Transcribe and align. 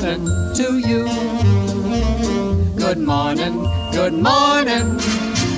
morning 0.00 0.54
to 0.54 0.78
you. 0.78 1.04
Good 2.76 2.98
morning, 2.98 3.66
good 3.90 4.12
morning. 4.12 4.96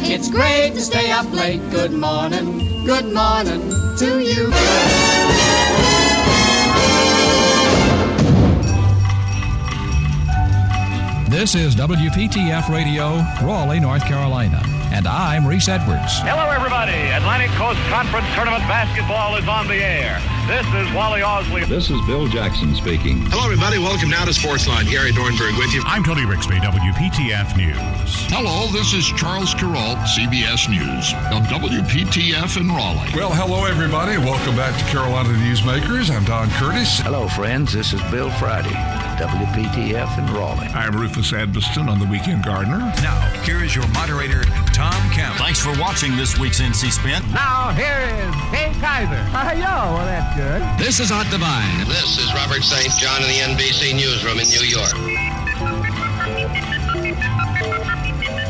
It's 0.09 0.31
great 0.31 0.73
to 0.75 0.81
stay 0.81 1.11
up 1.11 1.31
late. 1.31 1.61
Good 1.71 1.93
morning, 1.93 2.87
good 2.87 3.13
morning 3.13 3.61
to 3.99 4.19
you. 4.19 4.49
This 11.29 11.55
is 11.55 11.77
WPTF 11.77 12.71
Radio, 12.71 13.23
Raleigh, 13.47 13.81
North 13.81 14.05
Carolina. 14.07 14.63
And 14.93 15.07
I'm 15.07 15.47
Reese 15.47 15.69
Edwards. 15.69 16.19
Hello, 16.21 16.49
everybody. 16.49 16.93
Atlantic 16.93 17.51
Coast 17.51 17.79
Conference 17.91 18.27
Tournament 18.35 18.63
basketball 18.63 19.37
is 19.37 19.47
on 19.47 19.69
the 19.69 19.77
air. 19.77 20.40
This 20.51 20.67
is 20.67 20.93
Wally 20.93 21.21
Osley. 21.21 21.65
This 21.69 21.91
is 21.91 22.01
Bill 22.09 22.27
Jackson 22.27 22.75
speaking. 22.75 23.23
Hello, 23.31 23.45
everybody. 23.45 23.79
Welcome 23.79 24.11
now 24.11 24.25
to 24.25 24.33
Sportsline. 24.33 24.91
Gary 24.91 25.13
Dornberg 25.13 25.57
with 25.57 25.73
you. 25.73 25.81
I'm 25.87 26.03
Tony 26.03 26.23
Rixby, 26.23 26.59
WPTF 26.59 27.57
News. 27.57 27.79
Hello, 28.35 28.67
this 28.73 28.93
is 28.93 29.07
Charles 29.15 29.55
Kuralt, 29.55 30.03
CBS 30.11 30.67
News, 30.67 31.15
of 31.31 31.47
WPTF 31.47 32.61
in 32.61 32.67
Raleigh. 32.67 33.15
Well, 33.15 33.31
hello, 33.31 33.65
everybody. 33.65 34.19
Welcome 34.19 34.57
back 34.57 34.77
to 34.77 34.85
Carolina 34.91 35.29
Newsmakers. 35.29 36.11
I'm 36.11 36.25
Don 36.25 36.51
Curtis. 36.59 36.99
Hello, 36.99 37.29
friends. 37.29 37.73
This 37.73 37.93
is 37.93 38.03
Bill 38.11 38.33
Friday, 38.33 38.75
WPTF 39.23 40.19
in 40.19 40.35
Raleigh. 40.35 40.67
I'm 40.75 40.99
Rufus 40.99 41.31
Edmisten 41.31 41.87
on 41.87 42.01
the 42.01 42.07
Weekend 42.07 42.45
Gardener. 42.45 42.93
Now, 43.07 43.21
here 43.45 43.63
is 43.63 43.77
your 43.77 43.87
moderator, 43.95 44.43
Tom 44.81 45.11
Kemp. 45.11 45.37
Thanks 45.37 45.61
for 45.61 45.79
watching 45.79 46.17
this 46.17 46.39
week's 46.39 46.59
NC 46.59 46.91
Spin. 46.91 47.21
Now, 47.35 47.69
here 47.69 48.01
is 48.01 48.35
Kay 48.49 48.73
Kyser. 48.81 49.21
Hi, 49.29 49.53
ah, 49.53 49.53
yo. 49.53 49.93
Well, 49.93 50.07
that's 50.07 50.35
good. 50.35 50.63
This 50.83 51.01
is 51.01 51.13
Art 51.13 51.29
Divine. 51.29 51.87
This 51.87 52.17
is 52.17 52.33
Robert 52.33 52.63
St. 52.63 52.91
John 52.97 53.21
in 53.21 53.29
the 53.29 53.41
NBC 53.61 53.93
Newsroom 53.93 54.41
in 54.41 54.49
New 54.49 54.65
York. 54.65 54.97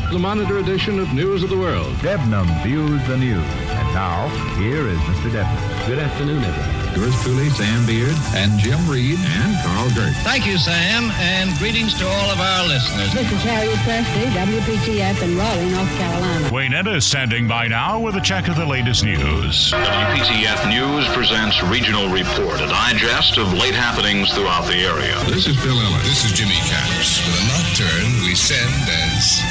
The 0.09 0.19
Monitor 0.19 0.59
edition 0.59 0.99
of 0.99 1.13
News 1.13 1.43
of 1.43 1.49
the 1.49 1.57
World. 1.57 1.93
Debnam 1.97 2.47
views 2.63 3.05
the 3.07 3.17
news. 3.17 3.43
And 3.43 3.93
now, 3.93 4.29
here 4.55 4.87
is 4.87 4.99
Mr. 4.99 5.31
Debnam. 5.31 5.85
Good 5.85 5.99
afternoon, 5.99 6.45
everyone. 6.45 6.80
Yours 6.95 7.15
truly, 7.23 7.49
Sam 7.51 7.85
Beard 7.85 8.15
and 8.35 8.59
Jim 8.59 8.79
Reed 8.89 9.17
and 9.19 9.55
Carl 9.63 9.89
Gert. 9.91 10.13
Thank 10.23 10.45
you, 10.45 10.57
Sam, 10.57 11.09
and 11.19 11.55
greetings 11.57 11.97
to 11.99 12.05
all 12.07 12.29
of 12.31 12.39
our 12.39 12.67
listeners. 12.67 13.13
This 13.13 13.31
is 13.31 13.41
Harriet 13.43 13.79
Presley, 13.79 14.25
WPTF 14.35 15.21
in 15.23 15.37
Raleigh, 15.37 15.69
North 15.71 15.89
Carolina. 15.97 16.49
Wayne 16.51 16.73
Etta 16.73 16.95
is 16.95 17.05
standing 17.05 17.47
by 17.47 17.67
now 17.67 17.99
with 17.99 18.15
a 18.15 18.21
check 18.21 18.47
of 18.49 18.55
the 18.55 18.65
latest 18.65 19.05
news. 19.05 19.71
WPTF 19.71 20.69
News 20.69 21.07
presents 21.15 21.63
Regional 21.63 22.09
Report, 22.09 22.59
a 22.59 22.67
digest 22.67 23.37
of 23.37 23.53
late 23.53 23.75
happenings 23.75 24.33
throughout 24.33 24.65
the 24.67 24.77
area. 24.83 25.15
This 25.29 25.47
is 25.47 25.55
Bill 25.63 25.79
Ellis. 25.79 26.03
This 26.03 26.25
is 26.25 26.31
Jimmy 26.33 26.59
Capps. 26.67 27.19
With 27.25 27.39
a 27.39 27.45
nocturne 27.47 28.27
we 28.27 28.35
send 28.35 28.71
as 28.89 29.39
our 29.39 29.50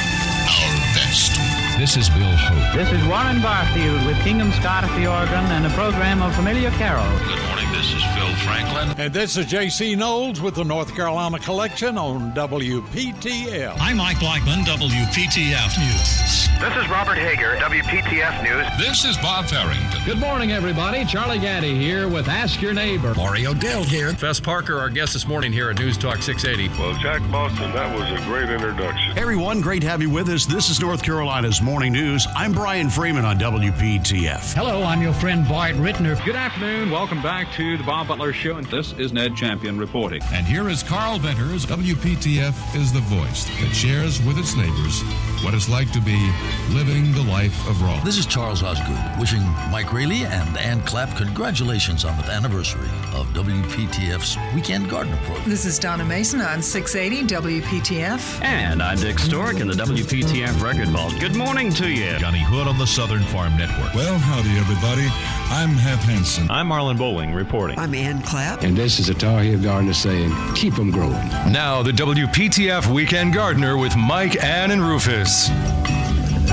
This 1.81 1.97
is 1.97 2.11
Bill 2.11 2.35
Hope. 2.35 2.77
This 2.77 2.91
is 2.91 3.03
Warren 3.07 3.41
Barfield 3.41 4.05
with 4.05 4.15
Kingham 4.21 4.51
Scott 4.51 4.83
at 4.83 4.95
the 4.99 5.07
organ 5.07 5.43
and 5.49 5.65
a 5.65 5.69
program 5.71 6.21
of 6.21 6.35
familiar 6.35 6.69
carols. 6.77 7.19
Good 7.21 7.41
morning, 7.47 7.71
this 7.71 7.91
is 7.91 8.03
Phil 8.13 8.35
Franklin. 8.45 8.93
And 8.99 9.11
this 9.11 9.35
is 9.35 9.47
J.C. 9.47 9.95
Knowles 9.95 10.41
with 10.41 10.53
the 10.53 10.63
North 10.63 10.93
Carolina 10.93 11.39
Collection 11.39 11.97
on 11.97 12.33
WPTF. 12.33 13.77
I'm 13.79 13.97
Mike 13.97 14.19
Blackman, 14.19 14.59
WPTF 14.59 15.79
News. 15.79 16.50
This 16.61 16.75
is 16.75 16.89
Robert 16.91 17.17
Hager, 17.17 17.55
WPTF 17.55 18.43
News. 18.43 18.67
This 18.77 19.03
is 19.03 19.17
Bob 19.17 19.45
Farrington. 19.45 19.99
Good 20.05 20.19
morning, 20.19 20.51
everybody. 20.51 21.03
Charlie 21.05 21.39
Gaddy 21.39 21.73
here 21.73 22.07
with 22.07 22.27
Ask 22.27 22.61
Your 22.61 22.71
Neighbor. 22.71 23.15
Mario 23.15 23.55
Dell 23.55 23.81
here. 23.83 24.13
Fess 24.13 24.39
Parker, 24.39 24.77
our 24.77 24.91
guest 24.91 25.13
this 25.13 25.27
morning 25.27 25.51
here 25.51 25.71
at 25.71 25.79
News 25.79 25.97
Talk 25.97 26.21
680. 26.21 26.79
Well, 26.79 26.93
Jack 26.99 27.19
Boston, 27.31 27.71
that 27.71 27.97
was 27.97 28.07
a 28.11 28.23
great 28.25 28.47
introduction. 28.47 29.17
Everyone, 29.17 29.59
great 29.59 29.81
to 29.81 29.87
have 29.87 30.03
you 30.03 30.11
with 30.11 30.29
us. 30.29 30.45
This 30.45 30.69
is 30.69 30.79
North 30.79 31.01
Carolina's 31.01 31.63
Morning 31.63 31.93
News. 31.93 32.27
I'm 32.35 32.51
Brian 32.51 32.91
Freeman 32.91 33.25
on 33.25 33.39
WPTF. 33.39 34.53
Hello, 34.53 34.83
I'm 34.83 35.01
your 35.01 35.13
friend 35.13 35.47
Bart 35.47 35.73
Rittner. 35.77 36.23
Good 36.23 36.35
afternoon. 36.35 36.91
Welcome 36.91 37.23
back 37.23 37.51
to 37.53 37.75
the 37.75 37.83
Bob 37.83 38.07
Butler 38.07 38.33
Show. 38.33 38.57
And 38.57 38.67
this 38.67 38.93
is 38.99 39.11
Ned 39.11 39.35
Champion 39.35 39.79
reporting. 39.79 40.21
And 40.31 40.45
here 40.45 40.69
is 40.69 40.83
Carl 40.83 41.17
Venters. 41.17 41.65
WPTF 41.65 42.75
is 42.75 42.93
the 42.93 42.99
voice 42.99 43.45
that 43.45 43.73
shares 43.73 44.23
with 44.23 44.37
its 44.37 44.55
neighbors 44.55 45.01
what 45.43 45.55
it's 45.55 45.67
like 45.67 45.91
to 45.91 45.99
be 46.01 46.31
living 46.73 47.11
the 47.13 47.23
life 47.23 47.67
of 47.67 47.81
Raleigh. 47.81 48.01
This 48.03 48.17
is 48.17 48.25
Charles 48.25 48.63
Osgood 48.63 48.97
wishing 49.19 49.41
Mike 49.71 49.91
Raleigh 49.93 50.25
and 50.25 50.57
Ann 50.57 50.81
Clapp 50.81 51.15
congratulations 51.17 52.05
on 52.05 52.15
the 52.17 52.23
anniversary 52.31 52.87
of 53.13 53.27
WPTF's 53.33 54.37
Weekend 54.55 54.89
Gardener 54.89 55.17
program. 55.23 55.49
This 55.49 55.65
is 55.65 55.77
Donna 55.77 56.05
Mason 56.05 56.41
on 56.41 56.61
680 56.61 57.27
WPTF. 57.33 58.41
And 58.41 58.81
I'm 58.81 58.97
Dick 58.97 59.19
Stork 59.19 59.59
in 59.59 59.67
the 59.67 59.73
WPTF 59.73 60.61
Record 60.61 60.87
Vault. 60.89 61.13
Good 61.19 61.35
morning 61.35 61.71
to 61.73 61.89
you. 61.89 62.17
Johnny 62.17 62.43
Hood 62.43 62.67
on 62.67 62.77
the 62.77 62.87
Southern 62.87 63.23
Farm 63.23 63.57
Network. 63.57 63.93
Well, 63.93 64.17
howdy, 64.17 64.57
everybody. 64.57 65.07
I'm 65.51 65.69
Hap 65.71 65.99
Henson. 65.99 66.49
I'm 66.49 66.69
Marlon 66.69 66.97
Bowling 66.97 67.33
reporting. 67.33 67.77
I'm 67.77 67.93
Ann 67.93 68.21
Clapp. 68.21 68.63
And 68.63 68.75
this 68.75 68.99
is 68.99 69.09
a 69.09 69.13
Tar 69.13 69.41
Heel 69.41 69.61
Gardener 69.61 69.93
saying, 69.93 70.33
keep 70.55 70.75
them 70.75 70.91
growing. 70.91 71.27
Now, 71.51 71.83
the 71.83 71.91
WPTF 71.91 72.91
Weekend 72.93 73.33
Gardener 73.33 73.77
with 73.77 73.95
Mike, 73.97 74.41
Ann, 74.43 74.71
and 74.71 74.81
Rufus. 74.81 75.49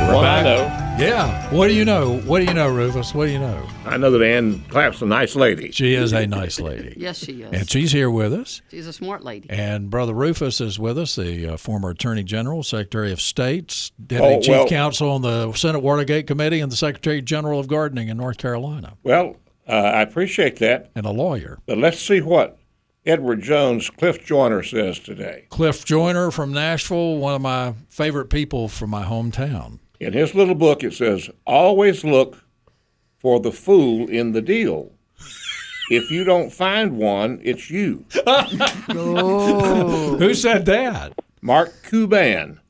Well, 0.07 0.21
I 0.21 0.43
know. 0.43 0.89
Yeah. 0.99 1.55
What 1.55 1.69
do 1.69 1.75
you 1.75 1.85
know? 1.85 2.19
What 2.21 2.41
do 2.41 2.47
you 2.47 2.55
know, 2.55 2.69
Rufus? 2.69 3.15
What 3.15 3.27
do 3.27 3.31
you 3.31 3.39
know? 3.39 3.69
I 3.85 3.97
know 3.99 4.11
that 4.11 4.23
Ann 4.23 4.65
Clapp's 4.69 5.01
a 5.01 5.07
nice 5.07 5.37
lady. 5.37 5.71
She 5.71 5.95
is 5.95 6.13
a 6.13 6.27
nice 6.27 6.59
lady. 6.59 6.95
yes, 6.97 7.19
she 7.19 7.43
is. 7.43 7.53
And 7.53 7.71
she's 7.71 7.93
here 7.93 8.11
with 8.11 8.33
us. 8.33 8.63
She's 8.71 8.87
a 8.87 8.93
smart 8.93 9.23
lady. 9.23 9.49
And 9.49 9.91
Brother 9.91 10.15
Rufus 10.15 10.61
is 10.61 10.79
with 10.79 10.99
us, 10.99 11.15
the 11.15 11.55
uh, 11.55 11.57
former 11.57 11.91
Attorney 11.91 12.25
General, 12.25 12.65
Secretary 12.65 13.13
of 13.13 13.21
State, 13.21 13.93
Deputy 14.05 14.35
oh, 14.35 14.41
Chief 14.41 14.51
well, 14.51 14.69
Counsel 14.69 15.11
on 15.11 15.23
the 15.23 15.53
Senate 15.53 15.81
Watergate 15.81 16.27
Committee, 16.27 16.61
and 16.61 16.73
the 16.73 16.77
Secretary 16.77 17.23
General 17.23 17.61
of 17.61 17.69
Gardening 17.69 18.09
in 18.09 18.17
North 18.17 18.39
Carolina. 18.39 18.95
Well, 19.05 19.37
uh, 19.69 19.73
I 19.73 20.03
appreciate 20.03 20.57
that. 20.57 20.91
And 20.97 21.07
a 21.07 21.13
lawyer. 21.13 21.59
But 21.67 21.79
let's 21.79 22.01
see 22.01 22.21
what 22.21 22.59
Edward 23.07 23.43
Jones, 23.43 23.89
Cliff 23.89 24.25
Joyner 24.25 24.63
says 24.63 24.99
today. 24.99 25.47
Cliff 25.49 25.85
Joyner 25.85 26.31
from 26.31 26.53
Nashville, 26.53 27.19
one 27.19 27.35
of 27.35 27.41
my 27.41 27.75
favorite 27.89 28.31
people 28.31 28.69
from 28.69 28.91
my 28.91 29.05
hometown. 29.05 29.79
In 30.01 30.13
his 30.13 30.35
little 30.35 30.55
book, 30.55 30.85
it 30.85 30.95
says, 30.95 31.29
always 31.47 32.05
look 32.05 32.45
for 33.19 33.41
the 33.41 33.53
fool 33.53 34.09
in 34.09 34.33
the 34.33 34.43
deal. 34.43 34.93
If 35.91 36.11
you 36.11 36.23
don't 36.23 36.51
find 36.51 36.99
one, 36.99 37.41
it's 37.43 37.71
you. 37.71 38.05
oh. 38.27 40.17
Who 40.19 40.35
said 40.35 40.67
that? 40.67 41.15
Mark 41.41 41.73
Cuban. 41.89 42.61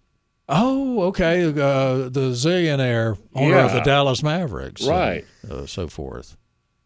Oh, 0.48 1.02
okay. 1.02 1.44
Uh, 1.44 2.08
the 2.08 2.30
zillionaire 2.32 3.18
owner 3.34 3.56
yeah. 3.56 3.66
of 3.66 3.72
the 3.72 3.80
Dallas 3.80 4.22
Mavericks, 4.22 4.86
right? 4.86 5.24
And, 5.42 5.52
uh, 5.52 5.66
so 5.66 5.88
forth. 5.88 6.36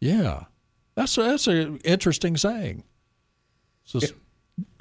Yeah, 0.01 0.45
that's 0.95 1.15
that's 1.15 1.47
an 1.47 1.77
interesting 1.85 2.35
saying. 2.35 2.83
So, 3.85 3.99
yeah. 3.99 4.09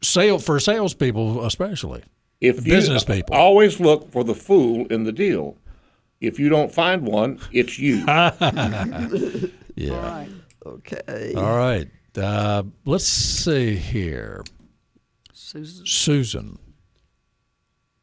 sale 0.03 0.39
for 0.39 0.59
salespeople, 0.59 1.45
especially 1.45 2.03
if 2.43 2.65
business 2.65 3.05
you 3.09 3.15
people 3.15 3.37
always 3.37 3.79
look 3.79 4.11
for 4.11 4.25
the 4.25 4.35
fool 4.35 4.87
in 4.89 5.05
the 5.05 5.13
deal. 5.13 5.57
If 6.21 6.39
you 6.39 6.49
don't 6.49 6.73
find 6.73 7.07
one, 7.07 7.41
it's 7.53 7.79
you. 7.79 8.05
yeah. 8.07 9.51
All 9.91 10.03
right. 10.03 10.29
Okay. 10.65 11.35
All 11.37 11.57
right. 11.57 11.89
Uh, 12.17 12.65
let's 12.85 13.07
see 13.07 13.77
here. 13.77 14.45
Susan. 15.33 15.87
Susan. 15.87 16.59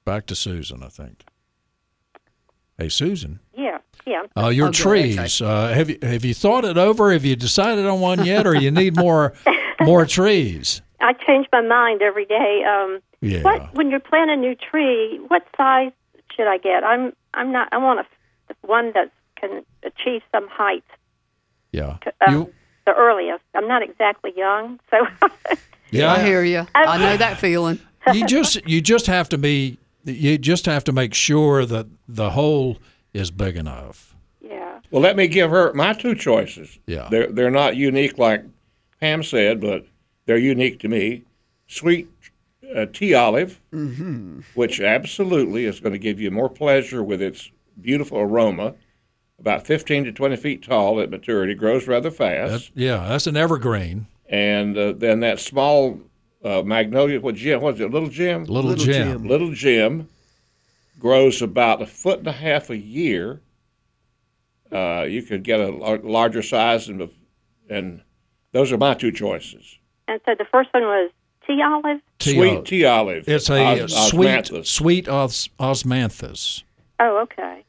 Back 0.06 0.26
to 0.28 0.36
Susan, 0.36 0.84
I 0.84 0.88
think. 0.88 1.24
Hey, 2.78 2.90
Susan. 2.90 3.40
Yeah. 3.58 3.80
Yeah. 4.06 4.24
Uh, 4.36 4.48
your 4.48 4.70
oh, 4.70 4.72
trees. 4.72 5.42
Uh, 5.42 5.68
have 5.68 5.90
you 5.90 6.00
have 6.02 6.26
you 6.26 6.34
thought 6.34 6.66
it 6.66 6.78
over? 6.78 7.12
Have 7.12 7.26
you 7.26 7.36
decided 7.36 7.86
on 7.86 8.00
one 8.00 8.26
yet, 8.26 8.48
or 8.48 8.56
you 8.56 8.72
need 8.72 8.96
more 8.96 9.34
more 9.82 10.06
trees? 10.06 10.82
I 11.02 11.14
change 11.14 11.48
my 11.52 11.62
mind 11.62 12.02
every 12.02 12.26
day. 12.26 12.64
Um, 12.68 13.00
yeah. 13.22 13.42
What 13.42 13.74
when 13.76 13.92
you 13.92 14.00
plant 14.00 14.32
a 14.32 14.36
new 14.36 14.56
tree, 14.56 15.20
what 15.28 15.46
size 15.58 15.92
should 16.36 16.48
I 16.48 16.58
get? 16.58 16.84
I'm 16.84 17.14
I'm 17.34 17.52
not. 17.52 17.70
I 17.72 17.78
want 17.78 18.00
a 18.00 18.68
one 18.68 18.92
that 18.94 19.12
can 19.40 19.64
achieve 19.84 20.22
some 20.32 20.48
height. 20.48 20.84
Yeah. 21.72 21.98
Um, 22.28 22.34
you, 22.34 22.54
the 22.86 22.94
earliest. 22.94 23.44
I'm 23.54 23.68
not 23.68 23.84
exactly 23.84 24.34
young, 24.36 24.80
so. 24.90 25.06
yeah, 25.92 26.14
I 26.14 26.24
hear 26.24 26.44
you. 26.44 26.66
I 26.74 26.98
know 26.98 27.18
that 27.18 27.38
feeling. 27.38 27.80
you 28.14 28.26
just 28.26 28.66
you 28.68 28.82
just 28.82 29.08
have 29.08 29.30
to 29.30 29.38
be 29.38 29.78
you 30.06 30.38
just 30.38 30.66
have 30.66 30.84
to 30.86 30.92
make 30.92 31.14
sure 31.14 31.66
that 31.66 31.88
the 32.08 32.32
hole 32.32 32.78
is 33.14 33.32
big 33.32 33.56
enough. 33.56 34.16
Yeah. 34.42 34.80
Well, 34.92 35.02
let 35.02 35.16
me 35.16 35.28
give 35.28 35.52
her 35.52 35.74
my 35.74 35.94
two 35.94 36.16
choices. 36.16 36.80
Yeah. 36.88 37.08
They're 37.12 37.28
they're 37.28 37.52
not 37.52 37.76
unique 37.76 38.18
like 38.18 38.44
Pam 39.00 39.24
said, 39.24 39.60
but 39.62 39.86
they're 40.26 40.38
unique 40.38 40.80
to 40.80 40.88
me. 40.88 41.24
Sweet 41.68 42.10
uh, 42.76 42.86
tea 42.92 43.14
olive, 43.14 43.60
mm-hmm. 43.74 44.42
which 44.54 44.80
absolutely 44.80 45.66
is 45.66 45.80
going 45.80 45.94
to 45.94 46.00
give 46.00 46.20
you 46.20 46.32
more 46.32 46.50
pleasure 46.50 47.04
with 47.04 47.22
its 47.22 47.52
beautiful 47.80 48.20
aroma. 48.20 48.76
About 49.40 49.66
15 49.66 50.04
to 50.04 50.12
20 50.12 50.36
feet 50.36 50.64
tall 50.64 51.00
at 51.00 51.10
maturity, 51.10 51.56
grows 51.56 51.88
rather 51.88 52.12
fast. 52.12 52.74
That, 52.76 52.82
yeah, 52.82 53.08
that's 53.08 53.26
an 53.26 53.38
evergreen. 53.38 54.08
and 54.30 54.78
uh, 54.78 54.92
then 54.92 55.22
that 55.22 55.40
small 55.40 56.02
uh, 56.44 56.62
magnolia, 56.64 57.22
what 57.22 57.36
Jim? 57.36 57.62
What's 57.62 57.80
it? 57.80 57.90
Little 57.90 58.10
Jim. 58.10 58.44
Little, 58.44 58.72
Little 58.72 58.86
Jim. 58.86 59.08
Jim. 59.08 59.28
Little 59.28 59.54
Jim 59.54 60.10
grows 61.00 61.42
about 61.42 61.82
a 61.82 61.86
foot 61.86 62.20
and 62.20 62.28
a 62.28 62.34
half 62.34 62.70
a 62.70 62.78
year. 62.78 63.42
Uh, 64.72 65.04
you 65.04 65.24
could 65.24 65.44
get 65.44 65.60
a 65.60 65.70
larger 65.70 66.42
size, 66.44 66.88
and 66.90 67.10
and 67.70 68.02
those 68.52 68.72
are 68.72 68.78
my 68.78 68.94
two 68.94 69.12
choices. 69.12 69.78
And 70.08 70.20
so 70.26 70.36
the 70.38 70.46
first 70.52 70.74
one 70.74 70.84
was 70.84 71.12
tea 71.50 71.62
olive. 71.64 72.02
Tea 72.20 72.34
sweet 72.34 72.50
olive. 72.50 72.66
tea 72.66 72.86
olive. 72.86 73.28
It's 73.28 73.50
a 73.50 73.84
Os- 73.84 74.10
sweet 74.10 74.66
sweet 74.66 75.08
os- 75.08 75.50
osmanthus. 75.60 76.64
Oh, 77.00 77.24
okay. 77.24 77.64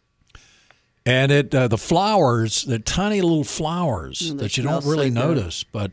And 1.06 1.32
it 1.32 1.54
uh, 1.54 1.68
the 1.68 1.78
flowers, 1.78 2.64
the 2.64 2.78
tiny 2.78 3.20
little 3.20 3.44
flowers 3.44 4.32
mm, 4.32 4.38
that 4.38 4.56
you 4.56 4.62
don't 4.62 4.84
really 4.84 5.08
so 5.08 5.14
notice, 5.14 5.64
but 5.64 5.92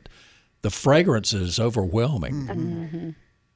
the 0.61 0.69
fragrance 0.69 1.33
is 1.33 1.59
overwhelming. 1.59 2.47
Mm-hmm. 2.47 3.09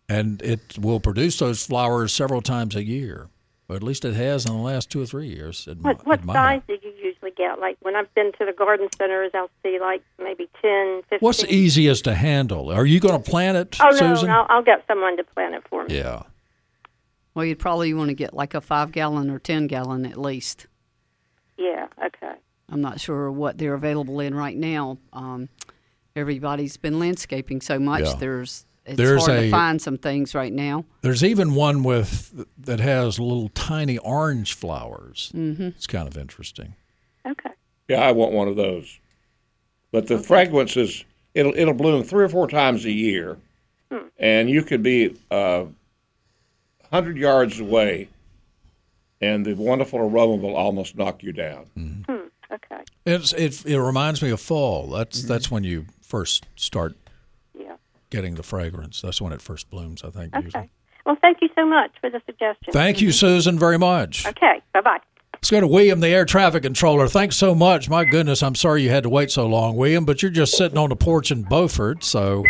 And 0.07 0.41
it 0.41 0.77
will 0.77 0.99
produce 0.99 1.39
those 1.39 1.65
flowers 1.65 2.13
several 2.13 2.41
times 2.41 2.75
a 2.75 2.83
year. 2.83 3.29
Or 3.69 3.75
at 3.77 3.83
least 3.83 4.03
it 4.03 4.13
has 4.15 4.45
in 4.45 4.51
the 4.51 4.61
last 4.61 4.89
two 4.89 5.01
or 5.01 5.05
three 5.05 5.29
years. 5.29 5.67
What, 5.81 6.05
what 6.05 6.25
size 6.25 6.61
do 6.67 6.77
you 6.81 6.90
usually 7.41 7.47
get? 7.47 7.59
Like 7.59 7.77
when 7.81 7.95
I've 7.95 8.13
been 8.13 8.31
to 8.33 8.45
the 8.45 8.53
garden 8.53 8.87
centers, 8.97 9.31
I'll 9.33 9.49
see 9.63 9.79
like 9.79 10.03
maybe 10.19 10.49
10, 10.61 11.01
15. 11.09 11.19
What's 11.19 11.43
easiest 11.45 12.03
to 12.05 12.15
handle? 12.15 12.71
Are 12.71 12.85
you 12.85 12.99
going 12.99 13.21
to 13.21 13.29
plant 13.29 13.57
it, 13.57 13.77
oh, 13.81 13.91
Susan? 13.91 14.27
no, 14.27 14.41
I'll, 14.41 14.57
I'll 14.57 14.63
get 14.63 14.83
someone 14.87 15.17
to 15.17 15.23
plant 15.23 15.55
it 15.55 15.63
for 15.69 15.85
me. 15.85 15.97
Yeah. 15.97 16.23
Well, 17.33 17.45
you'd 17.45 17.59
probably 17.59 17.93
want 17.93 18.09
to 18.09 18.13
get 18.13 18.33
like 18.33 18.53
a 18.53 18.61
five 18.61 18.91
gallon 18.91 19.29
or 19.29 19.39
10 19.39 19.67
gallon 19.67 20.05
at 20.05 20.17
least. 20.17 20.67
Yeah, 21.57 21.87
okay. 22.03 22.33
I'm 22.69 22.81
not 22.81 22.99
sure 22.99 23.31
what 23.31 23.57
they're 23.57 23.73
available 23.73 24.19
in 24.19 24.33
right 24.33 24.55
now. 24.55 24.97
Um, 25.13 25.49
everybody's 26.15 26.77
been 26.77 26.99
landscaping 26.99 27.61
so 27.61 27.79
much. 27.79 28.03
Yeah. 28.03 28.15
There's 28.15 28.65
it's 28.85 28.97
there's 28.97 29.27
hard 29.27 29.37
a, 29.37 29.41
to 29.43 29.51
find 29.51 29.81
some 29.81 29.97
things 29.97 30.33
right 30.33 30.51
now. 30.51 30.85
There's 31.01 31.23
even 31.23 31.53
one 31.53 31.83
with 31.83 32.45
that 32.57 32.79
has 32.79 33.19
little 33.19 33.49
tiny 33.49 33.97
orange 33.99 34.53
flowers. 34.53 35.31
Mm-hmm. 35.35 35.67
It's 35.67 35.87
kind 35.87 36.07
of 36.07 36.17
interesting. 36.17 36.75
Okay. 37.27 37.51
Yeah, 37.87 38.01
I 38.01 38.11
want 38.11 38.31
one 38.31 38.47
of 38.47 38.55
those. 38.55 38.99
But 39.91 40.07
the 40.07 40.15
okay. 40.15 40.23
fragrance 40.23 40.77
is 40.77 41.03
it'll 41.33 41.53
it'll 41.55 41.73
bloom 41.73 42.03
three 42.03 42.23
or 42.23 42.29
four 42.29 42.47
times 42.47 42.85
a 42.85 42.91
year, 42.91 43.37
hmm. 43.91 44.07
and 44.17 44.49
you 44.49 44.63
could 44.63 44.81
be 44.81 45.17
uh, 45.29 45.65
hundred 46.91 47.17
yards 47.17 47.59
away, 47.59 48.09
and 49.19 49.45
the 49.45 49.53
wonderful 49.53 49.99
aroma 49.99 50.35
will 50.35 50.55
almost 50.55 50.97
knock 50.97 51.23
you 51.23 51.33
down. 51.33 51.65
Mm-hmm. 51.77 52.11
Hmm. 52.11 52.27
Okay. 52.53 52.83
It's 53.05 53.33
it 53.33 53.65
it 53.65 53.79
reminds 53.79 54.21
me 54.21 54.29
of 54.29 54.39
fall. 54.39 54.87
That's 54.87 55.19
mm-hmm. 55.19 55.27
that's 55.27 55.51
when 55.51 55.63
you 55.63 55.85
first 56.01 56.45
start 56.55 56.95
getting 58.11 58.35
the 58.35 58.43
fragrance. 58.43 59.01
That's 59.01 59.19
when 59.19 59.33
it 59.33 59.41
first 59.41 59.71
blooms, 59.71 60.03
I 60.03 60.11
think. 60.11 60.35
Okay. 60.35 60.45
Usually. 60.45 60.71
Well, 61.03 61.17
thank 61.19 61.39
you 61.41 61.49
so 61.55 61.65
much 61.65 61.91
for 61.99 62.11
the 62.11 62.21
suggestion. 62.27 62.71
Thank 62.71 63.01
you, 63.01 63.11
Susan, 63.11 63.57
very 63.57 63.79
much. 63.79 64.27
Okay. 64.27 64.61
Bye 64.71 64.81
bye. 64.81 64.99
Let's 65.51 65.59
go 65.63 65.67
to 65.67 65.73
William, 65.73 65.99
the 65.99 66.07
air 66.07 66.23
traffic 66.23 66.63
controller. 66.63 67.09
Thanks 67.09 67.35
so 67.35 67.53
much. 67.53 67.89
My 67.89 68.05
goodness, 68.05 68.41
I'm 68.41 68.55
sorry 68.55 68.83
you 68.83 68.89
had 68.89 69.03
to 69.03 69.09
wait 69.09 69.31
so 69.31 69.45
long, 69.47 69.75
William, 69.75 70.05
but 70.05 70.21
you're 70.21 70.31
just 70.31 70.55
sitting 70.55 70.77
on 70.77 70.87
the 70.87 70.95
porch 70.95 71.29
in 71.29 71.43
Beaufort, 71.43 72.05
so 72.05 72.45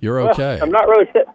you're 0.00 0.20
okay. 0.30 0.56
Well, 0.56 0.64
I'm 0.64 0.70
not 0.70 0.88
really 0.88 1.06
sitting. 1.12 1.32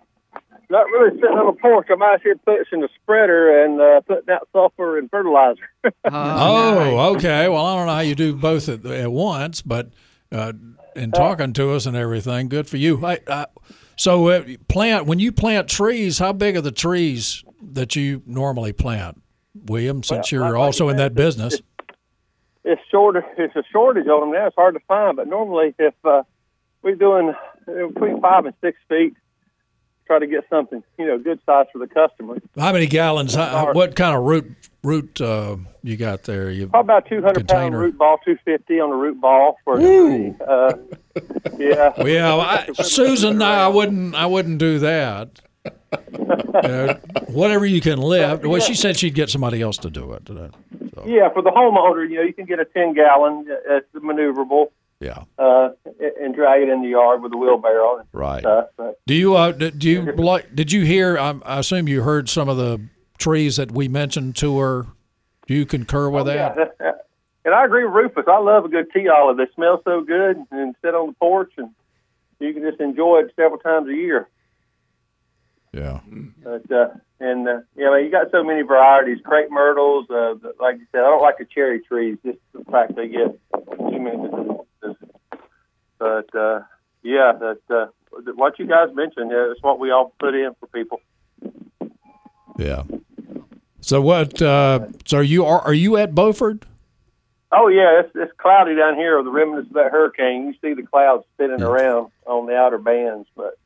Not 0.70 0.86
really 0.88 1.12
sitting 1.22 1.38
on 1.38 1.56
the 1.56 1.62
porch. 1.62 1.88
I'm 1.90 2.02
out 2.02 2.22
here 2.22 2.36
pushing 2.46 2.82
the 2.82 2.90
spreader 3.02 3.64
and 3.64 3.80
uh, 3.80 4.02
putting 4.02 4.30
out 4.30 4.50
sulfur 4.52 4.98
and 4.98 5.10
fertilizer. 5.10 5.70
oh, 6.12 7.16
okay. 7.16 7.48
Well, 7.48 7.66
I 7.66 7.78
don't 7.78 7.88
know 7.88 7.94
how 7.94 8.00
you 8.02 8.16
do 8.16 8.36
both 8.36 8.68
at, 8.68 8.86
at 8.86 9.10
once, 9.10 9.62
but 9.62 9.94
uh, 10.34 10.52
and 10.98 11.14
talking 11.14 11.54
to 11.54 11.72
us 11.76 11.86
and 11.86 11.96
everything. 11.96 12.50
Good 12.50 12.68
for 12.68 12.76
you. 12.76 13.06
I, 13.06 13.22
uh, 13.26 13.46
so 13.96 14.28
uh, 14.28 14.44
plant 14.68 15.06
when 15.06 15.20
you 15.20 15.32
plant 15.32 15.70
trees, 15.70 16.20
how 16.20 16.34
big 16.34 16.58
are 16.58 16.62
the 16.62 16.72
trees 16.74 17.46
that 17.62 17.96
you 17.96 18.22
normally 18.26 18.74
plant, 18.74 19.22
William? 19.66 20.04
Since 20.04 20.32
well, 20.32 20.48
you're 20.48 20.58
also 20.58 20.90
in 20.90 20.98
that 20.98 21.16
business, 21.16 21.56
it's, 21.56 21.64
it's 22.64 22.82
shorter. 22.92 23.26
It's 23.38 23.56
a 23.56 23.64
shortage 23.72 24.08
on 24.08 24.22
them 24.22 24.32
now. 24.32 24.48
It's 24.48 24.56
hard 24.56 24.76
to 24.76 24.82
find, 24.88 25.18
but 25.18 25.28
normally 25.28 25.74
if 25.80 25.94
uh, 26.04 26.24
we're 26.82 26.96
doing 26.96 27.34
uh, 27.68 27.88
between 27.88 28.22
five 28.22 28.46
and 28.46 28.54
six 28.62 28.78
feet, 28.90 29.16
try 30.08 30.20
to 30.20 30.28
get 30.28 30.46
something 30.50 30.82
you 30.98 31.06
know 31.06 31.20
good 31.20 31.40
size 31.46 31.66
for 31.72 31.80
the 31.80 31.88
customer. 31.88 32.38
How 32.58 32.72
many 32.74 32.88
gallons? 32.88 33.36
How, 33.36 33.74
what 33.74 33.96
kind 33.96 34.16
of 34.16 34.24
root 34.24 34.56
root 34.84 35.22
uh, 35.22 35.58
you 35.84 35.98
got 35.98 36.24
there? 36.24 36.50
You 36.50 36.68
Probably 36.68 36.86
about 36.86 37.08
two 37.08 37.22
hundred 37.22 37.48
pound 37.48 37.78
root 37.78 37.98
ball, 37.98 38.18
two 38.26 38.38
fifty 38.44 38.80
on 38.80 38.90
the 38.90 38.96
root 38.96 39.22
ball 39.22 39.58
for 39.64 39.78
Woo. 39.78 40.36
uh, 40.48 40.74
yeah. 41.58 41.92
Well, 41.98 42.42
I, 42.42 42.68
Susan, 42.82 43.42
I 43.42 43.68
wouldn't 43.68 44.16
I 44.16 44.26
wouldn't 44.26 44.58
do 44.58 44.80
that. 44.80 45.42
Uh, 46.30 46.96
whatever 47.28 47.66
you 47.66 47.82
can 47.82 48.00
lift. 48.00 48.46
Well, 48.46 48.62
she 48.62 48.74
said 48.74 48.98
she'd 48.98 49.16
get 49.16 49.30
somebody 49.30 49.62
else 49.62 49.78
to 49.80 49.90
do 49.90 50.14
it. 50.14 50.28
So. 50.28 51.06
Yeah, 51.06 51.30
for 51.30 51.42
the 51.42 51.52
homeowner, 51.52 52.10
you 52.10 52.18
know, 52.18 52.24
you 52.24 52.34
can 52.34 52.46
get 52.46 52.60
a 52.60 52.66
ten 52.66 52.94
gallon. 52.94 53.46
Uh, 53.50 53.78
it's 53.78 53.88
maneuverable. 53.96 54.68
Yeah. 55.00 55.24
Uh, 55.38 55.70
and 56.20 56.34
drag 56.34 56.64
it 56.64 56.70
in 56.70 56.82
the 56.82 56.90
yard 56.90 57.22
with 57.22 57.32
a 57.32 57.38
wheelbarrow. 57.38 58.04
right. 58.14 58.42
Stuff, 58.42 58.70
do 59.06 59.14
you 59.14 59.36
uh, 59.36 59.52
do 59.52 59.90
you 59.90 60.12
like? 60.14 60.56
Did 60.56 60.72
you 60.72 60.86
hear? 60.86 61.18
I, 61.18 61.36
I 61.46 61.60
assume 61.60 61.88
you 61.88 62.02
heard 62.02 62.30
some 62.30 62.50
of 62.50 62.58
the 62.58 62.82
trees 63.18 63.58
that 63.58 63.72
we 63.72 63.88
mentioned 63.88 64.36
to 64.38 64.58
her. 64.60 64.88
Do 65.46 65.54
you 65.54 65.66
concur 65.66 66.10
with 66.10 66.24
oh, 66.24 66.26
that? 66.26 66.74
Yeah. 66.80 66.92
And 67.48 67.56
I 67.56 67.64
agree 67.64 67.86
with 67.86 67.94
Rufus. 67.94 68.26
I 68.28 68.40
love 68.40 68.66
a 68.66 68.68
good 68.68 68.92
tea 68.94 69.08
olive. 69.08 69.38
They 69.38 69.48
smell 69.56 69.82
so 69.86 70.02
good 70.02 70.36
and 70.52 70.76
sit 70.84 70.94
on 70.94 71.08
the 71.08 71.14
porch, 71.14 71.54
and 71.56 71.70
you 72.42 72.54
can 72.54 72.62
just 72.62 72.82
enjoy 72.82 73.20
it 73.20 73.32
several 73.38 73.58
times 73.58 73.88
a 73.88 73.94
year. 73.94 74.28
Yeah. 75.78 76.00
But 76.44 76.72
uh, 76.72 76.88
and 77.20 77.48
uh, 77.48 77.60
yeah, 77.76 77.98
you 78.00 78.10
got 78.12 78.32
so 78.32 78.44
many 78.44 78.64
varieties. 78.64 79.20
Crepe 79.24 79.52
myrtles, 79.52 80.10
uh, 80.10 80.34
like 80.60 80.78
you 80.80 80.88
said, 80.92 81.02
I 81.02 81.10
don't 81.10 81.22
like 81.22 81.38
the 81.38 81.46
cherry 81.46 81.82
trees. 81.82 82.18
Just 82.26 82.40
the 82.54 82.64
fact 82.72 82.96
they 82.96 83.08
get 83.08 83.40
too 83.52 84.00
many 84.00 84.58
but 86.00 86.34
uh, 86.36 86.60
yeah, 87.04 87.34
that 87.40 87.60
uh, 87.70 87.88
what 88.36 88.60
you 88.60 88.68
guys 88.68 88.90
mentioned 88.94 89.32
is 89.32 89.58
what 89.62 89.80
we 89.80 89.92
all 89.92 90.14
put 90.20 90.36
in 90.36 90.52
for 90.60 90.68
people. 90.68 91.02
Yeah. 92.58 92.84
So 93.82 94.02
what? 94.02 94.42
Uh, 94.42 94.88
so 95.06 95.18
are 95.18 95.24
you 95.24 95.46
are, 95.46 95.62
are 95.62 95.74
you 95.74 95.98
at 95.98 96.14
Beaufort? 96.14 96.66
Oh 97.52 97.68
yeah, 97.68 98.02
it's, 98.02 98.12
it's 98.16 98.32
cloudy 98.38 98.76
down 98.76 98.96
here. 98.96 99.22
The 99.24 99.32
remnants 99.32 99.70
of 99.70 99.76
that 99.76 99.92
hurricane, 99.92 100.48
you 100.48 100.54
see 100.62 100.80
the 100.80 100.86
clouds 100.86 101.24
spinning 101.34 101.60
yeah. 101.60 101.66
around 101.66 102.12
on 102.26 102.46
the 102.46 102.56
outer 102.56 102.78
bands. 102.78 103.28
But 103.36 103.58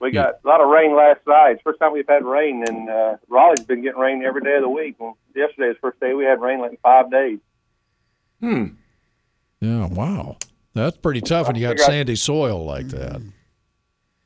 we 0.00 0.10
got 0.10 0.34
yeah. 0.44 0.44
a 0.44 0.48
lot 0.48 0.60
of 0.60 0.68
rain 0.68 0.96
last 0.96 1.20
night. 1.26 1.52
It's 1.52 1.64
the 1.64 1.70
first 1.70 1.80
time 1.80 1.92
we've 1.92 2.08
had 2.08 2.24
rain, 2.24 2.64
and 2.66 2.88
uh, 2.88 3.16
Raleigh's 3.28 3.64
been 3.64 3.82
getting 3.82 4.00
rain 4.00 4.22
every 4.24 4.42
day 4.42 4.56
of 4.56 4.62
the 4.62 4.68
week. 4.68 4.96
And 5.00 5.14
yesterday 5.34 5.68
was 5.68 5.76
the 5.76 5.80
first 5.80 6.00
day 6.00 6.14
we 6.14 6.24
had 6.24 6.40
rain 6.40 6.60
like 6.60 6.80
five 6.82 7.10
days. 7.10 7.38
Hmm. 8.40 8.66
Yeah. 9.60 9.86
Wow. 9.86 10.36
That's 10.74 10.96
pretty 10.96 11.20
tough 11.20 11.46
when 11.46 11.56
you 11.56 11.66
got 11.66 11.78
sandy 11.78 12.16
soil 12.16 12.64
like 12.64 12.88
that. 12.88 13.22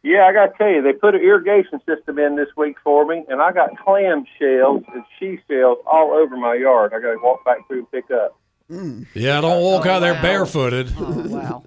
Yeah, 0.03 0.25
I 0.25 0.33
got 0.33 0.47
to 0.47 0.53
tell 0.57 0.69
you, 0.71 0.81
they 0.81 0.93
put 0.93 1.15
an 1.15 1.21
irrigation 1.21 1.81
system 1.85 2.19
in 2.19 2.37
this 2.37 2.49
week 2.57 2.77
for 2.83 3.05
me, 3.05 3.25
and 3.29 3.43
I 3.43 3.53
got 3.53 3.77
clam 3.77 4.25
shells 4.39 4.85
and 4.95 5.05
she 5.19 5.39
shells 5.49 5.79
all 5.87 6.13
over 6.13 6.37
my 6.37 6.55
yard. 6.55 6.93
I 6.95 7.01
got 7.01 7.13
to 7.13 7.19
walk 7.23 7.45
back 7.45 7.67
through 7.67 7.81
and 7.81 7.91
pick 7.91 8.11
up. 8.11 8.39
Mm. 8.71 9.07
Yeah, 9.15 9.41
don't 9.41 9.63
walk 9.63 9.87
oh, 9.87 9.91
out 9.91 9.99
there 10.01 10.15
barefooted. 10.15 10.93
Oh, 10.99 11.25
wow. 11.29 11.65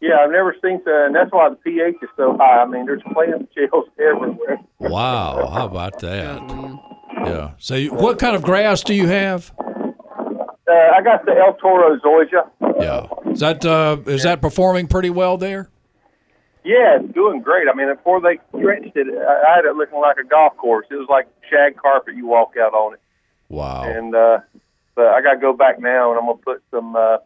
Yeah, 0.00 0.18
I've 0.22 0.30
never 0.30 0.54
seen 0.62 0.80
that, 0.84 1.04
and 1.06 1.14
that's 1.14 1.32
why 1.32 1.48
the 1.48 1.56
pH 1.56 1.96
is 2.02 2.08
so 2.16 2.36
high. 2.36 2.62
I 2.62 2.66
mean, 2.66 2.86
there's 2.86 3.02
clam 3.12 3.48
shells 3.54 3.86
everywhere. 3.98 4.60
Wow, 4.78 5.48
how 5.52 5.66
about 5.66 5.98
that? 6.00 6.40
Yeah. 7.24 7.50
So, 7.58 7.78
what 7.86 8.18
kind 8.18 8.36
of 8.36 8.42
grass 8.42 8.82
do 8.82 8.94
you 8.94 9.08
have? 9.08 9.52
Uh, 9.58 10.72
I 10.94 11.02
got 11.02 11.24
the 11.24 11.32
El 11.32 11.54
Toro 11.54 11.98
zoysia. 11.98 12.48
Yeah. 12.78 13.06
Is 13.32 13.40
that 13.40 13.64
uh, 13.64 13.96
is 14.06 14.22
that 14.22 14.40
performing 14.40 14.86
pretty 14.86 15.10
well 15.10 15.36
there? 15.36 15.68
Yeah, 16.64 16.98
it's 17.00 17.14
doing 17.14 17.40
great. 17.40 17.66
I 17.66 17.74
mean, 17.74 17.88
before 17.94 18.20
they 18.20 18.38
trenched 18.60 18.94
it, 18.94 19.06
I 19.08 19.56
had 19.56 19.64
it 19.64 19.74
looking 19.74 19.98
like 20.00 20.18
a 20.18 20.24
golf 20.24 20.56
course. 20.56 20.86
It 20.90 20.96
was 20.96 21.08
like 21.08 21.26
shag 21.48 21.76
carpet. 21.76 22.14
You 22.14 22.26
walk 22.26 22.54
out 22.60 22.74
on 22.74 22.94
it. 22.94 23.00
Wow. 23.48 23.84
And 23.84 24.14
uh, 24.14 24.40
but 24.94 25.06
I 25.06 25.22
got 25.22 25.34
to 25.34 25.40
go 25.40 25.54
back 25.54 25.80
now, 25.80 26.10
and 26.10 26.20
I'm 26.20 26.26
gonna 26.26 26.38
put 26.38 26.62
some 26.70 26.94
uh, 26.94 27.18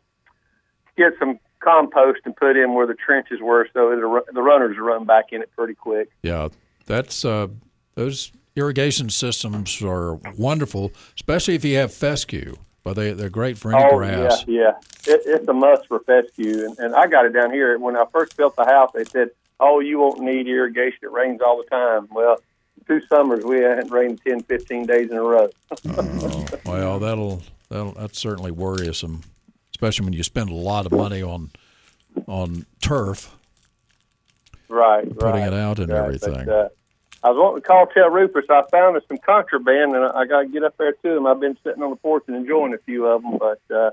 get 0.97 1.13
some 1.19 1.41
compost 1.63 2.21
and 2.25 2.35
put 2.37 2.57
in 2.57 2.75
where 2.75 2.87
the 2.87 2.95
trenches 2.95 3.41
were, 3.41 3.69
so 3.73 3.93
it'll, 3.93 4.21
the 4.33 4.43
runners 4.43 4.77
run 4.79 5.05
back 5.05 5.27
in 5.33 5.43
it 5.43 5.51
pretty 5.57 5.75
quick. 5.75 6.11
Yeah, 6.23 6.49
that's 6.87 7.25
uh, 7.25 7.49
those 7.95 8.33
irrigation 8.57 9.11
systems 9.11 9.83
are 9.83 10.15
wonderful, 10.37 10.93
especially 11.17 11.55
if 11.55 11.65
you 11.65 11.77
have 11.77 11.93
fescue. 11.93 12.57
But 12.85 12.95
they 12.95 13.13
they're 13.13 13.31
great 13.31 13.59
for 13.59 13.73
any 13.73 13.85
oh, 13.85 13.97
grass. 13.97 14.45
Yeah, 14.47 14.73
yeah. 15.07 15.15
It, 15.15 15.23
it's 15.25 15.49
a 15.49 15.53
must 15.53 15.87
for 15.87 16.01
fescue, 16.01 16.65
and, 16.65 16.79
and 16.79 16.97
I 16.97 17.07
got 17.07 17.27
it 17.27 17.33
down 17.33 17.53
here. 17.53 17.79
When 17.79 17.97
I 17.97 18.05
first 18.13 18.37
built 18.37 18.57
the 18.57 18.65
house, 18.65 18.91
they 18.93 19.05
said, 19.05 19.31
"Oh, 19.61 19.79
you 19.79 20.01
won't 20.01 20.21
need 20.21 20.49
irrigation. 20.49 20.99
It 21.03 21.13
rains 21.13 21.41
all 21.41 21.59
the 21.59 21.69
time." 21.69 22.09
Well, 22.11 22.39
two 22.87 23.01
summers 23.07 23.45
we 23.45 23.61
hadn't 23.61 23.91
rained 23.91 24.21
10, 24.27 24.43
15 24.43 24.87
days 24.87 25.11
in 25.11 25.17
a 25.17 25.23
row. 25.23 25.49
oh, 25.97 26.47
well, 26.67 26.99
that'll 26.99 27.43
that'll 27.69 27.93
that's 27.93 28.19
certainly 28.19 28.51
worrisome, 28.51 29.23
especially 29.83 30.05
when 30.05 30.13
you 30.13 30.23
spend 30.23 30.49
a 30.49 30.55
lot 30.55 30.87
of 30.87 30.93
money 30.93 31.23
on 31.23 31.51
on 32.29 32.65
turf. 32.81 33.35
right, 34.69 35.05
putting 35.09 35.43
right, 35.43 35.49
it 35.49 35.55
out 35.55 35.81
and 35.81 35.91
right, 35.91 36.05
everything. 36.05 36.47
But, 36.47 36.49
uh, 36.49 36.69
I 37.25 37.31
was 37.31 37.39
wanting 37.39 37.63
to 37.63 37.67
call 37.67 37.87
tell 37.87 38.09
Rufus 38.09 38.45
I 38.49 38.63
found 38.71 38.97
us 38.97 39.03
some 39.09 39.19
contraband, 39.19 39.97
and 39.97 40.05
I, 40.05 40.21
I 40.21 40.27
got 40.27 40.43
to 40.43 40.49
get 40.49 40.63
up 40.63 40.77
there 40.77 40.93
to 40.93 41.15
them. 41.15 41.27
I've 41.27 41.41
been 41.41 41.59
sitting 41.65 41.83
on 41.83 41.91
the 41.91 41.97
porch 41.97 42.23
and 42.29 42.37
enjoying 42.37 42.75
a 42.75 42.79
few 42.79 43.07
of 43.07 43.23
them, 43.23 43.39
but 43.39 43.61
uh. 43.75 43.91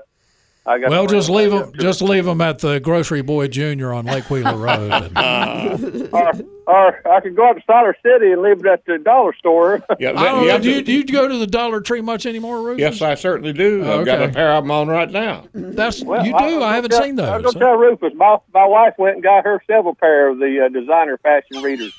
Well, 0.66 1.06
just 1.06 1.28
leave 1.30 1.50
them 1.50 1.70
them. 1.70 1.72
Just 1.80 2.02
leave 2.02 2.24
them 2.26 2.40
at 2.40 2.58
the 2.60 2.78
Grocery 2.80 3.22
Boy 3.22 3.48
Junior 3.48 3.92
on 3.92 4.04
Lake 4.06 4.28
Wheeler 4.30 4.56
Road. 4.56 5.10
And, 5.16 5.78
to- 5.80 6.10
or, 6.12 6.32
or 6.66 7.12
I 7.12 7.20
could 7.20 7.34
go 7.34 7.48
out 7.48 7.54
to 7.54 7.62
Siler 7.62 7.94
City 8.02 8.30
and 8.32 8.42
leave 8.42 8.60
it 8.60 8.66
at 8.66 8.84
the 8.84 8.98
dollar 8.98 9.34
store. 9.34 9.82
Yeah, 9.98 10.12
that- 10.12 10.22
don't 10.22 10.46
yeah, 10.46 10.56
know, 10.56 10.62
do, 10.62 10.70
you, 10.70 10.82
do 10.82 10.92
you 10.92 11.04
go 11.04 11.26
to 11.28 11.38
the 11.38 11.46
Dollar 11.46 11.80
Tree 11.80 12.00
much 12.00 12.26
anymore, 12.26 12.62
Rufus? 12.62 12.80
yes, 12.80 13.02
I 13.02 13.14
certainly 13.14 13.52
do. 13.52 13.84
I've 13.90 14.04
got 14.06 14.22
a 14.22 14.28
pair 14.28 14.52
of 14.52 14.64
them 14.64 14.70
on 14.70 14.88
right 14.88 15.10
now. 15.10 15.46
That's 15.52 16.02
Well, 16.02 16.24
you 16.24 16.32
do. 16.32 16.62
I, 16.62 16.70
I, 16.70 16.74
haven't 16.76 16.90
tell, 16.90 17.02
seen 17.02 17.18
I 17.20 17.36
was 17.36 17.42
those. 17.44 17.54
gonna 17.54 17.64
tell 17.66 17.76
Rufus. 17.76 18.12
My 18.14 18.36
my 18.54 18.66
wife 18.66 18.94
went 18.98 19.14
and 19.16 19.22
got 19.22 19.44
her 19.44 19.62
several 19.66 19.94
pair 19.94 20.28
of 20.28 20.38
the 20.38 20.66
uh, 20.66 20.68
designer 20.68 21.18
fashion 21.18 21.62
readers. 21.62 21.92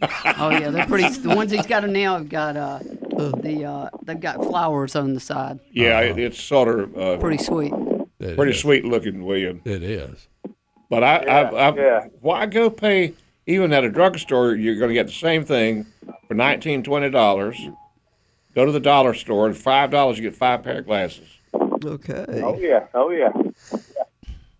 Oh 0.38 0.50
yeah, 0.50 0.70
they're 0.70 0.86
pretty. 0.86 1.08
The 1.08 1.36
ones 1.36 1.52
he's 1.52 1.66
got 1.66 1.82
them 1.82 1.92
now 1.92 2.18
have 2.18 2.28
got 2.28 2.56
uh, 2.56 2.80
the 2.80 3.64
uh, 3.64 3.90
they've 4.02 4.18
got 4.18 4.42
flowers 4.42 4.96
on 4.96 5.14
the 5.14 5.20
side. 5.20 5.60
Yeah, 5.70 6.00
it, 6.00 6.18
it's 6.18 6.40
sort 6.42 6.66
of 6.80 6.98
uh, 6.98 7.16
Pretty 7.18 7.42
sweet. 7.42 7.72
It 8.20 8.36
pretty 8.36 8.52
is. 8.52 8.60
sweet 8.60 8.84
looking, 8.84 9.24
William. 9.24 9.60
It 9.64 9.82
is. 9.82 10.28
But 10.90 11.02
I, 11.02 11.16
I, 11.16 11.40
I, 11.42 11.74
yeah. 11.74 12.06
why 12.20 12.46
go 12.46 12.70
pay 12.70 13.14
even 13.46 13.72
at 13.72 13.84
a 13.84 13.90
drugstore? 13.90 14.54
You're 14.54 14.76
going 14.76 14.88
to 14.88 14.94
get 14.94 15.06
the 15.06 15.12
same 15.12 15.44
thing 15.44 15.86
for 16.28 16.34
nineteen, 16.34 16.82
twenty 16.82 17.10
dollars. 17.10 17.58
Go 18.54 18.64
to 18.64 18.72
the 18.72 18.80
dollar 18.80 19.14
store 19.14 19.46
and 19.46 19.56
five 19.56 19.90
dollars 19.90 20.18
you 20.18 20.22
get 20.22 20.36
five 20.36 20.62
pair 20.62 20.78
of 20.78 20.86
glasses. 20.86 21.28
Okay. 21.84 22.24
Oh 22.28 22.56
yeah, 22.58 22.86
oh 22.94 23.10
yeah. 23.10 23.30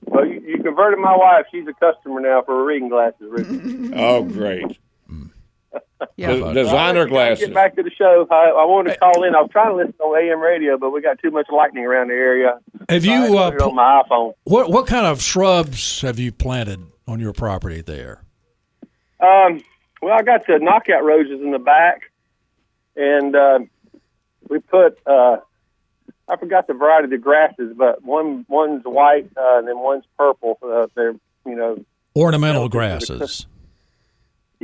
Well, 0.07 0.27
you, 0.27 0.41
you 0.47 0.63
converted 0.63 0.99
my 0.99 1.17
wife. 1.17 1.47
She's 1.51 1.67
a 1.67 1.73
customer 1.75 2.21
now 2.21 2.43
for 2.43 2.57
her 2.57 2.65
reading 2.65 2.89
glasses. 2.89 3.21
Rufus. 3.31 3.93
Oh, 3.95 4.23
great! 4.25 4.79
Yeah. 6.17 6.35
The- 6.37 6.53
designer 6.53 7.07
glasses. 7.07 7.47
Get 7.47 7.55
back 7.55 7.77
to 7.77 7.83
the 7.83 7.91
show. 7.91 8.27
I, 8.31 8.51
I 8.51 8.65
wanted 8.67 8.93
to 8.93 8.99
call 8.99 9.25
in. 9.25 9.35
I 9.35 9.41
was 9.41 9.51
trying 9.51 9.71
to 9.71 9.77
listen 9.77 9.95
on 10.01 10.23
AM 10.23 10.41
radio, 10.41 10.77
but 10.79 10.91
we 10.91 11.01
got 11.01 11.19
too 11.21 11.31
much 11.31 11.47
lightning 11.51 11.85
around 11.85 12.09
the 12.09 12.15
area. 12.15 12.59
Have 12.89 13.03
So 13.05 13.11
you 13.11 13.39
uh, 13.39 13.51
put 13.51 13.61
it 13.61 13.63
on 13.63 13.75
my 13.75 14.03
iPhone? 14.09 14.35
what 14.45 14.71
what 14.71 14.87
kind 14.87 15.07
of 15.07 15.21
shrubs 15.23 16.03
have 16.03 16.19
you 16.19 16.31
planted 16.33 16.81
on 17.09 17.21
your 17.21 17.33
property 17.33 17.81
there? 17.81 18.23
Um, 19.21 19.63
well, 20.03 20.15
I 20.19 20.23
got 20.23 20.47
the 20.47 20.59
knockout 20.61 21.05
roses 21.05 21.41
in 21.41 21.51
the 21.53 21.59
back, 21.59 22.11
and 22.97 23.35
uh, 23.35 23.59
we 24.49 24.59
put. 24.61 24.99
Uh, 25.07 25.39
I 26.29 26.37
forgot 26.37 26.67
the 26.67 26.75
variety 26.75 27.05
of 27.05 27.11
the 27.11 27.19
grasses, 27.19 27.75
but 27.77 28.03
one 28.03 28.47
one's 28.49 28.83
white 28.85 29.31
uh, 29.37 29.59
and 29.59 29.69
then 29.69 29.79
one's 29.79 30.05
purple. 30.19 30.59
Uh, 30.63 30.87
they're 30.95 31.13
you 31.47 31.55
know 31.57 31.85
Ornamental 32.17 32.69
grasses 32.69 33.19
that, 33.19 33.47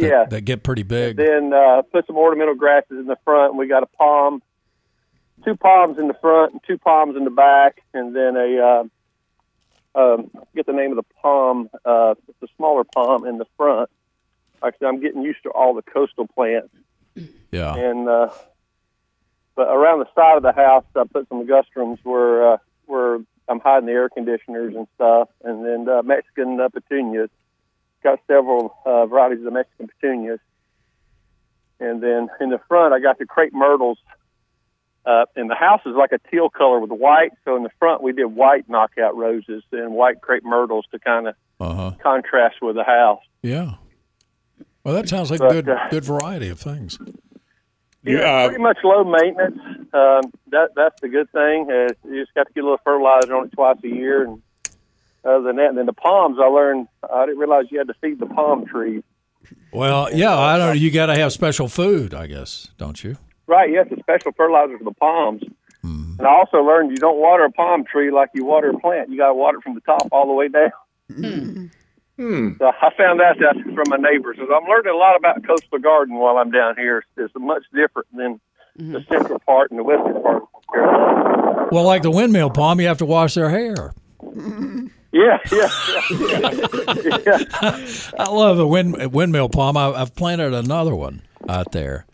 yeah. 0.00 0.25
that 0.25 0.42
get 0.42 0.62
pretty 0.62 0.83
big. 0.83 1.16
Then 1.16 1.52
uh, 1.52 1.83
put 1.83 2.07
some 2.07 2.16
ornamental 2.16 2.54
grasses 2.54 2.99
in 2.99 3.07
the 3.07 3.16
front. 3.25 3.57
We 3.57 3.66
got 3.66 3.83
a 3.83 3.87
palm, 3.87 4.42
two 5.45 5.57
palms 5.57 5.99
in 5.99 6.09
the 6.09 6.14
front, 6.14 6.52
and 6.52 6.61
two 6.66 6.78
palms 6.78 7.16
in 7.16 7.25
the 7.25 7.30
back, 7.30 7.83
and 7.95 8.14
then 8.14 8.37
a 8.37 8.59
uh, 8.59 8.85
um, 9.95 10.30
I 10.37 10.45
forget 10.50 10.66
the 10.66 10.73
name 10.73 10.90
of 10.90 10.97
the 10.97 11.14
palm. 11.21 11.69
Uh, 11.85 12.14
it's 12.28 12.42
a 12.42 12.54
smaller 12.57 12.85
palm 12.85 13.26
in 13.26 13.38
the 13.38 13.47
front. 13.57 13.90
Said, 14.62 14.87
I'm 14.87 15.00
getting 15.00 15.23
used 15.23 15.42
to 15.45 15.50
all 15.50 15.75
the 15.75 15.83
coastal 15.83 16.26
plants, 16.26 16.75
Yeah. 17.50 17.75
and 17.75 18.07
uh, 18.09 18.28
but 19.57 19.69
around 19.69 20.00
the 20.00 20.09
side 20.14 20.37
of 20.37 20.42
the 20.42 20.52
house, 20.52 20.85
I 20.95 21.04
put 21.04 21.28
some 21.28 21.47
ligustrums 21.47 21.99
where 22.02 22.52
uh, 22.52 22.57
where 22.85 23.21
I'm 23.49 23.59
hiding 23.61 23.87
the 23.87 23.92
air 23.92 24.09
conditioners 24.11 24.75
and 24.76 24.87
stuff, 24.95 25.28
and 25.42 25.64
then 25.64 25.88
uh, 25.88 26.02
Mexican 26.02 26.61
uh, 26.61 26.69
petunias. 26.69 27.30
Got 28.02 28.21
several 28.26 28.75
uh, 28.87 29.07
varieties 29.07 29.45
of 29.45 29.52
Mexican 29.52 29.88
petunias. 29.88 30.40
And 31.78 32.02
then 32.02 32.28
in 32.40 32.50
the 32.50 32.61
front, 32.69 32.95
I 32.95 33.00
got 33.00 33.19
the 33.19 33.26
crepe 33.26 33.52
myrtles. 33.52 33.99
Uh, 35.07 35.25
and 35.35 35.49
the 35.50 35.54
house 35.54 35.80
is 35.87 35.95
like 35.97 36.12
a 36.12 36.19
teal 36.30 36.50
color 36.50 36.78
with 36.78 36.90
white. 36.90 37.33
So 37.45 37.57
in 37.57 37.62
the 37.62 37.71
front, 37.78 38.02
we 38.02 38.12
did 38.12 38.26
white 38.26 38.69
knockout 38.69 39.16
roses 39.16 39.62
and 39.73 39.92
white 39.92 40.21
crepe 40.21 40.45
myrtles 40.45 40.85
to 40.92 40.99
kind 40.99 41.28
of 41.28 41.35
Uh 41.59 41.75
huh. 41.75 41.90
contrast 42.02 42.57
with 42.61 42.76
the 42.76 42.85
house. 42.85 43.21
Yeah. 43.42 43.75
Well, 44.85 44.95
that 44.95 45.09
sounds 45.09 45.30
like 45.30 45.40
But, 45.40 45.50
a 45.50 45.54
good 45.62 45.69
uh, 45.71 45.88
good 45.90 46.04
variety 46.04 46.49
of 46.49 46.59
things. 46.59 46.99
Yeah, 48.02 48.21
uh, 48.21 48.49
pretty 48.49 48.62
much 48.62 48.78
low 48.83 49.04
maintenance. 49.04 49.59
Um, 49.92 50.33
that 50.49 50.71
that's 50.75 50.99
the 51.02 51.09
good 51.09 51.30
thing. 51.33 51.71
Uh, 51.71 51.92
you 52.09 52.23
just 52.23 52.35
got 52.35 52.47
to 52.47 52.52
get 52.54 52.61
a 52.62 52.64
little 52.64 52.80
fertilizer 52.83 53.35
on 53.37 53.47
it 53.47 53.52
twice 53.52 53.76
a 53.85 53.88
year, 53.88 54.25
and 54.25 54.42
other 55.25 55.43
than 55.43 55.57
that, 55.57 55.69
and 55.69 55.79
then 55.79 55.87
the 55.87 55.93
palms, 55.93 56.39
I 56.41 56.47
learned 56.47 56.89
I 57.12 57.27
didn't 57.27 57.39
realize 57.39 57.67
you 57.71 57.79
had 57.79 57.89
to 57.89 57.95
feed 58.00 58.19
the 58.19 58.27
palm 58.27 58.67
trees. 58.67 59.03
Well, 59.73 60.12
yeah, 60.15 60.37
I 60.37 60.59
don't 60.59 60.69
know. 60.69 60.73
You 60.73 60.91
got 60.91 61.07
to 61.07 61.17
have 61.17 61.33
special 61.33 61.69
food, 61.69 62.15
I 62.15 62.27
guess, 62.27 62.69
don't 62.79 63.03
you? 63.03 63.17
Right, 63.47 63.71
yes, 63.71 63.87
a 63.91 64.00
special 64.00 64.33
fertilizer 64.33 64.79
for 64.79 64.85
the 64.85 64.93
palms. 64.93 65.43
Hmm. 65.83 66.15
And 66.19 66.27
I 66.27 66.31
also 66.31 66.59
learned 66.59 66.91
you 66.91 66.97
don't 66.97 67.19
water 67.19 67.45
a 67.45 67.50
palm 67.50 67.85
tree 67.85 68.11
like 68.11 68.31
you 68.35 68.45
water 68.45 68.71
a 68.71 68.79
plant. 68.79 69.11
You 69.11 69.17
got 69.17 69.29
to 69.29 69.35
water 69.35 69.59
it 69.59 69.65
from 69.65 69.75
the 69.75 69.81
top 69.81 70.09
all 70.12 70.27
the 70.27 70.33
way 70.33 70.49
down. 70.49 70.73
Hmm. 72.17 72.50
So 72.59 72.67
I 72.67 72.95
found 72.97 73.21
out 73.23 73.39
that 73.39 73.57
from 73.75 73.85
my 73.89 73.97
neighbors. 73.97 74.37
So 74.37 74.55
I'm 74.55 74.69
learning 74.69 74.93
a 74.93 74.97
lot 74.97 75.17
about 75.17 75.43
coastal 75.47 75.79
garden 75.79 76.17
while 76.17 76.37
I'm 76.37 76.50
down 76.50 76.77
here. 76.77 77.03
It's 77.17 77.33
much 77.35 77.62
different 77.75 78.09
than 78.15 78.41
the 78.77 79.03
central 79.09 79.39
part 79.39 79.71
and 79.71 79.79
the 79.79 79.85
western 79.85 80.23
part. 80.23 80.43
of 80.43 81.73
Well, 81.73 81.85
like 81.85 82.03
the 82.03 82.11
windmill 82.11 82.50
palm, 82.50 82.79
you 82.81 82.89
have 82.89 82.99
to 82.99 83.07
wash 83.07 83.35
their 83.35 83.49
hair. 83.49 83.95
Yeah, 85.12 85.38
yeah, 85.50 85.69
yeah. 86.11 86.50
yeah. 87.26 87.45
I 88.19 88.29
love 88.31 88.57
the 88.57 88.67
wind, 88.67 89.12
windmill 89.12 89.49
palm. 89.49 89.76
I, 89.76 89.90
I've 89.90 90.14
planted 90.14 90.55
another 90.55 90.95
one 90.95 91.23
out 91.49 91.73
there, 91.73 92.07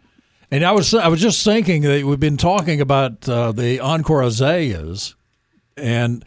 and 0.51 0.65
I 0.65 0.73
was 0.73 0.95
I 0.95 1.09
was 1.09 1.21
just 1.21 1.45
thinking 1.45 1.83
that 1.83 2.05
we've 2.05 2.21
been 2.21 2.39
talking 2.39 2.81
about 2.81 3.29
uh, 3.29 3.53
the 3.53 3.81
encore 3.81 4.23
azaleas, 4.23 5.15
and 5.77 6.25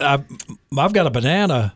I've, 0.00 0.24
I've 0.76 0.92
got 0.92 1.06
a 1.06 1.10
banana 1.10 1.74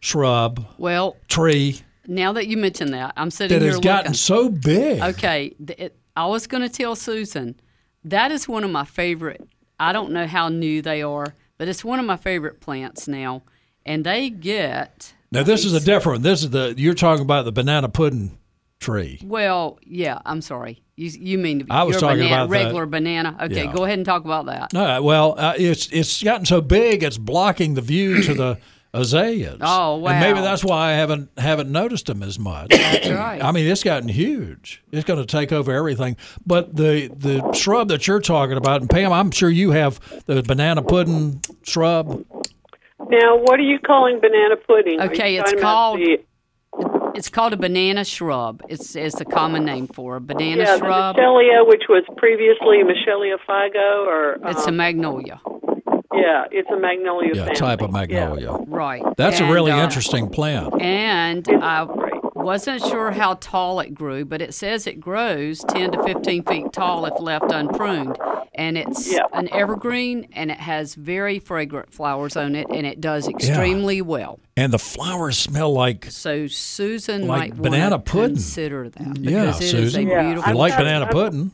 shrub 0.00 0.66
Well, 0.78 1.16
tree 1.28 1.82
now 2.10 2.32
that 2.32 2.48
you 2.48 2.56
mention 2.56 2.90
that, 2.90 3.12
I'm 3.16 3.30
sitting 3.30 3.56
that 3.56 3.64
here 3.64 3.72
has 3.72 3.80
gotten 3.80 4.14
so 4.14 4.48
big. 4.48 5.00
Okay, 5.00 5.54
it, 5.78 5.96
I 6.16 6.26
was 6.26 6.46
going 6.46 6.62
to 6.62 6.68
tell 6.68 6.96
Susan 6.96 7.58
that 8.04 8.32
is 8.32 8.48
one 8.48 8.64
of 8.64 8.70
my 8.70 8.84
favorite. 8.84 9.46
I 9.78 9.92
don't 9.92 10.10
know 10.10 10.26
how 10.26 10.48
new 10.48 10.82
they 10.82 11.02
are, 11.02 11.34
but 11.56 11.68
it's 11.68 11.84
one 11.84 12.00
of 12.00 12.04
my 12.04 12.16
favorite 12.16 12.60
plants 12.60 13.06
now, 13.06 13.42
and 13.86 14.04
they 14.04 14.30
get 14.30 15.12
Now 15.32 15.42
this 15.42 15.64
is 15.64 15.72
a 15.74 15.80
different. 15.80 16.22
This 16.22 16.42
is 16.42 16.50
the 16.50 16.74
you're 16.76 16.94
talking 16.94 17.22
about 17.24 17.44
the 17.44 17.52
banana 17.52 17.88
pudding 17.88 18.38
tree. 18.80 19.20
well. 19.24 19.78
Yeah, 19.84 20.18
I'm 20.24 20.40
sorry. 20.42 20.82
You 20.96 21.10
you 21.10 21.38
mean 21.38 21.66
I 21.70 21.84
was 21.84 21.96
talking 21.98 22.18
banana, 22.18 22.34
about 22.44 22.50
regular 22.50 22.86
banana? 22.86 23.36
Okay, 23.42 23.64
Yeah. 23.64 23.72
go 23.72 23.84
ahead 23.84 23.98
and 23.98 24.04
talk 24.06 24.24
about 24.24 24.46
that. 24.46 24.72
No, 24.72 25.02
well, 25.02 25.34
uh, 25.38 25.54
it's 25.56 25.88
it's 25.92 26.22
gotten 26.22 26.44
so 26.46 26.60
big, 26.60 27.02
it's 27.02 27.16
blocking 27.18 27.74
the 27.74 27.80
view 27.80 28.22
to 28.22 28.34
the 28.34 28.58
azaleas. 28.92 29.58
Oh, 29.62 29.96
wow! 29.96 30.10
And 30.10 30.20
maybe 30.20 30.40
that's 30.40 30.62
why 30.64 30.90
I 30.90 30.92
haven't 30.92 31.30
haven't 31.38 31.70
noticed 31.72 32.06
them 32.06 32.22
as 32.22 32.38
much. 32.38 32.68
That's 32.70 33.08
right. 33.24 33.42
I 33.42 33.50
mean, 33.52 33.66
it's 33.66 33.82
gotten 33.84 34.08
huge. 34.10 34.82
It's 34.92 35.04
going 35.04 35.20
to 35.20 35.26
take 35.26 35.52
over 35.52 35.72
everything. 35.72 36.16
But 36.44 36.76
the 36.76 37.08
the 37.16 37.52
shrub 37.54 37.88
that 37.88 38.06
you're 38.06 38.20
talking 38.20 38.56
about, 38.58 38.82
and 38.82 38.90
Pam, 38.90 39.10
I'm 39.12 39.30
sure 39.30 39.48
you 39.48 39.70
have 39.70 40.00
the 40.26 40.42
banana 40.42 40.82
pudding 40.82 41.40
shrub. 41.62 42.24
Now, 43.10 43.36
what 43.36 43.58
are 43.58 43.62
you 43.64 43.78
calling 43.78 44.20
banana 44.20 44.56
pudding? 44.56 45.00
Okay, 45.00 45.36
it's 45.36 45.52
called 45.60 45.98
the- 45.98 46.20
it's 47.14 47.28
called 47.28 47.52
a 47.52 47.56
banana 47.56 48.04
shrub. 48.04 48.62
It's 48.68 48.94
it's 48.94 49.20
a 49.20 49.24
common 49.24 49.64
name 49.64 49.88
for 49.88 50.16
a 50.16 50.20
banana 50.20 50.62
yeah, 50.62 50.76
shrub. 50.78 51.16
the 51.16 51.22
Michelia, 51.22 51.66
which 51.66 51.82
was 51.88 52.04
previously 52.16 52.78
Michelia 52.84 53.36
figo, 53.48 54.06
or 54.06 54.38
It's 54.48 54.64
a 54.66 54.68
um, 54.68 54.76
magnolia. 54.76 55.40
yeah, 56.14 56.44
it's 56.52 56.70
a 56.70 56.76
magnolia 56.78 57.30
Yeah, 57.34 57.42
family. 57.46 57.56
type 57.56 57.80
of 57.82 57.90
magnolia. 57.92 58.52
Right. 58.66 59.02
That's 59.16 59.40
a 59.40 59.50
really 59.50 59.72
uh, 59.72 59.82
interesting 59.82 60.28
plant. 60.28 60.80
And 60.80 61.46
I 61.60 61.86
wasn't 62.34 62.82
sure 62.84 63.10
how 63.10 63.34
tall 63.34 63.80
it 63.80 63.92
grew, 63.92 64.24
but 64.24 64.40
it 64.40 64.54
says 64.54 64.86
it 64.86 65.00
grows 65.00 65.64
10 65.64 65.90
to 65.92 66.02
15 66.04 66.44
feet 66.44 66.72
tall 66.72 67.04
if 67.06 67.18
left 67.20 67.50
unpruned. 67.50 68.16
And 68.60 68.76
it's 68.76 69.10
Yeah. 69.10 69.22
an 69.32 69.48
evergreen 69.52 70.28
and 70.34 70.50
it 70.50 70.58
has 70.58 70.94
very 70.94 71.38
fragrant 71.38 71.94
flowers 71.94 72.36
on 72.36 72.54
it 72.54 72.66
and 72.68 72.86
it 72.86 73.00
does 73.00 73.26
extremely 73.26 74.02
well. 74.02 74.38
And 74.54 74.70
the 74.70 74.78
flowers 74.78 75.38
smell 75.38 75.72
like 75.72 76.04
So 76.10 76.46
Susan 76.46 77.26
Like 77.26 77.52
might 77.54 77.62
banana 77.62 77.82
wanna 77.96 77.98
pudding. 78.00 78.34
consider 78.36 78.90
that 78.90 79.14
because 79.14 79.32
yeah, 79.32 79.56
it 79.56 79.62
is 79.62 79.70
Susan. 79.70 80.10
a 80.10 80.22
beautiful 80.24 80.52
You 80.52 80.58
like 80.58 80.72
I've- 80.74 80.82
banana 80.82 81.04
I've- 81.06 81.12
pudding? 81.14 81.50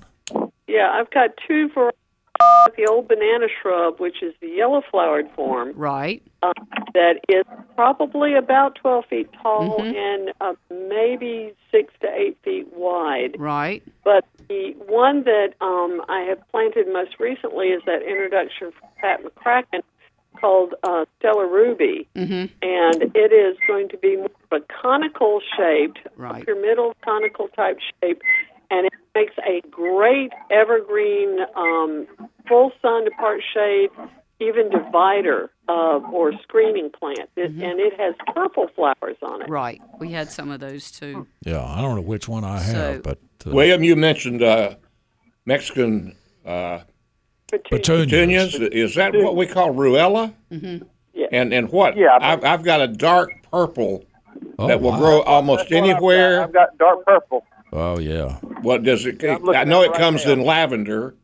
Yeah, 0.67 0.91
I've 0.93 1.09
got 1.11 1.31
two 1.47 1.69
for 1.69 1.93
The 2.77 2.87
old 2.91 3.07
banana 3.09 3.47
shrub, 3.63 3.99
which 4.01 4.23
is 4.23 4.35
the 4.41 4.49
yellow 4.49 4.83
flowered 4.91 5.31
form, 5.31 5.73
right? 5.77 6.21
uh, 6.43 6.53
that 6.95 7.21
is 7.29 7.45
probably 7.77 8.35
about 8.35 8.75
12 8.75 9.07
feet 9.07 9.29
tall 9.41 9.79
Mhm. 9.79 9.95
and 9.97 10.33
uh, 10.41 10.53
maybe 10.71 11.53
six 11.71 11.95
to 12.01 12.09
eight 12.15 12.37
feet 12.45 12.67
wide. 12.75 13.37
Right. 13.39 13.83
But 14.05 14.25
the 14.49 14.75
one 14.87 15.25
that 15.25 15.55
um, 15.61 16.03
I 16.09 16.21
have 16.29 16.39
planted 16.51 16.87
most 16.93 17.19
recently 17.19 17.69
is 17.69 17.83
that 17.87 18.03
introduction 18.03 18.73
from 18.73 18.89
Pat 19.01 19.21
McCracken 19.25 19.83
called 20.41 20.75
uh, 20.83 21.07
Stellar 21.19 21.47
Ruby, 21.47 22.07
Mhm. 22.15 22.51
and 22.63 23.03
it 23.17 23.33
is 23.33 23.57
going 23.67 23.89
to 23.89 23.97
be 23.97 24.17
more 24.17 24.31
of 24.51 24.63
a 24.63 24.65
conical 24.83 25.41
shaped, 25.57 25.99
Right. 26.17 26.45
pyramidal 26.45 26.95
conical 27.03 27.49
type 27.49 27.79
shape, 28.03 28.21
and 28.71 28.87
it 28.87 28.93
makes 29.15 29.35
a 29.47 29.63
great 29.71 30.33
evergreen, 30.51 31.41
um, 31.55 32.07
full 32.47 32.73
sun 32.83 33.05
to 33.07 33.11
part 33.13 33.41
shade, 33.55 33.91
even 34.41 34.69
divider 34.71 35.51
uh, 35.69 35.99
or 36.13 36.33
screening 36.43 36.91
plant. 36.91 37.29
It, 37.37 37.51
And 37.51 37.81
it 37.81 37.99
has 37.99 38.15
purple 38.35 38.69
flowers 38.75 39.17
on 39.23 39.43
it. 39.43 39.49
Right. 39.49 39.81
We 39.99 40.13
had 40.13 40.31
some 40.31 40.51
of 40.51 40.61
those 40.61 40.91
too. 40.91 41.27
Yeah, 41.45 41.65
I 41.65 41.81
don't 41.81 41.97
know 41.97 42.03
which 42.03 42.29
one 42.29 42.45
I 42.45 42.59
have, 42.61 42.65
So- 42.97 43.01
but 43.03 43.19
uh, 43.47 43.51
William, 43.51 43.83
you 43.83 43.97
mentioned 43.97 44.43
uh, 44.43 44.75
Mexican 45.45 46.17
uh, 46.45 46.81
Petunias. 47.49 48.53
petunias. 48.53 48.55
Is 48.73 48.95
that 48.97 49.15
what 49.15 49.37
we 49.37 49.47
call 49.47 49.73
ruellia? 49.73 50.35
Mm-hmm. 50.51 50.85
Yeah. 51.15 51.27
And 51.33 51.53
and 51.55 51.71
what? 51.71 51.97
Yeah. 51.97 52.19
I've, 52.21 52.45
I've 52.45 52.63
got 52.63 52.81
a 52.81 52.89
dark 52.89 53.31
purple 53.51 54.05
Oh, 54.59 54.67
that 54.69 54.81
will 54.83 54.91
wow. 54.91 54.99
grow 54.99 55.23
almost 55.23 55.69
That's 55.69 55.73
what 55.73 55.79
I've 55.79 55.85
got. 55.89 55.97
anywhere. 55.97 56.43
I've 56.43 56.53
got 56.53 56.79
dark 56.79 57.05
purple. 57.07 57.47
oh 57.73 57.99
yeah. 57.99 58.35
What 58.63 58.83
does 58.85 59.07
it? 59.07 59.23
I'm 59.25 59.43
looking 59.43 59.61
I 59.61 59.65
know 59.65 59.83
it 59.83 59.87
it 59.87 59.91
right 59.93 60.01
comes 60.01 60.27
now. 60.27 60.33
in 60.33 60.45
lavender. 60.45 61.15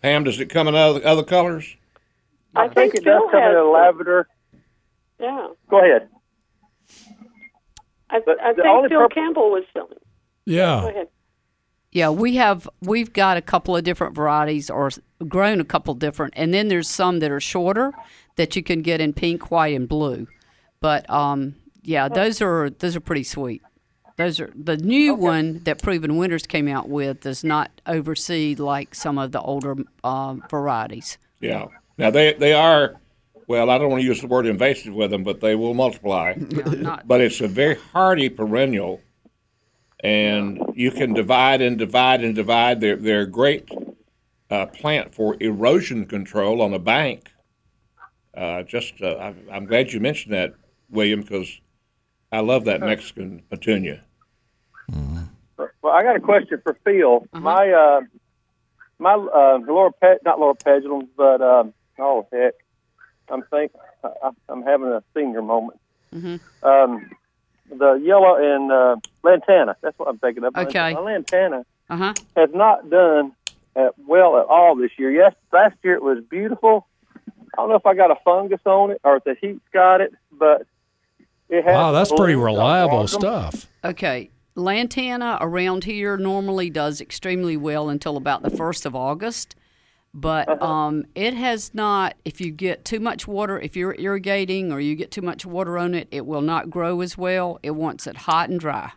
Pam, 0.00 0.24
does 0.24 0.40
it 0.40 0.46
come 0.46 0.66
in 0.68 0.74
other 0.74 1.04
other 1.06 1.22
colors? 1.22 1.76
I, 2.54 2.64
I 2.64 2.68
think 2.68 2.94
it 2.94 3.04
does 3.04 3.22
come 3.30 3.42
in 3.42 3.56
a 3.56 3.64
lavender. 3.64 4.28
Yeah. 5.20 5.48
Go 5.68 5.78
ahead. 5.78 6.08
I, 8.10 8.20
But 8.24 8.40
I 8.42 8.52
think 8.52 8.66
only 8.66 8.88
Phil 8.88 9.00
purple- 9.00 9.14
Campbell 9.14 9.50
was 9.50 9.64
selling. 9.72 9.90
Go 9.90 9.98
Yeah. 10.46 10.86
ahead. 10.88 11.08
Yeah, 11.92 12.08
we 12.08 12.36
have 12.36 12.66
we've 12.80 13.12
got 13.12 13.36
a 13.36 13.42
couple 13.42 13.76
of 13.76 13.84
different 13.84 14.14
varieties 14.14 14.70
or 14.70 14.90
grown 15.28 15.60
a 15.60 15.64
couple 15.64 15.92
different 15.94 16.32
and 16.36 16.52
then 16.54 16.68
there's 16.68 16.88
some 16.88 17.18
that 17.20 17.30
are 17.30 17.38
shorter 17.40 17.92
that 18.36 18.56
you 18.56 18.62
can 18.62 18.80
get 18.80 19.00
in 19.00 19.12
pink, 19.12 19.50
white 19.50 19.74
and 19.76 19.86
blue. 19.88 20.26
But 20.80 21.08
um 21.10 21.56
yeah, 21.82 22.08
those 22.08 22.40
are 22.40 22.70
those 22.70 22.96
are 22.96 23.00
pretty 23.00 23.24
sweet. 23.24 23.60
Those 24.16 24.40
are 24.40 24.50
the 24.54 24.76
new 24.78 25.14
one 25.14 25.60
that 25.64 25.82
Proven 25.82 26.16
Winners 26.16 26.46
came 26.46 26.66
out 26.68 26.88
with 26.88 27.20
does 27.20 27.44
not 27.44 27.70
oversee 27.86 28.54
like 28.54 28.94
some 28.94 29.18
of 29.18 29.32
the 29.32 29.40
older 29.40 29.76
um, 30.04 30.42
varieties. 30.50 31.18
Yeah. 31.40 31.66
Now 32.02 32.10
they 32.10 32.32
they 32.34 32.52
are. 32.52 33.00
Well, 33.48 33.70
I 33.70 33.78
don't 33.78 33.90
want 33.90 34.02
to 34.02 34.06
use 34.06 34.20
the 34.20 34.26
word 34.28 34.46
invasive 34.46 34.94
with 34.94 35.10
them, 35.10 35.24
but 35.24 35.40
they 35.40 35.54
will 35.54 35.74
multiply. 35.74 36.34
not- 36.38 37.06
but 37.06 37.20
it's 37.20 37.40
a 37.40 37.48
very 37.48 37.76
hardy 37.92 38.28
perennial, 38.28 39.00
and 40.00 40.60
you 40.74 40.90
can 40.90 41.12
divide 41.12 41.60
and 41.60 41.78
divide 41.78 42.22
and 42.24 42.34
divide. 42.34 42.80
They're 42.80 42.96
they're 42.96 43.20
a 43.22 43.26
great 43.26 43.68
uh, 44.50 44.66
plant 44.66 45.14
for 45.14 45.36
erosion 45.40 46.06
control 46.06 46.60
on 46.60 46.74
a 46.74 46.78
bank. 46.78 47.30
Uh, 48.36 48.62
just 48.62 48.94
uh, 49.02 49.16
I'm, 49.18 49.46
I'm 49.52 49.66
glad 49.66 49.92
you 49.92 50.00
mentioned 50.00 50.34
that, 50.34 50.54
William, 50.90 51.20
because 51.20 51.60
I 52.32 52.40
love 52.40 52.64
that 52.64 52.80
Mexican 52.80 53.42
petunia. 53.50 54.02
Well, 55.82 55.92
I 55.92 56.02
got 56.02 56.16
a 56.16 56.20
question 56.20 56.60
for 56.62 56.76
Phil. 56.84 57.16
Uh-huh. 57.32 57.40
My 57.40 57.70
uh, 57.70 58.00
my 58.98 59.14
uh, 59.14 59.58
Laura 59.66 59.92
Pe- 59.92 60.18
not 60.24 60.38
Loropetalums, 60.38 61.08
but 61.16 61.40
um, 61.42 61.74
oh 61.98 62.26
heck, 62.32 62.54
I'm 63.28 63.42
think 63.44 63.72
I, 64.04 64.30
I'm 64.48 64.62
having 64.62 64.88
a 64.88 65.02
senior 65.14 65.42
moment. 65.42 65.78
Mhm. 66.14 66.40
Um, 66.62 67.10
the 67.70 67.94
yellow 67.94 68.36
and 68.36 68.70
uh, 68.70 68.96
lantana. 69.22 69.76
That's 69.80 69.98
what 69.98 70.08
I'm 70.08 70.18
thinking 70.18 70.44
of. 70.44 70.56
Okay. 70.56 70.92
My 70.94 71.00
lantana 71.00 71.64
Uh 71.88 71.96
huh. 71.96 72.14
has 72.36 72.50
not 72.52 72.90
done 72.90 73.32
uh, 73.76 73.88
well 74.06 74.38
at 74.38 74.46
all 74.46 74.76
this 74.76 74.90
year. 74.98 75.10
Yes, 75.10 75.34
last 75.52 75.76
year 75.82 75.94
it 75.94 76.02
was 76.02 76.22
beautiful. 76.28 76.86
I 77.16 77.56
don't 77.56 77.68
know 77.70 77.76
if 77.76 77.86
I 77.86 77.94
got 77.94 78.10
a 78.10 78.16
fungus 78.24 78.60
on 78.64 78.90
it 78.90 79.00
or 79.04 79.16
if 79.16 79.24
the 79.24 79.36
heat's 79.40 79.60
got 79.72 80.00
it, 80.00 80.12
but 80.32 80.66
it 81.48 81.64
has. 81.64 81.74
Wow, 81.74 81.92
that's 81.92 82.12
pretty 82.12 82.34
reliable 82.34 83.06
stuff. 83.06 83.66
Okay. 83.84 84.30
Lantana 84.54 85.38
around 85.40 85.84
here 85.84 86.18
normally 86.18 86.68
does 86.68 87.00
extremely 87.00 87.56
well 87.56 87.88
until 87.88 88.18
about 88.18 88.42
the 88.42 88.50
1st 88.50 88.84
of 88.84 88.94
August. 88.94 89.54
But 90.14 90.60
um, 90.60 91.06
it 91.14 91.32
has 91.34 91.72
not, 91.74 92.14
if 92.24 92.38
you 92.40 92.50
get 92.50 92.84
too 92.84 93.00
much 93.00 93.26
water, 93.26 93.58
if 93.58 93.76
you're 93.76 93.94
irrigating 93.98 94.70
or 94.70 94.78
you 94.78 94.94
get 94.94 95.10
too 95.10 95.22
much 95.22 95.46
water 95.46 95.78
on 95.78 95.94
it, 95.94 96.06
it 96.10 96.26
will 96.26 96.42
not 96.42 96.68
grow 96.68 97.00
as 97.00 97.16
well. 97.16 97.58
It 97.62 97.70
wants 97.70 98.06
it 98.06 98.16
hot 98.18 98.50
and 98.50 98.60
dry. 98.60 98.92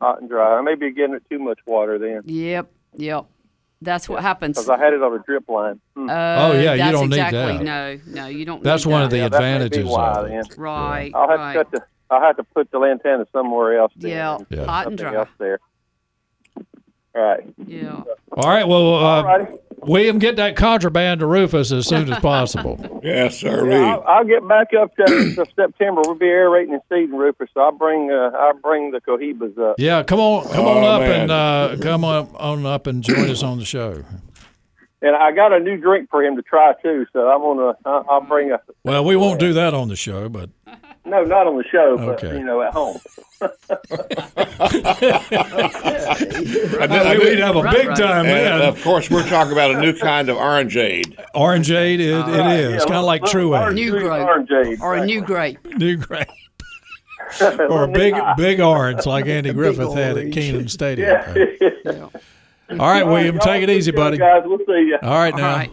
hot 0.00 0.20
and 0.20 0.28
dry. 0.28 0.58
I 0.58 0.62
may 0.62 0.74
be 0.74 0.92
getting 0.92 1.14
it 1.14 1.22
too 1.30 1.38
much 1.38 1.60
water 1.64 1.98
then 1.98 2.22
Yep, 2.24 2.72
yep. 2.96 3.26
That's 3.82 4.08
what 4.08 4.22
happens. 4.22 4.56
because 4.56 4.68
I 4.70 4.78
had 4.78 4.94
it 4.94 5.02
on 5.02 5.12
a 5.14 5.18
drip 5.20 5.48
line. 5.48 5.78
Hmm. 5.94 6.08
Uh, 6.10 6.12
Oh, 6.12 6.52
yeah, 6.58 6.74
you 6.74 6.90
don't 6.92 7.10
need 7.10 7.18
that. 7.18 7.62
No, 7.62 7.98
no, 8.06 8.26
you 8.26 8.44
don't. 8.44 8.62
That's 8.64 8.86
need 8.86 8.92
one 8.92 9.00
that. 9.02 9.04
of 9.06 9.10
the 9.10 9.16
Yeah, 9.18 9.28
that 9.28 9.40
may 9.40 9.58
be 9.58 9.64
advantages 9.64 9.86
why 9.90 10.12
of 10.12 10.28
then. 10.28 10.38
it. 10.38 10.54
Right, 10.56 11.12
I'll 11.14 11.28
have 11.28 11.38
right. 11.38 11.52
to 11.52 11.58
cut 11.64 11.70
the. 11.70 11.84
I'll 12.10 12.20
have 12.22 12.36
to 12.38 12.44
put 12.44 12.70
the 12.70 12.78
lantana 12.78 13.26
somewhere 13.32 13.78
else. 13.78 13.92
then. 13.96 14.10
Yeah, 14.10 14.38
Yeah. 14.50 14.64
hot 14.64 14.86
and 14.86 14.98
Something 14.98 15.12
dry. 15.12 15.14
else 15.20 15.28
there. 15.38 15.60
All 17.14 17.22
right. 17.22 17.54
Yeah. 17.66 18.02
All 18.32 18.48
right. 18.48 18.66
Well, 18.66 18.94
uh, 18.96 19.22
Alrighty. 19.22 19.58
William, 19.82 20.18
get 20.18 20.36
that 20.36 20.56
contraband 20.56 21.20
to 21.20 21.26
Rufus 21.26 21.70
as 21.70 21.86
soon 21.86 22.10
as 22.12 22.18
possible. 22.20 22.80
Yes, 23.04 23.38
sir. 23.38 23.68
Yeah, 23.70 23.96
I'll, 23.96 24.02
I'll 24.08 24.24
get 24.24 24.48
back 24.48 24.68
up 24.72 24.96
to, 24.96 25.04
to 25.04 25.44
September. 25.56 26.00
We'll 26.06 26.14
be 26.14 26.24
aerating 26.24 26.72
and 26.72 26.82
seeding, 26.88 27.14
Rufus. 27.14 27.50
So 27.52 27.60
I'll 27.60 27.70
bring. 27.70 28.10
Uh, 28.10 28.30
I'll 28.34 28.54
bring 28.58 28.92
the 28.92 29.00
cohibas 29.02 29.58
up. 29.58 29.74
Yeah, 29.78 30.02
come 30.04 30.20
on, 30.20 30.44
come 30.48 30.64
Oh, 30.64 30.78
on 30.78 30.84
up 30.84 31.00
man. 31.02 31.20
and 31.20 31.30
uh, 31.30 31.76
come 31.82 32.02
on, 32.02 32.30
on 32.36 32.64
up 32.64 32.86
and 32.86 33.02
join 33.02 33.28
us 33.28 33.42
on 33.42 33.58
the 33.58 33.66
show. 33.66 34.02
And 35.02 35.14
I 35.14 35.32
got 35.32 35.52
a 35.52 35.60
new 35.60 35.76
drink 35.76 36.08
for 36.10 36.24
him 36.24 36.34
to 36.36 36.42
try 36.42 36.72
too. 36.82 37.04
So 37.12 37.28
I'm 37.28 37.42
gonna. 37.42 37.76
I'll, 37.84 38.06
I'll 38.08 38.20
bring 38.22 38.52
a. 38.52 38.60
Well, 38.84 39.04
we 39.04 39.16
won't 39.16 39.38
do 39.38 39.52
that 39.52 39.74
on 39.74 39.88
the 39.88 39.96
show, 39.96 40.30
but 40.30 40.48
No, 41.06 41.22
not 41.22 41.46
on 41.46 41.56
the 41.58 41.64
show, 41.64 41.96
but 41.98 42.24
Okay. 42.24 42.38
you 42.38 42.44
know, 42.44 42.62
at 42.62 42.72
home. 42.72 42.98
I 43.42 43.48
knew- 46.86 46.96
I 46.98 47.14
knew- 47.14 47.20
we'd 47.20 47.38
have 47.38 47.56
a 47.56 47.62
Right, 47.62 47.76
big 47.76 47.88
right. 47.88 47.96
time 47.98 48.26
And 48.26 48.62
of 48.62 48.82
course, 48.82 49.10
we're 49.10 49.28
talking 49.28 49.52
about 49.52 49.72
a 49.72 49.80
new 49.80 49.92
kind 49.96 50.28
of 50.28 50.36
orangeade. 50.38 51.16
Orangeade, 51.34 51.94
it, 51.96 52.00
it 52.10 52.14
Right, 52.16 52.56
is. 52.58 52.70
yeah, 52.70 52.76
It's 52.76 52.84
kind 52.84 52.96
of 52.96 53.04
like 53.04 53.22
little 53.22 53.32
True 53.32 53.54
orange- 53.54 53.74
New 53.74 53.90
grape. 53.90 54.04
orangeade. 54.04 54.80
Or 54.80 54.94
a 54.94 55.04
new 55.06 55.20
grape. 55.20 55.58
New 55.76 55.96
grape. 56.06 56.28
Or 57.68 57.84
a 57.84 57.88
big, 57.88 58.14
big 58.36 58.60
orange 58.60 59.06
like 59.06 59.26
Andy 59.26 59.52
Griffith 59.52 59.92
had 59.94 60.16
at 60.18 60.32
Kenan 60.32 60.68
Stadium. 60.68 61.08
Yeah. 61.84 62.08
All 62.70 62.76
right, 62.78 63.06
William, 63.06 63.38
take 63.40 63.62
it 63.62 63.70
easy, 63.70 63.90
buddy. 63.90 64.16
Guys, 64.18 64.42
we'll 64.46 64.58
see 64.58 64.64
you. 64.88 64.98
All 65.02 65.10
right, 65.18 65.34
now. 65.36 65.50
All 65.50 65.56
right. 65.56 65.72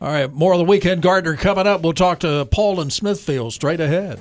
All 0.00 0.08
right, 0.08 0.32
more 0.32 0.52
of 0.52 0.58
the 0.58 0.64
Weekend 0.64 1.02
Gardener 1.02 1.36
coming 1.36 1.66
up. 1.66 1.80
We'll 1.82 1.92
talk 1.94 2.20
to 2.20 2.46
Paul 2.50 2.80
and 2.80 2.92
Smithfield 2.92 3.52
straight 3.54 3.80
ahead. 3.80 4.18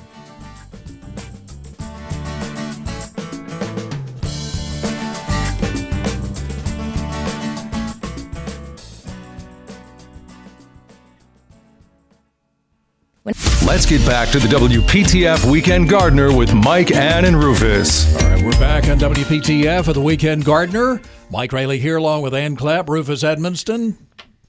Let's 13.66 13.86
get 13.86 14.06
back 14.06 14.30
to 14.30 14.40
the 14.40 14.48
WPTF 14.48 15.50
Weekend 15.50 15.90
Gardener 15.90 16.36
with 16.36 16.54
Mike, 16.54 16.92
Ann, 16.92 17.26
and 17.26 17.42
Rufus. 17.42 18.14
All 18.22 18.30
right, 18.30 18.44
we're 18.44 18.52
back 18.52 18.88
on 18.90 19.00
WPTF 19.00 19.86
for 19.86 19.94
the 19.94 20.02
Weekend 20.02 20.44
Gardener. 20.46 21.02
Mike 21.32 21.52
Raleigh 21.54 21.80
here, 21.80 21.98
along 21.98 22.22
with 22.24 22.34
Ann 22.34 22.56
Clapp, 22.56 22.90
Rufus 22.90 23.24
Edmisten, 23.24 23.96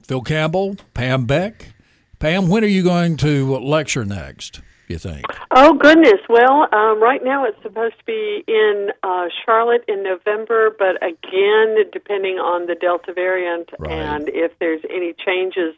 Phil 0.03 0.21
Campbell, 0.21 0.75
Pam 0.93 1.25
Beck. 1.25 1.73
Pam, 2.19 2.49
when 2.49 2.63
are 2.63 2.67
you 2.67 2.83
going 2.83 3.17
to 3.17 3.57
lecture 3.57 4.05
next? 4.05 4.61
You 4.87 4.99
think? 4.99 5.25
Oh 5.49 5.73
goodness! 5.73 6.19
Well, 6.29 6.67
um, 6.71 7.01
right 7.01 7.23
now 7.23 7.45
it's 7.45 7.59
supposed 7.63 7.97
to 7.97 8.03
be 8.05 8.43
in 8.47 8.89
uh, 9.01 9.25
Charlotte 9.43 9.83
in 9.87 10.03
November, 10.03 10.75
but 10.77 10.97
again, 10.97 11.77
depending 11.91 12.35
on 12.35 12.67
the 12.67 12.75
Delta 12.75 13.11
variant 13.11 13.69
Right. 13.79 13.91
and 13.93 14.29
if 14.29 14.51
there's 14.59 14.81
any 14.91 15.13
changes, 15.25 15.73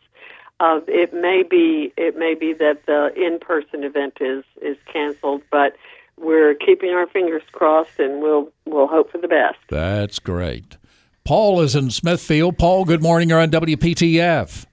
uh, 0.60 0.80
it 0.88 1.14
may 1.14 1.44
be 1.44 1.94
it 1.98 2.18
may 2.18 2.36
be 2.36 2.54
that 2.54 2.86
the 2.86 3.14
in-person 3.16 3.84
event 3.84 4.18
is 4.20 4.44
is 4.62 4.78
canceled. 4.92 5.44
But 5.52 5.76
we're 6.18 6.56
keeping 6.56 6.90
our 6.92 7.08
fingers 7.08 7.44
crossed, 7.52 8.00
and 8.00 8.22
we'll 8.22 8.52
we'll 8.66 8.88
hope 8.88 9.12
for 9.12 9.20
the 9.20 9.28
best. 9.28 9.58
That's 9.70 10.20
great. 10.20 10.78
Paul 11.24 11.62
is 11.62 11.76
in 11.76 11.92
Smithfield. 11.92 12.58
Paul, 12.58 12.86
good 12.86 13.04
morning. 13.04 13.30
You're 13.30 13.42
on 13.42 13.52
WPTF. 13.52 14.66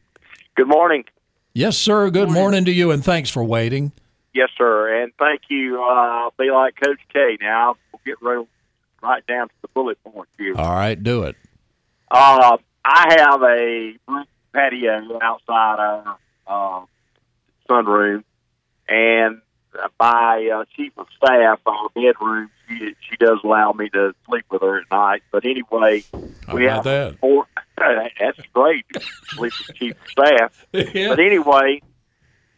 Good 0.54 0.68
morning. 0.68 1.04
Yes, 1.52 1.76
sir. 1.76 2.10
Good 2.10 2.30
morning 2.30 2.64
to 2.64 2.72
you, 2.72 2.90
and 2.90 3.04
thanks 3.04 3.28
for 3.28 3.42
waiting. 3.42 3.92
Yes, 4.34 4.50
sir. 4.56 5.02
And 5.02 5.12
thank 5.18 5.42
you. 5.48 5.80
Uh, 5.80 5.86
I'll 5.86 6.34
be 6.38 6.50
like 6.50 6.74
Coach 6.80 7.00
K 7.12 7.38
now. 7.40 7.76
We'll 7.92 8.00
get 8.04 8.22
right, 8.22 8.46
right 9.02 9.26
down 9.26 9.48
to 9.48 9.54
the 9.62 9.68
bullet 9.68 10.02
point 10.04 10.28
here. 10.38 10.54
All 10.56 10.74
right, 10.74 11.00
do 11.00 11.24
it. 11.24 11.36
Uh, 12.10 12.56
I 12.84 13.16
have 13.18 13.42
a 13.42 13.94
roof 14.08 14.26
patio 14.54 15.18
outside 15.20 15.78
our 15.78 16.18
uh, 16.46 16.84
sunroom, 17.68 18.24
and 18.88 19.40
my 19.98 20.50
uh, 20.54 20.64
chief 20.76 20.92
of 20.96 21.06
staff, 21.16 21.58
our 21.66 21.88
bedroom, 21.94 22.48
she, 22.68 22.94
she 23.10 23.16
does 23.16 23.38
allow 23.42 23.72
me 23.72 23.88
to 23.90 24.14
sleep 24.28 24.44
with 24.50 24.62
her 24.62 24.78
at 24.80 24.90
night. 24.90 25.22
But 25.32 25.44
anyway, 25.44 26.04
How 26.46 26.54
we 26.54 26.64
have 26.64 26.84
that? 26.84 27.18
four. 27.18 27.46
That's 27.76 28.38
great. 28.52 28.84
Sleep 29.30 29.52
with 29.68 29.76
chief 29.76 29.92
of 30.00 30.08
staff. 30.08 30.66
Yeah. 30.94 31.08
But 31.08 31.20
anyway, 31.20 31.82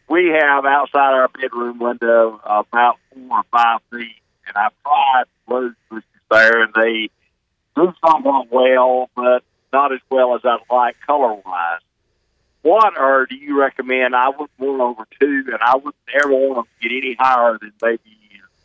we 0.09 0.27
have 0.39 0.65
outside 0.65 1.13
our 1.13 1.27
bedroom 1.29 1.79
window 1.79 2.39
about 2.45 2.97
four 3.13 3.37
or 3.39 3.43
five 3.51 3.79
feet, 3.91 4.15
and 4.47 4.55
I've 4.55 4.71
tried 4.83 5.23
rose 5.47 5.73
bushes 5.89 6.03
there, 6.29 6.63
and 6.63 6.73
they 6.75 7.09
do 7.75 7.93
somewhat 8.05 8.51
well, 8.51 9.09
but 9.15 9.43
not 9.71 9.93
as 9.93 9.99
well 10.09 10.35
as 10.35 10.41
I'd 10.43 10.59
like 10.71 10.95
color 11.05 11.33
wise. 11.33 11.81
What 12.61 12.97
or 12.97 13.25
do 13.27 13.35
you 13.35 13.59
recommend? 13.59 14.15
I 14.15 14.29
would 14.29 14.49
more 14.57 14.81
over 14.81 15.07
two, 15.19 15.45
and 15.47 15.59
I 15.61 15.75
wouldn't 15.77 15.95
ever 16.13 16.31
want 16.31 16.67
to 16.67 16.89
get 16.89 16.95
any 16.95 17.15
higher 17.17 17.57
than 17.59 17.71
maybe 17.81 18.01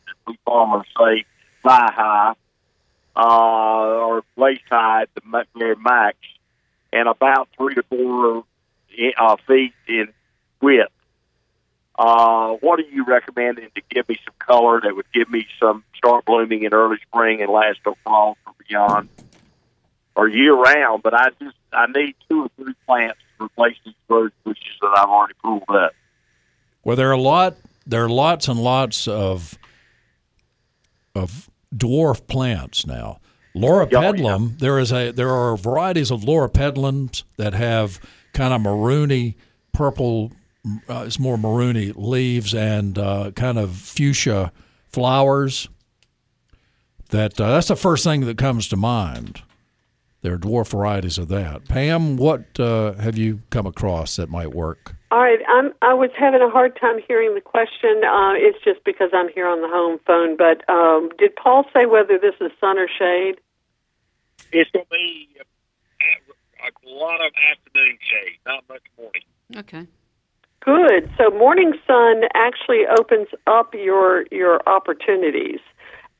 as 0.08 0.14
we 0.26 0.38
farmers 0.44 0.86
say 0.98 1.24
thigh 1.62 1.92
high 1.92 2.34
uh, 3.16 3.20
or 3.20 4.22
waist 4.36 4.62
high 4.70 5.06
the 5.14 5.44
very 5.54 5.76
max, 5.76 6.16
and 6.92 7.08
about 7.08 7.48
three 7.56 7.74
to 7.74 7.82
four 7.84 8.44
uh, 9.18 9.36
feet 9.46 9.74
in 9.86 10.08
width. 10.60 10.90
Uh, 11.98 12.54
what 12.54 12.80
are 12.80 12.88
you 12.90 13.04
recommending 13.04 13.68
to 13.74 13.82
give 13.90 14.08
me 14.08 14.18
some 14.24 14.34
color 14.38 14.80
that 14.80 14.96
would 14.96 15.10
give 15.12 15.30
me 15.30 15.46
some 15.60 15.84
start 15.94 16.24
blooming 16.24 16.62
in 16.62 16.72
early 16.72 16.96
spring 17.06 17.42
and 17.42 17.52
last 17.52 17.78
till 17.84 17.96
fall 18.02 18.36
or 18.46 18.54
beyond, 18.66 19.08
or 20.14 20.28
year 20.28 20.54
round? 20.54 21.02
But 21.02 21.14
I 21.14 21.30
just 21.40 21.56
I 21.72 21.86
need 21.86 22.14
two 22.28 22.44
or 22.44 22.50
three 22.56 22.74
plants 22.86 23.18
to 23.38 23.44
replace 23.46 23.76
these 23.84 23.94
rose 24.08 24.30
bushes 24.44 24.64
that 24.80 24.92
I've 24.96 25.08
already 25.08 25.34
pulled 25.42 25.64
up. 25.68 25.92
Well, 26.84 26.96
there 26.96 27.08
are 27.10 27.12
a 27.12 27.20
lot. 27.20 27.56
There 27.86 28.04
are 28.04 28.08
lots 28.08 28.48
and 28.48 28.60
lots 28.60 29.08
of 29.08 29.58
of 31.14 31.50
dwarf 31.74 32.26
plants 32.26 32.86
now. 32.86 33.18
Loropetalum. 33.54 34.58
There 34.58 34.78
is 34.78 34.92
a 34.92 35.10
there 35.10 35.30
are 35.30 35.56
varieties 35.56 36.10
of 36.10 36.22
Loropetalums 36.22 37.24
that 37.36 37.54
have 37.54 38.00
kind 38.32 38.54
of 38.54 38.62
maroony 38.62 39.34
purple. 39.72 40.32
Uh, 40.88 41.04
it's 41.06 41.18
more 41.18 41.36
maroony 41.36 41.92
leaves 41.96 42.54
and 42.54 42.98
uh, 42.98 43.30
kind 43.32 43.58
of 43.58 43.76
fuchsia 43.76 44.52
flowers. 44.88 45.68
That 47.10 47.38
uh, 47.38 47.50
that's 47.50 47.68
the 47.68 47.76
first 47.76 48.04
thing 48.04 48.22
that 48.22 48.38
comes 48.38 48.68
to 48.68 48.76
mind. 48.76 49.42
There 50.22 50.34
are 50.34 50.38
dwarf 50.38 50.68
varieties 50.68 51.18
of 51.18 51.28
that. 51.28 51.68
Pam, 51.68 52.16
what 52.16 52.58
uh, 52.58 52.94
have 52.94 53.18
you 53.18 53.42
come 53.50 53.66
across 53.66 54.16
that 54.16 54.30
might 54.30 54.54
work? 54.54 54.94
All 55.10 55.20
right, 55.20 55.40
I'm. 55.48 55.72
I 55.82 55.94
was 55.94 56.10
having 56.18 56.40
a 56.40 56.48
hard 56.48 56.78
time 56.80 57.00
hearing 57.06 57.34
the 57.34 57.40
question. 57.40 58.02
Uh, 58.04 58.32
it's 58.34 58.62
just 58.64 58.82
because 58.84 59.10
I'm 59.12 59.28
here 59.28 59.46
on 59.46 59.60
the 59.60 59.68
home 59.68 59.98
phone. 60.06 60.36
But 60.36 60.66
um, 60.72 61.10
did 61.18 61.34
Paul 61.36 61.64
say 61.74 61.86
whether 61.86 62.18
this 62.18 62.34
is 62.40 62.52
sun 62.60 62.78
or 62.78 62.88
shade? 62.88 63.34
It's 64.52 64.70
going 64.70 64.84
to 64.84 64.90
be 64.90 65.28
a, 65.40 66.68
a 66.68 66.72
lot 66.88 67.20
of 67.20 67.32
afternoon 67.50 67.98
shade, 68.00 68.38
not 68.46 68.64
much 68.68 68.82
morning. 68.96 69.22
Okay. 69.56 69.86
Good. 70.64 71.10
So 71.18 71.30
morning 71.36 71.72
sun 71.86 72.22
actually 72.34 72.86
opens 72.86 73.26
up 73.48 73.74
your 73.74 74.24
your 74.30 74.60
opportunities, 74.68 75.58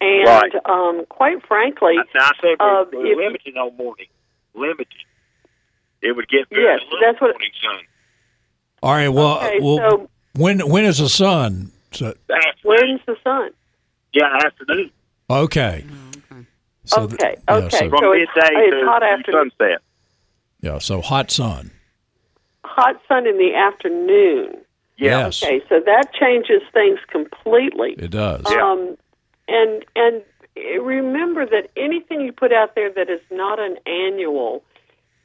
and 0.03 0.27
Right. 0.27 0.53
um, 0.67 1.07
quite 1.09 1.45
frankly, 1.47 1.95
Now, 2.15 2.21
I 2.27 2.31
said 2.41 2.57
uh, 2.61 2.85
we're, 2.93 3.07
if- 3.07 3.17
we're 3.17 3.25
limited 3.27 3.57
on 3.57 3.77
morning. 3.77 4.07
Limited. 4.55 4.89
It 6.03 6.17
would 6.17 6.29
get 6.29 6.49
very 6.51 6.65
Yes, 6.65 6.81
that's 7.01 7.21
what- 7.21 7.31
morning 7.35 7.51
sun. 7.63 7.81
All 8.83 8.93
right. 8.95 9.09
Well, 9.09 9.37
Okay, 9.39 9.61
well 9.61 9.79
so- 9.91 10.11
when 10.35 10.59
when 10.69 10.85
is 10.85 10.99
the 10.99 11.09
sun? 11.09 11.71
So, 11.93 12.15
when's 12.65 13.01
the 13.07 13.17
sun? 13.23 13.51
Yeah, 14.13 14.37
afternoon. 14.45 14.91
okay. 15.31 15.85
So 16.85 17.07
th- 17.07 17.15
okay. 17.21 17.37
yeah, 17.49 17.55
okay. 17.55 17.69
so- 17.79 17.89
From 17.91 17.99
so 18.01 18.13
it's, 18.13 18.31
midday 18.35 18.51
it's 18.57 18.89
hot 18.89 18.99
to 19.01 19.07
afternoon. 19.07 19.51
sunset. 19.59 19.79
Yeah. 20.61 20.79
So 20.79 21.01
hot 21.01 21.31
sun. 21.31 21.71
Hot 22.65 23.01
sun 23.07 23.27
in 23.27 23.39
the 23.39 23.55
afternoon. 23.55 24.57
Yes. 24.97 25.43
Okay, 25.43 25.61
so 25.69 25.81
that 25.81 26.13
changes 26.15 26.63
things 26.73 26.99
completely. 27.09 27.95
It 27.99 28.11
does. 28.11 28.45
Um, 28.47 28.97
and 29.49 29.85
and 29.97 30.23
remember 30.81 31.47
that 31.47 31.71
anything 31.77 32.21
you 32.21 32.33
put 32.33 32.53
out 32.53 32.75
there 32.75 32.91
that 32.93 33.09
is 33.09 33.21
not 33.31 33.59
an 33.59 33.79
annual 33.87 34.63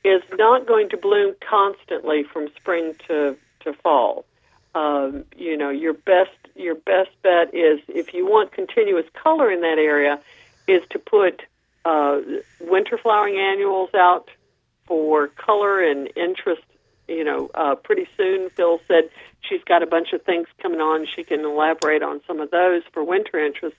is 0.04 0.22
not 0.34 0.66
going 0.66 0.90
to 0.90 0.98
bloom 0.98 1.36
constantly 1.48 2.24
from 2.24 2.48
spring 2.56 2.96
to 3.08 3.38
to 3.62 3.74
fall. 3.74 4.26
Um, 4.76 5.26
you 5.36 5.58
know, 5.58 5.70
your 5.70 5.94
best 5.94 6.38
your 6.56 6.76
best 6.76 7.10
bet 7.24 7.54
is 7.54 7.80
if 7.88 8.14
you 8.14 8.26
want 8.26 8.52
continuous 8.52 9.06
color 9.22 9.52
in 9.52 9.62
that 9.62 9.78
area, 9.80 10.20
is 10.68 10.82
to 10.92 11.00
put 11.00 11.42
uh, 11.86 12.20
winter 12.60 12.98
flowering 12.98 13.38
annuals 13.38 13.90
out 13.96 14.30
for 14.86 15.28
color 15.28 15.82
and 15.82 16.10
interest. 16.16 16.64
You 17.08 17.24
know, 17.24 17.50
uh, 17.56 17.76
pretty 17.76 18.08
soon 18.18 18.50
Phil 18.50 18.80
said 18.88 19.10
she's 19.42 19.64
got 19.64 19.82
a 19.82 19.88
bunch 19.88 20.12
of 20.14 20.22
things 20.24 20.48
coming 20.62 20.82
on. 20.82 21.08
She 21.16 21.24
can 21.24 21.42
elaborate 21.42 22.04
on 22.04 22.22
some 22.28 22.42
of 22.42 22.52
those 22.52 22.84
for 22.92 23.04
winter 23.04 23.40
interest. 23.40 23.78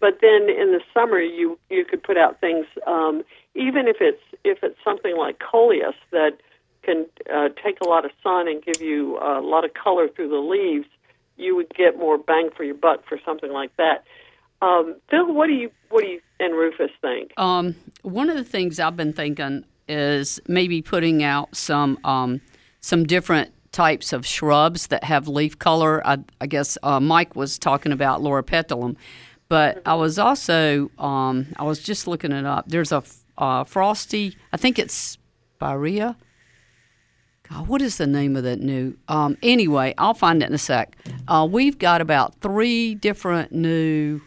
But 0.00 0.18
then 0.20 0.48
in 0.50 0.72
the 0.72 0.80
summer, 0.92 1.20
you 1.20 1.58
you 1.70 1.84
could 1.84 2.02
put 2.02 2.16
out 2.16 2.40
things, 2.40 2.66
um, 2.86 3.22
even 3.54 3.88
if 3.88 3.96
it's 4.00 4.22
if 4.44 4.58
it's 4.62 4.78
something 4.84 5.16
like 5.16 5.38
coleus 5.38 5.94
that 6.12 6.38
can 6.82 7.06
uh, 7.34 7.48
take 7.62 7.80
a 7.80 7.88
lot 7.88 8.04
of 8.04 8.10
sun 8.22 8.46
and 8.48 8.62
give 8.62 8.80
you 8.80 9.18
a 9.18 9.40
lot 9.40 9.64
of 9.64 9.74
color 9.74 10.08
through 10.08 10.28
the 10.28 10.36
leaves. 10.36 10.86
You 11.36 11.54
would 11.56 11.68
get 11.74 11.98
more 11.98 12.16
bang 12.16 12.50
for 12.56 12.64
your 12.64 12.76
buck 12.76 13.06
for 13.06 13.18
something 13.24 13.52
like 13.52 13.76
that. 13.76 14.04
Um, 14.62 14.96
Phil, 15.10 15.32
what 15.32 15.48
do 15.48 15.52
you 15.52 15.70
what 15.90 16.02
do 16.02 16.08
you 16.08 16.20
and 16.40 16.54
Rufus 16.54 16.90
think? 17.00 17.32
Um, 17.36 17.74
one 18.02 18.30
of 18.30 18.36
the 18.36 18.44
things 18.44 18.78
I've 18.78 18.96
been 18.96 19.12
thinking 19.12 19.64
is 19.88 20.40
maybe 20.46 20.82
putting 20.82 21.22
out 21.22 21.56
some 21.56 21.98
um, 22.04 22.40
some 22.80 23.04
different 23.04 23.52
types 23.72 24.12
of 24.12 24.26
shrubs 24.26 24.86
that 24.86 25.04
have 25.04 25.28
leaf 25.28 25.58
color. 25.58 26.06
I, 26.06 26.18
I 26.40 26.46
guess 26.46 26.78
uh, 26.82 27.00
Mike 27.00 27.36
was 27.36 27.58
talking 27.58 27.92
about 27.92 28.22
Loropetalum, 28.22 28.96
but 29.48 29.82
I 29.86 29.94
was 29.94 30.18
also 30.18 30.90
um, 30.98 31.48
I 31.56 31.64
was 31.64 31.80
just 31.80 32.06
looking 32.06 32.32
it 32.32 32.44
up. 32.44 32.68
There's 32.68 32.92
a 32.92 33.02
uh, 33.38 33.64
frosty. 33.64 34.36
I 34.52 34.56
think 34.56 34.78
it's 34.78 35.18
Spirea. 35.56 36.16
God, 37.48 37.68
what 37.68 37.80
is 37.80 37.96
the 37.96 38.06
name 38.06 38.34
of 38.36 38.42
that 38.42 38.60
new? 38.60 38.96
Um, 39.08 39.36
anyway, 39.42 39.94
I'll 39.98 40.14
find 40.14 40.42
it 40.42 40.48
in 40.48 40.54
a 40.54 40.58
sec. 40.58 40.96
Uh, 41.28 41.46
we've 41.48 41.78
got 41.78 42.00
about 42.00 42.40
three 42.40 42.94
different 42.94 43.52
new. 43.52 44.20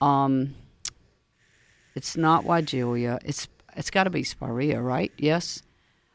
Um, 0.00 0.54
it's 1.94 2.16
not 2.16 2.44
Weigela. 2.44 3.20
It's 3.24 3.48
it's 3.76 3.90
got 3.90 4.04
to 4.04 4.10
be 4.10 4.22
Spirea, 4.22 4.80
right? 4.80 5.12
Yes. 5.18 5.62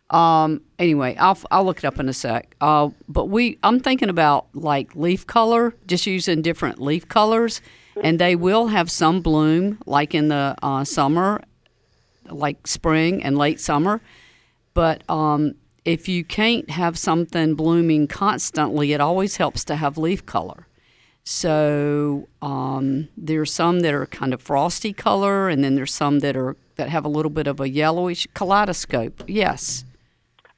Um, 0.10 0.62
anyway, 0.80 1.16
I'll 1.18 1.38
I'll 1.52 1.66
look 1.66 1.80
it 1.80 1.86
up 1.86 2.00
in 2.00 2.08
a 2.08 2.14
sec. 2.14 2.56
Uh, 2.62 2.90
but 3.10 3.26
we 3.26 3.60
I'm 3.62 3.80
thinking 3.82 4.10
about 4.10 4.48
like 4.54 4.96
leaf 4.96 5.28
color, 5.28 5.76
just 5.86 6.06
using 6.08 6.42
different 6.42 6.82
leaf 6.82 7.08
colors, 7.10 7.62
and 8.04 8.20
they 8.20 8.36
will 8.36 8.68
have 8.68 8.90
some 8.92 9.22
bloom 9.22 9.80
like 9.86 10.14
in 10.14 10.28
the 10.28 10.56
uh, 10.62 10.84
summer, 10.84 11.42
like 12.30 12.68
spring 12.68 13.24
and 13.24 13.38
late 13.38 13.60
summer. 13.60 14.02
But 14.74 15.04
um, 15.10 15.56
if 15.86 16.08
you 16.08 16.24
can't 16.24 16.70
have 16.70 16.98
something 16.98 17.56
blooming 17.56 18.08
constantly, 18.08 18.94
it 18.94 19.02
always 19.02 19.38
helps 19.38 19.64
to 19.66 19.76
have 19.76 19.98
leaf 19.98 20.26
color. 20.26 20.68
So 21.24 22.28
um, 22.42 23.10
there's 23.18 23.52
some 23.52 23.82
that 23.82 23.94
are 23.94 24.06
kind 24.06 24.34
of 24.34 24.42
frosty 24.42 24.94
color, 24.94 25.50
and 25.50 25.64
then 25.64 25.76
there's 25.76 25.94
some 25.94 26.20
that 26.20 26.38
are 26.38 26.56
that 26.76 26.90
have 26.90 27.04
a 27.04 27.10
little 27.10 27.30
bit 27.30 27.48
of 27.48 27.60
a 27.60 27.68
yellowish 27.68 28.28
kaleidoscope. 28.34 29.24
Yes, 29.28 29.84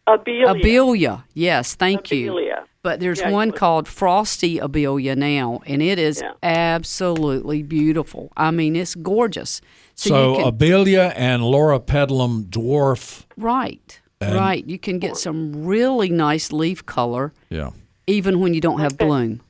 Abelia. 0.07 0.45
abelia. 0.45 1.23
Yes, 1.33 1.73
thank 1.73 2.11
you. 2.11 2.31
Abelia. 2.33 2.65
But 2.81 2.99
there's 3.01 3.19
Yeah, 3.19 3.31
one 3.31 3.51
called 3.51 3.87
frosty 3.89 4.57
abelia 4.57 5.15
now, 5.17 5.59
and 5.67 5.81
it 5.81 5.99
is 5.99 6.21
Yeah. 6.21 6.31
absolutely 6.41 7.61
beautiful. 7.61 8.31
I 8.37 8.51
mean, 8.51 8.75
it's 8.77 8.95
gorgeous. 8.95 9.59
So, 9.95 10.37
you 10.37 10.43
can, 10.43 10.53
Abelia 10.53 11.13
and 11.15 11.43
Loropetalum 11.43 12.45
dwarf. 12.45 13.25
right, 13.37 13.99
And- 14.21 14.33
right. 14.35 14.65
You 14.65 14.79
can 14.79 14.97
get 14.99 15.17
some 15.17 15.65
really 15.65 16.09
nice 16.09 16.53
leaf 16.53 16.85
color, 16.85 17.33
Yeah. 17.49 17.71
even 18.07 18.39
when 18.39 18.53
you 18.53 18.61
don't 18.61 18.79
have 18.79 18.93
Okay. 18.93 19.05
bloom. 19.05 19.41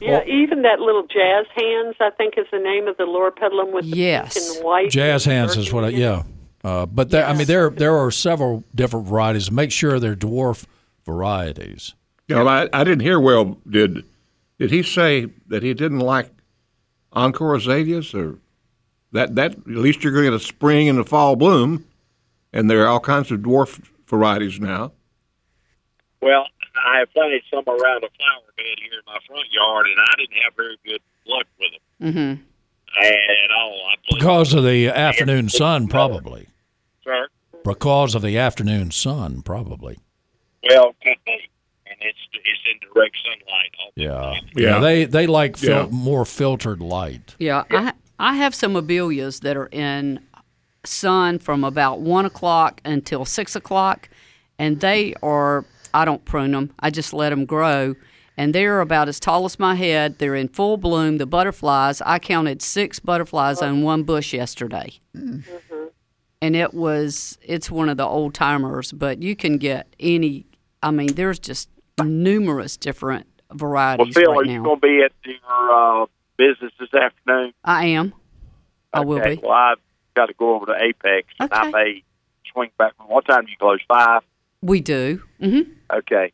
Yeah, 0.00 0.20
even 0.26 0.62
that 0.62 0.78
little 0.80 1.02
jazz 1.12 1.46
hands, 1.54 1.96
I 2.00 2.10
think, 2.10 2.34
is 2.36 2.46
the 2.52 2.58
name 2.60 2.86
of 2.88 2.96
the 2.96 3.04
Loropetalum 3.04 3.72
with 3.72 3.90
the 3.90 3.96
Yes. 3.96 4.34
pink 4.34 4.56
and 4.58 4.64
white. 4.64 4.90
Jazz 4.90 5.24
hands 5.24 5.56
is 5.56 5.72
what 5.72 5.84
I, 5.84 5.88
yeah. 5.88 6.22
Uh, 6.64 6.86
but 6.86 7.10
there, 7.10 7.24
I 7.26 7.32
mean, 7.34 7.46
there 7.46 7.70
there 7.70 7.96
are 7.96 8.10
several 8.12 8.62
different 8.72 9.06
varieties. 9.08 9.50
Make 9.50 9.72
sure 9.72 9.98
they're 9.98 10.14
dwarf 10.14 10.64
varieties. 11.04 11.94
You 12.38 12.44
know, 12.44 12.48
I, 12.48 12.68
I 12.72 12.84
didn't 12.84 13.00
hear 13.00 13.20
well. 13.20 13.58
Did 13.68 14.04
did 14.58 14.70
he 14.70 14.82
say 14.82 15.26
that 15.48 15.62
he 15.62 15.74
didn't 15.74 16.00
like 16.00 16.30
encore 17.12 17.54
azaleas 17.56 18.14
or 18.14 18.38
that 19.12 19.34
that 19.34 19.52
at 19.52 19.66
least 19.66 20.02
you're 20.02 20.12
going 20.12 20.24
to 20.24 20.30
get 20.30 20.36
a 20.40 20.44
spring 20.44 20.88
and 20.88 20.98
a 20.98 21.04
fall 21.04 21.36
bloom, 21.36 21.84
and 22.52 22.70
there 22.70 22.82
are 22.84 22.88
all 22.88 23.00
kinds 23.00 23.30
of 23.30 23.40
dwarf 23.40 23.80
varieties 24.06 24.60
now. 24.60 24.92
Well, 26.20 26.46
I 26.86 26.98
have 27.00 27.12
planted 27.12 27.42
some 27.50 27.64
around 27.66 28.04
a 28.04 28.08
flower 28.08 28.52
bed 28.56 28.78
here 28.78 28.92
in 28.98 29.04
my 29.06 29.18
front 29.26 29.46
yard, 29.50 29.86
and 29.86 29.96
I 29.98 30.12
didn't 30.18 30.42
have 30.42 30.54
very 30.56 30.78
good 30.86 31.00
luck 31.26 31.46
with 31.58 31.70
them 31.72 31.78
Mm-hmm. 32.14 32.42
at 33.04 33.50
all. 33.56 33.80
I 33.90 33.94
Because 34.18 34.54
of 34.54 34.64
the 34.64 34.88
afternoon 34.88 35.48
sun, 35.48 35.88
probably. 35.88 36.48
sir. 37.04 37.28
Because 37.64 38.14
of 38.14 38.22
the 38.22 38.38
afternoon 38.38 38.90
sun, 38.90 39.42
probably. 39.42 39.98
Well, 40.68 40.94
could 41.02 41.16
be. 41.26 41.32
And 41.32 41.40
it's 42.04 42.18
it's 42.34 42.60
in 42.70 42.88
direct 42.92 43.16
sunlight. 43.24 43.72
All 43.80 43.92
Yeah, 43.96 44.40
Yeah. 44.54 44.78
They 44.80 45.04
they 45.04 45.26
like 45.26 45.56
fil- 45.56 45.70
Yeah. 45.70 45.86
more 45.90 46.24
filtered 46.24 46.80
light. 46.80 47.34
Yeah, 47.38 47.64
I 47.70 47.92
I 48.18 48.34
have 48.36 48.54
some 48.54 48.74
abelias 48.74 49.40
that 49.40 49.56
are 49.56 49.68
in 49.72 50.20
sun 50.84 51.38
from 51.38 51.64
about 51.64 52.00
one 52.00 52.24
o'clock 52.26 52.80
until 52.84 53.24
six 53.24 53.54
o'clock, 53.56 54.08
and 54.58 54.80
they 54.80 55.14
are 55.22 55.64
I 55.94 56.04
don't 56.04 56.24
prune 56.24 56.52
them. 56.52 56.72
I 56.80 56.90
just 56.90 57.12
let 57.12 57.30
them 57.30 57.44
grow, 57.44 57.94
and 58.36 58.54
they're 58.54 58.80
about 58.80 59.08
as 59.08 59.20
tall 59.20 59.44
as 59.44 59.58
my 59.58 59.74
head. 59.74 60.18
They're 60.18 60.34
in 60.34 60.48
full 60.48 60.76
bloom. 60.78 61.18
The 61.18 61.26
butterflies. 61.26 62.00
I 62.02 62.18
counted 62.18 62.62
six 62.62 62.98
butterflies 62.98 63.60
on 63.60 63.82
one 63.82 64.02
bush 64.04 64.32
yesterday, 64.32 64.94
mm-hmm. 65.16 65.84
and 66.40 66.56
it 66.56 66.72
was 66.74 67.38
it's 67.42 67.70
one 67.70 67.88
of 67.88 67.96
the 67.96 68.06
old 68.06 68.34
timers. 68.34 68.92
But 68.92 69.22
you 69.22 69.36
can 69.36 69.58
get 69.58 69.94
any. 70.00 70.46
I 70.82 70.90
mean, 70.90 71.14
there's 71.14 71.38
just 71.38 71.68
numerous 72.02 72.76
different 72.76 73.26
varieties 73.52 73.98
Well, 73.98 74.08
varieties 74.08 74.14
Phil, 74.14 74.30
right 74.32 74.38
are 74.38 74.44
you 74.50 74.58
now. 74.58 74.64
going 74.64 74.80
to 74.80 74.86
be 74.86 75.02
at 75.04 75.12
your 75.24 76.02
uh, 76.02 76.06
business 76.36 76.72
this 76.80 76.92
afternoon? 76.94 77.52
I 77.64 77.86
am. 77.86 78.12
I 78.92 79.00
will 79.00 79.20
be. 79.20 79.38
Well, 79.42 79.52
I've 79.52 79.78
got 80.14 80.26
to 80.26 80.34
go 80.34 80.54
over 80.56 80.66
to 80.66 80.74
Apex, 80.82 81.28
and 81.40 81.48
I 81.52 81.70
may 81.70 82.02
swing 82.52 82.70
back. 82.78 82.92
What 83.06 83.26
time 83.26 83.44
do 83.46 83.50
you 83.50 83.56
close? 83.58 83.80
Five. 83.88 84.22
We 84.62 84.80
do. 84.80 85.22
hmm 85.40 85.60
Okay. 85.92 86.32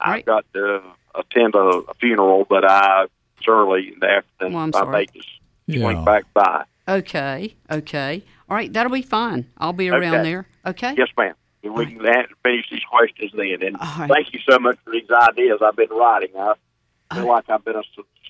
I've 0.00 0.24
got 0.24 0.44
to 0.52 0.82
attend 1.14 1.54
a, 1.54 1.58
a 1.58 1.94
funeral, 1.94 2.44
but 2.48 2.64
I 2.64 3.04
it's 3.38 3.48
early 3.48 3.92
in 3.94 4.00
the 4.00 4.06
afternoon. 4.10 4.54
Well, 4.54 4.62
I'm 4.64 4.74
I 4.74 4.90
may 4.90 5.06
just 5.06 5.28
swing 5.70 5.80
Yeah. 5.96 6.04
back 6.04 6.24
by. 6.34 6.64
Okay, 6.86 7.54
okay. 7.70 8.22
All 8.50 8.56
right, 8.56 8.70
that'll 8.70 8.92
be 8.92 9.00
fine. 9.02 9.46
I'll 9.56 9.72
be 9.72 9.88
around 9.88 10.14
Okay. 10.16 10.22
there. 10.22 10.46
Okay? 10.66 10.94
Yes, 10.98 11.08
ma'am. 11.16 11.34
And 11.64 11.74
we 11.74 11.86
can 11.86 12.04
a- 12.04 12.26
finish 12.42 12.66
these 12.70 12.84
questions 12.90 13.32
then. 13.34 13.62
And 13.62 13.76
right. 13.80 14.08
thank 14.08 14.32
you 14.32 14.40
so 14.48 14.58
much 14.58 14.78
for 14.84 14.92
these 14.92 15.08
ideas 15.10 15.60
I've 15.62 15.76
been 15.76 15.90
writing. 15.90 16.30
I 16.36 16.54
feel 17.14 17.26
like 17.26 17.48
I've 17.48 17.64
been 17.64 17.76
a 17.76 17.82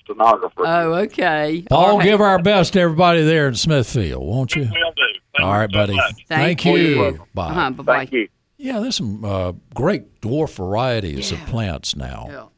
stenographer. 0.03 0.63
Oh, 0.65 0.93
okay. 0.93 1.63
Paul, 1.69 1.77
All 1.85 1.97
right. 1.97 2.03
give 2.03 2.21
our 2.21 2.41
best 2.41 2.73
to 2.73 2.79
everybody 2.81 3.23
there 3.23 3.47
in 3.47 3.55
Smithfield, 3.55 4.25
won't 4.25 4.55
you? 4.55 4.63
Will 4.63 4.93
do. 4.95 5.43
All 5.43 5.51
right, 5.51 5.71
buddy. 5.71 5.97
Thank 6.29 6.61
Thank 6.61 6.65
you. 6.65 6.75
you. 6.75 7.25
Bye. 7.33 7.49
Uh-huh, 7.49 7.69
bye-bye. 7.71 7.97
Thank 7.97 8.11
you. 8.13 8.27
Yeah, 8.57 8.79
there's 8.79 8.95
some 8.95 9.25
uh, 9.25 9.51
great 9.73 10.21
dwarf 10.21 10.55
varieties 10.55 11.31
of 11.31 11.39
plants 11.41 11.95
now 11.95 12.51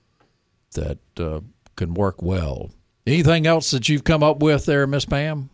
that 0.74 1.00
uh, 1.20 1.40
can 1.76 1.96
work 1.96 2.22
well. 2.22 2.70
Anything 3.08 3.48
else 3.48 3.72
that 3.72 3.90
you've 3.90 4.04
come 4.04 4.22
up 4.22 4.40
with 4.44 4.66
there, 4.66 4.86
Miss 4.86 5.06
Pam? 5.06 5.50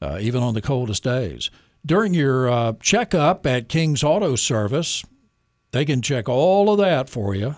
uh, 0.00 0.18
even 0.20 0.42
on 0.42 0.54
the 0.54 0.62
coldest 0.62 1.04
days. 1.04 1.50
During 1.84 2.14
your 2.14 2.48
uh, 2.48 2.72
checkup 2.80 3.46
at 3.46 3.68
King's 3.68 4.02
Auto 4.02 4.36
Service, 4.36 5.04
they 5.72 5.84
can 5.84 6.02
check 6.02 6.28
all 6.28 6.70
of 6.70 6.78
that 6.78 7.08
for 7.08 7.34
you. 7.34 7.56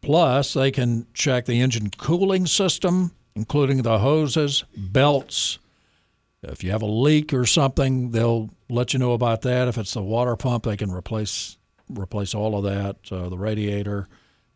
Plus, 0.00 0.52
they 0.52 0.70
can 0.70 1.06
check 1.14 1.46
the 1.46 1.60
engine 1.60 1.90
cooling 1.90 2.46
system, 2.46 3.12
including 3.34 3.82
the 3.82 4.00
hoses, 4.00 4.64
belts, 4.76 5.58
if 6.42 6.64
you 6.64 6.72
have 6.72 6.82
a 6.82 6.86
leak 6.86 7.32
or 7.32 7.46
something, 7.46 8.10
they'll 8.10 8.50
let 8.68 8.92
you 8.92 8.98
know 8.98 9.12
about 9.12 9.42
that. 9.42 9.68
If 9.68 9.78
it's 9.78 9.94
the 9.94 10.02
water 10.02 10.36
pump, 10.36 10.64
they 10.64 10.76
can 10.76 10.90
replace 10.90 11.56
replace 11.88 12.34
all 12.34 12.56
of 12.56 12.64
that, 12.64 12.96
uh, 13.12 13.28
the 13.28 13.36
radiator, 13.36 14.08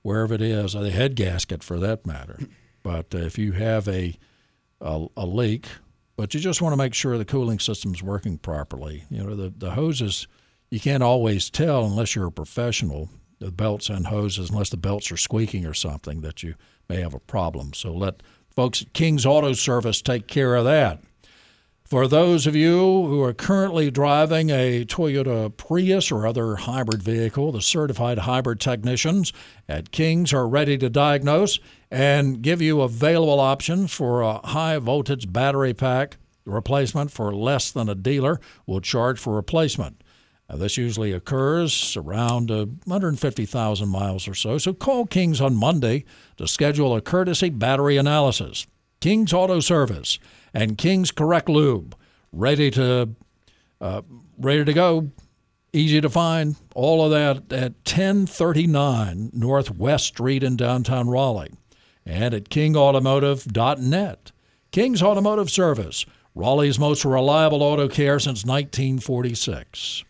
wherever 0.03 0.35
it 0.35 0.41
is, 0.41 0.75
or 0.75 0.83
the 0.83 0.91
head 0.91 1.17
gasket 1.17 1.63
for 1.63 1.79
that 1.79 2.07
matter. 2.07 2.39
But 2.83 3.15
uh, 3.15 3.19
if 3.19 3.39
you 3.39 3.53
have 3.53 3.87
a, 3.89 4.19
a 4.81 5.07
a 5.17 5.27
leak, 5.27 5.67
but 6.17 6.35
you 6.35 6.41
just 6.41 6.63
want 6.63 6.73
to 6.73 6.77
make 6.77 6.95
sure 6.95 7.19
the 7.19 7.25
cooling 7.25 7.59
system's 7.59 8.03
working 8.03 8.39
properly. 8.39 9.05
You 9.11 9.25
know, 9.25 9.37
the 9.37 9.53
the 9.57 9.73
hoses 9.73 10.27
you 10.71 10.81
can't 10.81 11.03
always 11.03 11.51
tell 11.51 11.85
unless 11.85 12.15
you're 12.15 12.27
a 12.27 12.33
professional. 12.33 13.09
The 13.39 13.51
belts 13.51 13.91
and 13.91 14.07
hoses, 14.07 14.49
unless 14.49 14.71
the 14.71 14.79
belts 14.79 15.13
are 15.13 15.19
squeaking 15.19 15.67
or 15.67 15.75
something, 15.75 16.23
that 16.23 16.43
you 16.43 16.55
may 16.89 17.03
have 17.03 17.13
a 17.13 17.21
problem. 17.21 17.75
So 17.75 17.93
let 17.93 18.23
folks 18.49 18.81
at 18.81 18.95
King's 18.95 19.27
Auto 19.27 19.53
Service 19.53 20.01
take 20.01 20.27
care 20.27 20.55
of 20.55 20.65
that. 20.65 21.03
For 21.85 22.09
those 22.09 22.49
of 22.49 22.57
you 22.57 22.79
who 22.79 23.23
are 23.23 23.33
currently 23.33 23.93
driving 23.93 24.51
a 24.51 24.85
Toyota 24.85 25.57
Prius 25.57 26.11
or 26.11 26.27
other 26.27 26.57
hybrid 26.57 27.01
vehicle, 27.01 27.53
the 27.53 27.61
certified 27.61 28.19
hybrid 28.19 28.59
technicians 28.59 29.33
at 29.69 29.93
Kings 29.93 30.33
are 30.33 30.49
ready 30.49 30.77
to 30.79 30.91
diagnose 30.91 31.61
and 31.91 32.43
give 32.43 32.61
you 32.61 32.81
available 32.81 33.41
options 33.41 33.93
for 33.93 34.23
a 34.23 34.47
high 34.47 34.79
voltage 34.79 35.33
battery 35.33 35.75
pack 35.75 36.19
replacement 36.45 37.11
for 37.11 37.35
less 37.35 37.71
than 37.71 37.89
a 37.89 37.95
dealer 37.95 38.41
will 38.67 38.81
charge 38.81 39.19
for 39.19 39.35
replacement. 39.35 40.03
Now, 40.49 40.57
this 40.57 40.77
usually 40.77 41.13
occurs 41.13 41.97
around 41.97 42.51
uh, 42.51 42.67
150,000 42.85 43.89
miles 43.89 44.29
or 44.29 44.35
so, 44.35 44.59
so 44.59 44.73
call 44.73 45.07
Kings 45.07 45.41
on 45.41 45.57
Monday 45.57 46.05
to 46.37 46.47
schedule 46.47 46.95
a 46.95 47.01
courtesy 47.01 47.51
battery 47.51 47.97
analysis. 47.97 48.67
King's 49.01 49.33
Auto 49.33 49.61
Service 49.61 50.19
and 50.55 50.79
King's 50.79 51.11
Correct 51.11 51.49
Lube, 51.49 51.97
ready 52.33 52.71
to 52.71 53.11
uh, 53.81 54.03
ready 54.39 54.65
to 54.65 54.73
go, 54.73 55.11
easy 55.73 56.01
to 56.01 56.09
find. 56.09 56.57
All 56.75 57.05
of 57.05 57.11
that 57.11 57.53
at 57.53 57.73
1039 57.85 59.31
Northwest 59.33 60.07
Street 60.07 60.43
in 60.43 60.57
downtown 60.57 61.09
Raleigh, 61.09 61.53
and 62.07 62.33
at 62.33 62.49
KingAutomotive.net. 62.49 64.33
King's 64.73 65.03
Automotive 65.03 65.51
Service, 65.51 66.07
Raleigh's 66.35 66.79
most 66.79 67.05
reliable 67.05 67.63
auto 67.63 67.89
care 67.89 68.19
since 68.19 68.45
1946. 68.45 70.05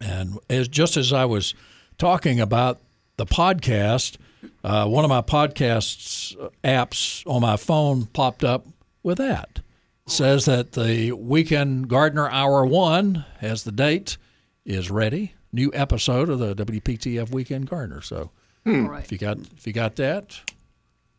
And 0.00 0.38
as 0.50 0.68
just 0.68 0.96
as 0.96 1.12
I 1.12 1.24
was 1.24 1.54
talking 1.98 2.40
about 2.40 2.80
the 3.16 3.26
podcast, 3.26 4.16
uh, 4.62 4.86
one 4.86 5.04
of 5.04 5.08
my 5.08 5.22
podcasts 5.22 6.36
uh, 6.40 6.50
apps 6.62 7.26
on 7.26 7.42
my 7.42 7.56
phone 7.56 8.06
popped 8.06 8.44
up 8.44 8.66
with 9.02 9.18
that. 9.18 9.60
It 10.06 10.10
says 10.12 10.44
that 10.44 10.72
the 10.72 11.12
Weekend 11.12 11.88
Gardener 11.88 12.28
Hour 12.28 12.66
1 12.66 13.24
has 13.38 13.64
the 13.64 13.72
date, 13.72 14.16
is 14.64 14.90
ready. 14.90 15.34
New 15.52 15.70
episode 15.74 16.28
of 16.28 16.38
the 16.38 16.54
WPTF 16.54 17.30
Weekend 17.30 17.68
Gardener. 17.68 18.02
So 18.02 18.30
Hmm. 18.64 18.86
if 18.94 19.12
you 19.12 19.18
got 19.18 19.38
if 19.56 19.66
you 19.66 19.72
got 19.72 19.96
that, 19.96 20.40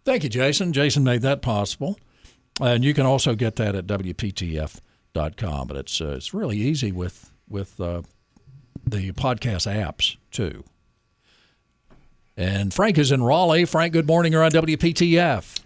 thank 0.05 0.23
you, 0.23 0.29
Jason. 0.29 0.71
Jason 0.71 1.03
made 1.03 1.21
that 1.23 1.41
possible. 1.41 1.97
And 2.61 2.85
you 2.85 2.93
can 2.93 3.05
also 3.05 3.35
get 3.35 3.57
that 3.57 3.75
at 3.75 3.85
WPTF.com. 3.87 5.67
But 5.67 5.77
it's 5.77 5.99
uh, 5.99 6.15
it's 6.15 6.33
really 6.33 6.57
easy 6.57 6.91
with 6.91 7.31
with 7.49 7.79
uh, 7.81 8.03
the 8.85 9.11
podcast 9.11 9.67
apps 9.67 10.15
too. 10.31 10.63
And 12.37 12.73
Frank 12.73 12.97
is 12.97 13.11
in 13.11 13.23
Raleigh. 13.23 13.65
Frank, 13.65 13.93
good 13.93 14.07
morning. 14.07 14.33
You're 14.33 14.43
on 14.43 14.51
WPTF. 14.51 15.61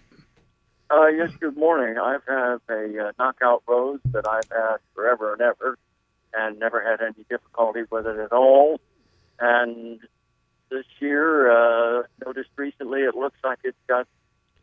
Uh, 0.90 1.06
yes, 1.06 1.30
good 1.38 1.56
morning. 1.56 1.98
I 1.98 2.12
have 2.12 2.22
had 2.26 2.58
a 2.68 3.06
uh, 3.06 3.12
knockout 3.18 3.62
rose 3.66 4.00
that 4.06 4.28
I've 4.28 4.48
had 4.50 4.76
forever 4.94 5.32
and 5.32 5.42
ever 5.42 5.78
and 6.32 6.58
never 6.58 6.80
had 6.82 7.00
any 7.00 7.24
difficulty 7.28 7.82
with 7.90 8.06
it 8.06 8.18
at 8.18 8.32
all. 8.32 8.80
And 9.38 10.00
this 10.70 10.84
year, 11.00 11.50
uh, 11.50 12.02
noticed 12.24 12.50
recently 12.56 13.00
it 13.02 13.14
looks 13.16 13.38
like 13.42 13.58
it's 13.64 13.76
got 13.88 14.06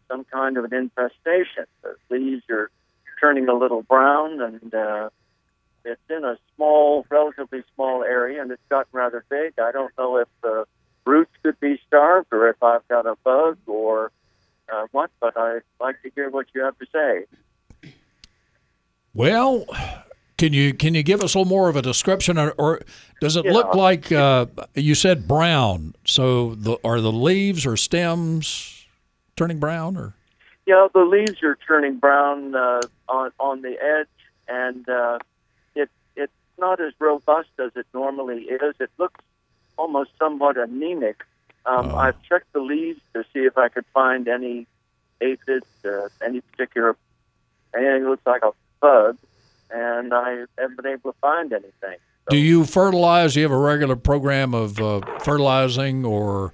some 0.08 0.24
kind 0.26 0.58
of 0.58 0.65
an 0.65 0.74
infestation. 0.74 1.65
The 1.82 1.96
leaves 2.10 2.43
are 2.50 2.70
turning 3.20 3.50
a 3.50 3.54
little 3.54 3.82
brown 3.82 4.41
and 4.41 4.74
uh, 4.74 5.10
it's 5.84 6.02
in 6.10 6.24
a 6.24 6.38
small, 6.56 7.06
relatively 7.10 7.63
small 7.76 8.04
area 8.04 8.41
and 8.41 8.52
it's 8.52 8.62
gotten 8.70 8.89
rather 8.91 9.24
big. 9.30 9.54
I 9.60 9.72
don't 9.72 9.91
know 9.98 10.17
if 10.17 10.28
the 10.41 10.65
roots 11.06 11.32
could 11.43 11.60
be 11.60 11.80
starved 11.88 12.28
or 12.32 12.50
if 12.50 12.62
I've 12.62 12.88
got 12.88 13.06
a 13.06 13.15
bug 13.24 13.58
or 13.65 14.12
uh, 14.72 14.88
what, 14.91 15.10
but 15.20 15.38
I'd 15.38 15.62
like 15.80 16.02
to 16.04 16.12
hear 16.13 16.30
what 16.30 16.48
you 16.54 16.63
have 16.63 16.78
to 16.80 16.86
say. 16.91 17.91
Well, 19.13 19.65
can 20.38 20.54
you 20.54 20.74
can 20.74 20.93
you 20.93 21.02
give 21.02 21.24
us 21.24 21.34
a 21.34 21.39
little 21.39 21.50
more 21.50 21.70
of 21.70 21.76
a 21.76 21.82
description, 21.82 22.38
or, 22.38 22.52
or 22.52 22.82
does 23.20 23.36
it 23.36 23.46
Yeah. 23.46 23.54
look 23.54 23.74
like 23.74 24.12
uh, 24.12 24.46
you 24.76 24.93
said 24.93 25.28
brown? 25.28 25.96
So 26.06 26.54
the 26.54 26.78
are 26.84 27.02
the 27.02 27.12
leaves 27.12 27.65
or 27.65 27.78
stems 27.78 28.77
turning 29.38 29.60
brown, 29.60 29.95
or 29.95 30.13
Yeah, 30.65 30.88
the 30.93 31.06
leaves 31.06 31.41
are 31.43 31.58
turning 31.65 31.97
brown 31.97 32.54
uh, 32.54 32.82
on 33.08 33.32
on 33.39 33.62
the 33.62 33.78
edge, 33.82 34.08
and 34.50 34.88
uh, 34.89 35.19
it 35.76 35.89
it's 36.17 36.34
not 36.58 36.82
as 36.82 36.91
robust 37.00 37.50
as 37.60 37.71
it 37.76 37.86
normally 37.93 38.41
is. 38.41 38.76
It 38.82 38.89
looks 38.97 39.23
almost 39.78 40.10
somewhat 40.19 40.58
anemic. 40.58 41.23
Um, 41.65 41.95
I've 41.95 42.21
checked 42.23 42.52
the 42.54 42.62
leaves 42.62 43.00
to 43.13 43.23
see 43.34 43.39
if 43.39 43.58
I 43.58 43.69
could 43.69 43.86
find 43.93 44.28
any 44.28 44.67
aphids, 45.21 45.65
uh, 45.86 46.10
any 46.23 46.41
particular 46.41 46.95
anything 47.76 48.04
that 48.04 48.10
looks 48.10 48.26
like 48.26 48.43
a 48.43 48.52
bug, 48.82 49.17
and 49.69 50.13
I 50.13 50.45
haven't 50.58 50.78
been 50.78 50.88
able 50.88 51.12
to 51.12 51.17
find 51.19 51.52
anything. 51.54 51.97
do 52.30 52.38
you 52.38 52.65
fertilize? 52.65 53.34
Do 53.34 53.41
you 53.41 53.45
have 53.45 53.52
a 53.52 53.58
regular 53.58 53.95
program 53.95 54.54
of 54.54 54.80
uh, 54.80 55.02
fertilizing 55.19 56.06
or 56.06 56.54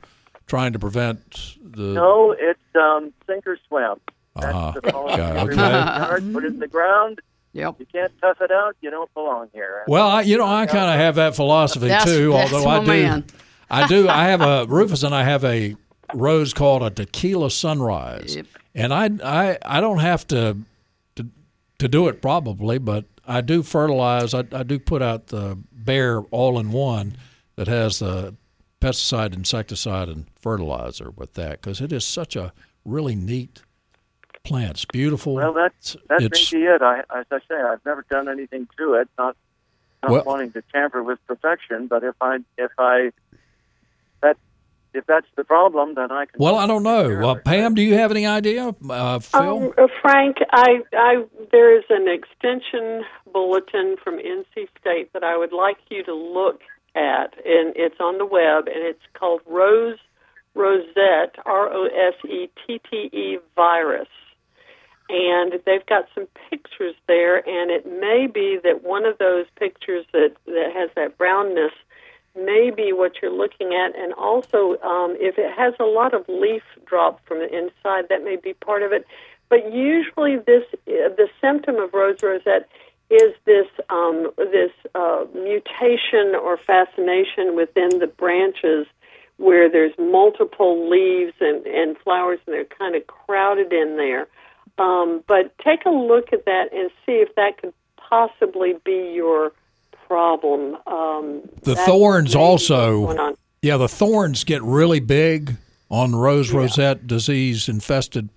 trying 0.54 0.72
to 0.74 0.78
prevent 0.78 1.58
the? 1.64 1.82
No, 1.82 2.32
it's 2.38 2.60
um, 2.76 3.12
sink 3.26 3.48
or 3.48 3.58
swim. 3.68 3.96
That's 4.36 4.54
Uh-huh. 4.54 4.72
the 4.76 4.92
policy. 4.92 5.18
Yeah, 5.20 5.44
okay. 5.46 5.56
yard, 5.56 6.32
Put 6.32 6.44
it 6.44 6.54
in 6.54 6.60
the 6.60 6.68
ground. 6.68 7.22
Yep. 7.54 7.76
You 7.80 7.88
can't 7.92 8.12
tough 8.22 8.38
it 8.40 8.52
out. 8.52 8.76
You 8.82 8.92
don't 8.92 9.12
belong 9.16 9.50
here. 9.52 9.84
Well, 9.88 10.08
I, 10.08 10.22
you 10.22 10.38
know, 10.38 10.46
I 10.46 10.68
kind 10.68 10.92
of 10.92 10.96
have 10.98 11.16
that 11.16 11.36
philosophy 11.36 11.88
That's- 11.88 12.06
too. 12.06 12.34
that's 12.34 12.54
although 12.54 12.66
my 12.66 12.76
I 12.78 12.80
do, 12.82 12.86
man. 12.86 13.26
I 13.72 13.88
do. 13.88 14.08
I 14.10 14.26
have 14.26 14.42
a 14.42 14.66
Rufus 14.70 15.02
and 15.02 15.16
I 15.16 15.24
have 15.24 15.44
a 15.44 15.76
rose 16.14 16.54
called 16.54 16.84
a 16.84 16.92
tequila 16.92 17.50
sunrise, 17.50 18.36
yep. 18.36 18.46
and 18.76 18.94
I, 18.94 19.10
I, 19.24 19.58
I 19.66 19.82
don't 19.82 20.00
have 20.00 20.28
to, 20.28 20.58
to, 21.16 21.26
to 21.80 21.88
do 21.88 22.08
it 22.10 22.22
probably, 22.22 22.78
but 22.78 23.06
I 23.28 23.42
do 23.42 23.64
fertilize. 23.64 24.36
I, 24.36 24.44
I 24.52 24.62
do 24.62 24.78
put 24.78 25.02
out 25.02 25.28
the 25.28 25.58
Bayer 25.84 26.22
all 26.30 26.60
in 26.60 26.72
one 26.72 27.18
that 27.56 27.68
has 27.68 27.98
the 28.00 28.36
pesticide, 28.84 29.34
insecticide, 29.34 30.10
and 30.10 30.26
fertilizer 30.36 31.12
with 31.12 31.34
that 31.34 31.62
because 31.62 31.80
it 31.80 31.92
is 31.94 32.04
such 32.06 32.36
a 32.36 32.52
really 32.84 33.16
neat 33.16 33.62
plant. 34.44 34.72
It's 34.72 34.86
beautiful. 34.86 35.36
Well, 35.36 35.54
that's 35.54 35.96
that's 36.10 36.24
It's- 36.24 36.54
maybe 36.54 36.66
it. 36.66 36.82
I, 36.82 37.00
as 37.16 37.26
I 37.32 37.40
say, 37.48 37.56
I've 37.56 37.84
never 37.86 38.06
done 38.10 38.28
anything 38.28 38.68
to 38.78 38.94
it. 38.96 39.08
Not 39.18 39.38
not 40.02 40.12
Well- 40.12 40.24
wanting 40.26 40.52
to 40.52 40.62
tamper 40.74 41.02
with 41.02 41.20
perfection, 41.28 41.88
but 41.88 42.04
if 42.04 42.16
I 42.20 42.40
if 42.58 42.72
I 42.78 43.12
that 44.22 44.38
if 44.94 45.06
that's 45.06 45.28
the 45.38 45.46
problem, 45.46 45.96
then 45.96 46.12
I 46.12 46.26
can. 46.26 46.36
Well, 46.38 46.56
I 46.58 46.68
don't 46.68 46.84
know. 46.84 47.18
Well, 47.20 47.38
Pam, 47.38 47.74
do 47.76 47.82
you 47.82 47.94
have 47.96 48.12
any 48.12 48.26
idea? 48.26 48.76
Uh, 48.90 49.20
Phil? 49.20 49.42
Um, 49.42 49.74
uh, 49.78 49.88
Frank, 50.02 50.38
I, 50.52 50.82
I, 50.94 51.24
there 51.52 51.76
is 51.76 51.86
an 51.90 52.08
extension 52.08 53.04
bulletin 53.32 53.96
from 54.04 54.20
NC 54.20 54.68
State 54.80 55.12
that 55.14 55.24
I 55.24 55.36
would 55.38 55.54
like 55.54 55.78
you 55.90 56.04
to 56.04 56.14
look 56.14 56.62
at, 56.96 57.34
and 57.46 57.74
it's 57.76 58.00
on 58.00 58.18
the 58.18 58.26
web, 58.26 58.68
and 58.68 58.84
it's 58.84 59.04
called 59.14 59.42
Rose 59.46 59.98
Rosette, 60.56 61.36
R 61.46 61.72
O 61.74 61.86
S 61.86 62.14
E 62.30 62.50
T 62.66 62.80
T 62.90 62.98
E 63.12 63.40
virus. 63.56 64.08
And 65.10 65.60
they've 65.66 65.86
got 65.86 66.06
some 66.16 66.28
pictures 66.50 66.96
there, 67.08 67.38
and 67.38 67.72
it 67.72 67.86
may 67.86 68.28
be 68.28 68.58
that 68.64 68.84
one 68.84 69.06
of 69.06 69.18
those 69.18 69.46
pictures 69.60 70.06
that, 70.14 70.32
that 70.46 70.72
has 70.74 70.90
that 70.96 71.18
brownness 71.18 71.74
may 72.36 72.72
be 72.72 72.94
what 72.94 73.22
you're 73.22 73.32
looking 73.32 73.74
at. 73.74 73.96
And 73.98 74.14
also, 74.14 74.80
um, 74.82 75.16
if 75.20 75.38
it 75.38 75.52
has 75.56 75.74
a 75.80 75.84
lot 75.84 76.14
of 76.14 76.28
leaf 76.28 76.64
drop 76.86 77.20
from 77.28 77.40
the 77.40 77.50
inside, 77.54 78.10
that 78.10 78.24
may 78.24 78.38
be 78.38 78.54
part 78.54 78.82
of 78.82 78.92
it. 78.92 79.06
But 79.50 79.74
usually, 79.74 80.38
this 80.38 80.64
uh, 80.88 81.10
the 81.16 81.28
symptom 81.42 81.76
of 81.76 81.94
rose 81.94 82.24
rosette 82.24 82.68
is 83.10 83.34
this 83.46 83.68
um, 83.90 84.32
this 84.38 84.72
uh, 84.96 85.26
mutation 85.34 86.36
or 86.36 86.58
fasciation 86.58 87.56
within 87.56 88.00
the 88.00 88.08
branches 88.08 88.88
where 89.38 89.70
there's 89.70 89.94
multiple 89.98 90.90
leaves 90.90 91.34
and, 91.40 91.66
and 91.66 91.98
flowers 91.98 92.40
and 92.46 92.54
they're 92.54 92.66
kind 92.66 92.96
of 92.96 93.06
crowded 93.08 93.74
in 93.74 93.98
there. 93.98 94.28
Um, 94.78 95.24
but 95.28 95.58
take 95.60 95.86
a 95.86 95.90
look 95.90 96.34
at 96.34 96.46
that 96.46 96.74
and 96.74 96.90
see 97.06 97.14
if 97.14 97.34
that 97.36 97.62
could 97.62 97.74
possibly 97.98 98.76
be 98.84 99.12
your 99.14 99.52
problem. 100.08 100.78
Um, 100.88 101.42
The 101.64 101.76
thorns 101.76 102.36
also. 102.36 103.02
what's 103.02 103.18
going 103.18 103.28
on. 103.32 103.38
Yeah, 103.62 103.78
the 103.78 103.88
thorns 103.88 104.44
get 104.44 104.62
really 104.62 105.00
big 105.00 105.56
on 105.90 106.16
rose 106.16 106.52
rosette 106.52 107.08
disease 107.08 107.70
infested 107.70 108.30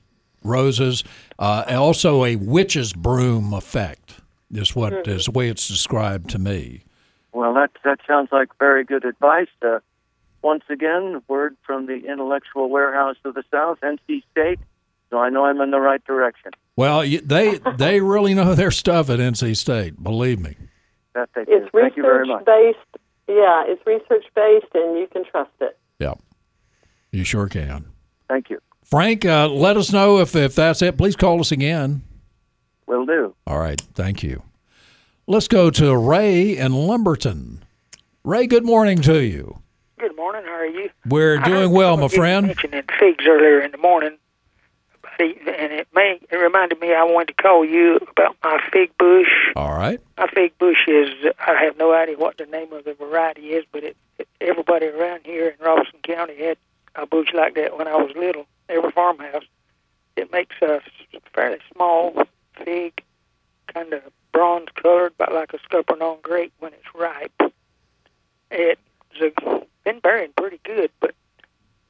roses. 0.45 1.03
Uh, 1.39 1.65
and 1.67 1.79
also, 1.79 2.25
a 2.25 2.37
witch's 2.37 2.93
broom 2.93 3.53
effect 3.53 4.06
is 4.53 4.75
what 4.77 4.93
is 5.09 5.23
Mhm. 5.23 5.33
the 5.33 5.39
way 5.39 5.49
it's 5.49 5.69
described 5.69 6.31
to 6.31 6.39
me. 6.39 6.85
Well, 7.33 7.53
that 7.55 7.71
that 7.85 8.01
sounds 8.07 8.31
like 8.33 8.49
very 8.59 8.85
good 8.85 9.05
advice. 9.05 9.49
Uh, 9.63 9.81
once 10.43 10.65
again, 10.71 11.23
word 11.29 11.57
from 11.67 11.87
the 11.87 12.07
intellectual 12.07 12.69
warehouse 12.71 13.17
of 13.25 13.35
the 13.35 13.43
South, 13.51 13.79
NC 13.83 14.23
State. 14.31 14.59
So 15.11 15.19
I 15.19 15.29
know 15.29 15.45
I'm 15.45 15.61
in 15.61 15.71
the 15.71 15.81
right 15.81 16.05
direction. 16.05 16.53
Well, 16.77 17.01
they 17.01 17.59
they 17.77 18.01
really 18.01 18.35
know 18.35 18.55
their 18.55 18.71
stuff 18.71 19.11
at 19.11 19.19
NC 19.21 19.55
State. 19.57 20.03
Believe 20.03 20.41
me. 20.41 20.57
That 21.15 21.31
they 21.35 21.45
do. 21.45 21.53
It's 21.53 21.71
Thank 21.73 21.97
you 21.97 22.03
very 22.03 22.21
research 22.21 22.29
much. 22.29 22.45
based. 22.47 23.03
Yeah, 23.29 23.65
it's 23.67 23.85
research 23.87 24.25
based, 24.35 24.73
and 24.75 24.99
you 24.99 25.09
can 25.11 25.25
trust 25.25 25.51
it. 25.61 25.77
Yeah, 25.99 26.15
you 27.11 27.25
sure 27.25 27.49
can. 27.49 27.87
Thank 28.29 28.51
you. 28.51 28.61
Frank, 28.85 29.25
uh, 29.25 29.49
let 29.49 29.77
us 29.77 29.93
know 29.93 30.21
if 30.21 30.37
if 30.37 30.55
that's 30.55 30.81
it. 30.83 30.97
Please 30.97 31.17
call 31.17 31.41
us 31.41 31.51
again. 31.51 32.03
Will 32.87 33.07
do. 33.07 33.35
All 33.47 33.59
right, 33.59 33.81
thank 33.95 34.23
you. 34.23 34.43
Let's 35.27 35.49
go 35.49 35.71
to 35.71 35.97
Ray 35.97 36.57
in 36.57 36.73
Lumberton. 36.73 37.65
Ray, 38.23 38.47
good 38.47 38.65
morning 38.65 39.01
to 39.03 39.23
you. 39.23 39.59
Good 39.99 40.15
morning. 40.15 40.43
How 40.45 40.53
are 40.53 40.67
you? 40.67 40.91
We're 41.07 41.39
doing 41.39 41.71
well, 41.73 41.97
my 41.97 42.09
friend. 42.09 42.47
Mentioning 42.47 42.83
figs 42.99 43.25
earlier 43.27 43.61
in 43.61 43.73
the 43.73 43.79
morning, 43.79 44.19
and 45.19 45.73
it 45.73 45.89
may 45.95 46.21
it 46.31 46.37
reminded 46.37 46.81
me 46.81 46.95
I 46.95 47.03
wanted 47.05 47.37
to 47.37 47.43
call 47.43 47.65
you 47.65 47.97
about 48.11 48.37
my 48.45 48.61
fig 48.73 48.97
bush. 48.99 49.29
All 49.57 49.73
right. 49.73 50.01
My 50.19 50.27
fig 50.29 50.57
bush 50.59 50.87
is 50.87 51.09
I 51.41 51.55
have 51.65 51.77
no 51.79 51.95
idea 51.95 52.19
what 52.19 52.37
the 52.37 52.47
name 52.47 52.73
of 52.73 52.85
the 52.85 52.95
variety 52.95 53.51
is, 53.51 53.65
but 53.73 53.83
it, 53.85 53.97
it 54.19 54.29
everybody 54.41 54.87
around 54.87 55.23
here 55.25 55.49
in 55.49 55.65
Robeson 55.65 56.01
County 56.03 56.37
had 56.37 56.59
a 56.95 57.07
bush 57.07 57.29
like 57.35 57.55
that 57.55 57.77
when 57.79 57.89
I 57.89 57.97
was 57.97 58.13
little. 58.17 58.47
Every 58.69 58.91
farmhouse. 58.91 59.45
It 60.17 60.33
makes 60.33 60.57
a 60.63 60.81
fairly 61.35 61.59
small 61.75 62.23
fig, 62.65 63.03
kind 63.73 63.93
of 63.93 64.03
bronze 64.33 64.69
colored, 64.75 65.13
about 65.19 65.33
like 65.33 65.53
a 65.55 65.59
scuppernong 65.59 66.23
grape 66.23 66.53
when 66.59 66.73
it's 66.73 66.95
ripe. 66.95 67.33
It's 68.51 68.81
been 69.85 70.01
bearing 70.01 70.33
pretty 70.37 70.61
good, 70.65 70.91
but 71.01 71.15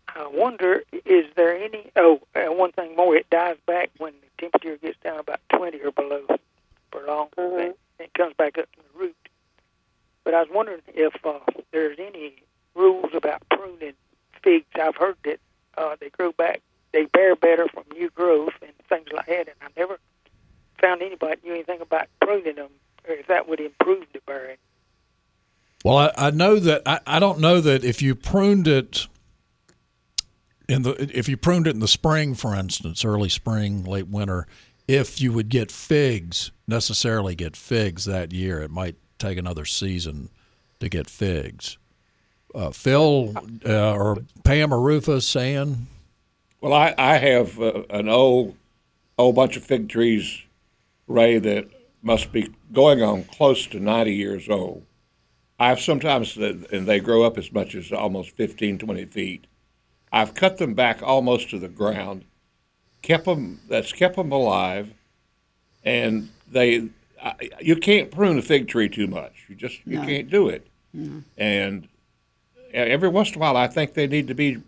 I 0.09 0.27
wonder, 0.29 0.83
is 1.05 1.27
there 1.37 1.57
any? 1.57 1.91
Oh, 1.97 2.21
and 2.35 2.57
one 2.57 2.73
thing 2.73 2.97
more, 2.97 3.17
it 3.17 3.29
dies 3.31 3.57
back 3.67 3.91
when 3.99 4.15
the 4.21 4.43
temperature 4.43 4.77
gets 4.79 4.99
down 5.03 5.19
about 5.19 5.41
20 5.51 5.81
or 5.81 5.93
below 5.93 6.25
for 6.91 7.03
long. 7.03 7.29
Mm-hmm. 7.37 7.57
Then 7.57 7.75
it 7.99 8.15
comes 8.15 8.35
back 8.35 8.57
up 8.59 8.71
to 8.73 8.79
the 8.79 8.99
root. 8.99 9.17
But 10.25 10.35
I 10.35 10.41
was 10.41 10.49
wondering 10.53 10.81
if 10.89 11.15
uh, 11.25 11.41
there's 11.71 11.99
any 11.99 12.35
rules 12.75 13.11
about 13.15 13.43
pruning 13.51 13.95
figs. 14.43 14.67
I've 14.75 14.97
heard 14.97 15.17
that 15.25 15.39
uh, 15.77 15.97
they 16.01 16.09
grow 16.11 16.33
back, 16.33 16.63
they 16.93 17.05
bear 17.05 17.37
better 17.37 17.69
from 17.69 17.85
new 17.93 18.11
growth 18.11 18.55
and 18.63 18.73
things 18.89 19.09
like 19.13 19.27
that, 19.27 19.49
and 19.49 19.57
I've 19.63 19.77
never 19.77 19.99
found 20.81 21.03
anybody 21.03 21.41
knew 21.45 21.53
anything 21.53 21.81
about 21.81 22.09
pruning 22.21 22.57
them, 22.57 22.71
or 23.07 23.15
if 23.15 23.27
that 23.27 23.49
would 23.49 23.61
improve 23.61 24.07
the 24.13 24.21
bearing. 24.27 24.57
Well, 25.87 25.99
I, 25.99 26.13
I 26.17 26.31
know 26.31 26.59
that 26.59 26.83
I, 26.87 27.01
I 27.07 27.19
don't 27.19 27.39
know 27.39 27.61
that 27.61 27.85
if 27.85 28.03
you 28.03 28.15
pruned 28.15 28.67
it 28.67 29.07
in 30.69 30.83
the 30.83 31.11
if 31.17 31.29
you 31.29 31.37
pruned 31.37 31.67
it 31.67 31.75
in 31.75 31.81
the 31.81 31.89
spring, 31.89 32.35
for 32.35 32.55
instance, 32.55 33.05
early 33.05 33.29
spring, 33.29 33.85
late 33.85 34.09
winter, 34.09 34.47
if 34.89 35.21
you 35.21 35.33
would 35.33 35.49
get 35.49 35.71
figs 35.71 36.51
necessarily 36.67 37.35
get 37.35 37.57
figs 37.57 38.05
that 38.05 38.33
year. 38.33 38.61
It 38.61 38.71
might 38.71 38.97
take 39.19 39.39
another 39.39 39.65
season 39.65 40.31
to 40.81 40.89
get 40.89 41.09
figs. 41.09 41.79
Uh, 42.55 42.71
Phil 42.71 43.35
uh, 43.65 43.93
or 43.93 44.19
Pam 44.45 44.73
or 44.73 44.81
Rufus 44.81 45.27
saying, 45.27 45.87
Well, 46.61 46.73
I, 46.73 46.95
I 46.97 47.19
have 47.19 47.61
uh, 47.61 47.83
an 47.91 48.09
old, 48.09 48.57
old 49.19 49.35
bunch 49.35 49.57
of 49.57 49.65
fig 49.65 49.89
trees, 49.89 50.43
Ray, 51.07 51.39
that 51.39 51.69
must 52.03 52.33
be 52.33 52.51
going 52.73 53.03
on 53.03 53.25
close 53.25 53.67
to 53.67 53.81
90 53.81 54.15
years 54.15 54.49
old. 54.49 54.86
I've 55.59 55.81
sometimes, 55.81 56.37
and 56.37 56.65
they 56.87 57.01
grow 57.01 57.23
up 57.25 57.39
as 57.39 57.51
much 57.53 57.75
as 57.75 57.91
almost 57.93 58.31
15, 58.37 58.79
20 58.79 59.05
feet. 59.07 59.47
I've 60.13 60.35
cut 60.35 60.59
them 60.59 60.75
back 60.75 61.03
almost 61.03 61.51
to 61.51 61.59
the 61.59 61.69
ground, 61.69 62.25
kept 63.03 63.25
them, 63.25 63.61
that's 63.69 63.93
kept 63.93 64.17
them 64.17 64.33
alive, 64.33 64.93
and 65.83 66.29
they, 66.51 66.89
I, 67.23 67.35
you 67.61 67.77
can't 67.77 68.11
prune 68.11 68.39
a 68.39 68.43
fig 68.43 68.69
tree 68.69 68.89
too 68.89 69.07
much. 69.07 69.47
You 69.49 69.55
just, 69.57 69.81
you 69.87 69.99
No. 69.99 70.07
can't 70.07 70.31
do 70.31 70.49
it. 70.49 70.67
No. 70.93 71.23
And 71.39 71.89
every 72.73 73.09
once 73.09 73.31
in 73.31 73.37
a 73.37 73.39
while, 73.39 73.57
I 73.57 73.67
think 73.67 73.95
they 73.95 74.07
need 74.07 74.29
to 74.29 74.35
be 74.35 74.59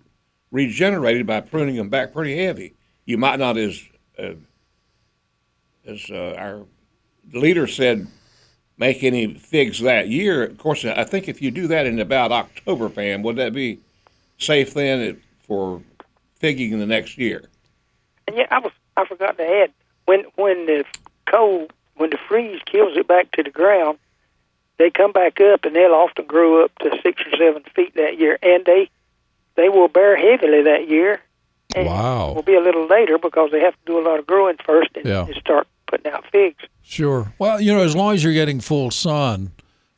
regenerated 0.50 1.26
by 1.26 1.40
pruning 1.42 1.76
them 1.76 1.88
back 1.90 2.12
pretty 2.12 2.36
heavy. 2.42 2.74
You 3.04 3.18
might 3.18 3.38
not, 3.38 3.56
as 3.58 3.82
uh, 4.18 4.32
as 5.86 6.10
uh, 6.10 6.34
our 6.38 6.64
leader 7.32 7.66
said, 7.66 8.06
make 8.78 9.02
any 9.02 9.34
figs 9.34 9.80
that 9.80 10.08
year. 10.08 10.44
Of 10.44 10.58
course, 10.58 10.84
I 10.84 11.04
think 11.04 11.28
if 11.28 11.42
you 11.42 11.50
do 11.50 11.66
that 11.66 11.86
in 11.86 11.98
about 12.00 12.32
October, 12.32 12.88
Pam, 12.88 13.22
would 13.22 13.36
that 13.36 13.52
be 13.52 13.80
safe 14.38 14.74
then 14.74 15.20
for 15.46 15.82
figging 16.36 16.78
the 16.78 16.86
next 16.86 17.18
year? 17.18 17.44
And 18.26 18.36
yeah, 18.36 18.46
I 18.50 18.58
was 18.60 18.72
I 18.96 19.04
forgot 19.04 19.36
to 19.38 19.44
add 19.44 19.72
when 20.06 20.24
when 20.36 20.66
the 20.66 20.84
cold 21.26 21.72
when 21.96 22.10
the 22.10 22.18
freeze 22.28 22.60
kills 22.64 22.96
it 22.96 23.08
back 23.08 23.30
to 23.32 23.42
the 23.42 23.50
ground, 23.50 23.98
they 24.78 24.90
come 24.90 25.12
back 25.12 25.40
up 25.40 25.64
and 25.64 25.74
they'll 25.74 25.92
often 25.94 26.26
grow 26.26 26.64
up 26.64 26.70
to 26.78 26.90
six 27.02 27.20
or 27.22 27.36
seven 27.36 27.62
feet 27.74 27.94
that 27.96 28.18
year, 28.18 28.38
and 28.42 28.64
they 28.64 28.88
they 29.56 29.68
will 29.68 29.88
bear 29.88 30.16
heavily 30.16 30.62
that 30.62 30.88
year. 30.88 31.20
And 31.74 31.86
Wow. 31.86 32.32
Will 32.32 32.42
be 32.42 32.54
a 32.54 32.60
little 32.60 32.86
later 32.86 33.18
because 33.18 33.50
they 33.50 33.60
have 33.60 33.74
to 33.74 33.80
do 33.84 33.98
a 33.98 34.04
lot 34.08 34.18
of 34.18 34.26
growing 34.26 34.56
first 34.64 34.88
and, 34.94 35.04
Yeah. 35.04 35.26
and 35.26 35.34
start 35.36 35.66
putting 35.88 36.12
out 36.12 36.24
figs. 36.30 36.62
Sure. 36.82 37.32
Well, 37.38 37.60
you 37.60 37.74
know, 37.74 37.82
as 37.82 37.96
long 37.96 38.14
as 38.14 38.24
you're 38.24 38.32
getting 38.32 38.60
full 38.60 38.90
sun 38.90 39.52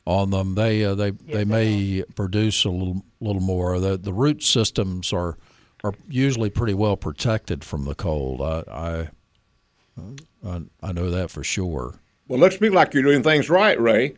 on 0.05 0.31
them, 0.31 0.55
they 0.55 0.83
uh, 0.83 0.95
they 0.95 1.11
they 1.11 1.45
may 1.45 2.03
produce 2.15 2.65
a 2.65 2.69
little 2.69 3.03
little 3.19 3.41
more. 3.41 3.79
The 3.79 3.97
the 3.97 4.13
root 4.13 4.43
systems 4.43 5.13
are 5.13 5.37
are 5.83 5.93
usually 6.09 6.49
pretty 6.49 6.73
well 6.73 6.97
protected 6.97 7.63
from 7.63 7.85
the 7.85 7.95
cold. 7.95 8.41
I 8.41 8.63
I 8.71 9.07
I, 10.45 10.61
I 10.81 10.91
know 10.91 11.09
that 11.11 11.31
for 11.31 11.43
sure. 11.43 11.95
Well, 12.27 12.39
looks 12.39 12.55
to 12.55 12.63
me 12.63 12.69
like 12.69 12.93
you're 12.93 13.03
doing 13.03 13.23
things 13.23 13.49
right, 13.49 13.79
Ray. 13.79 14.15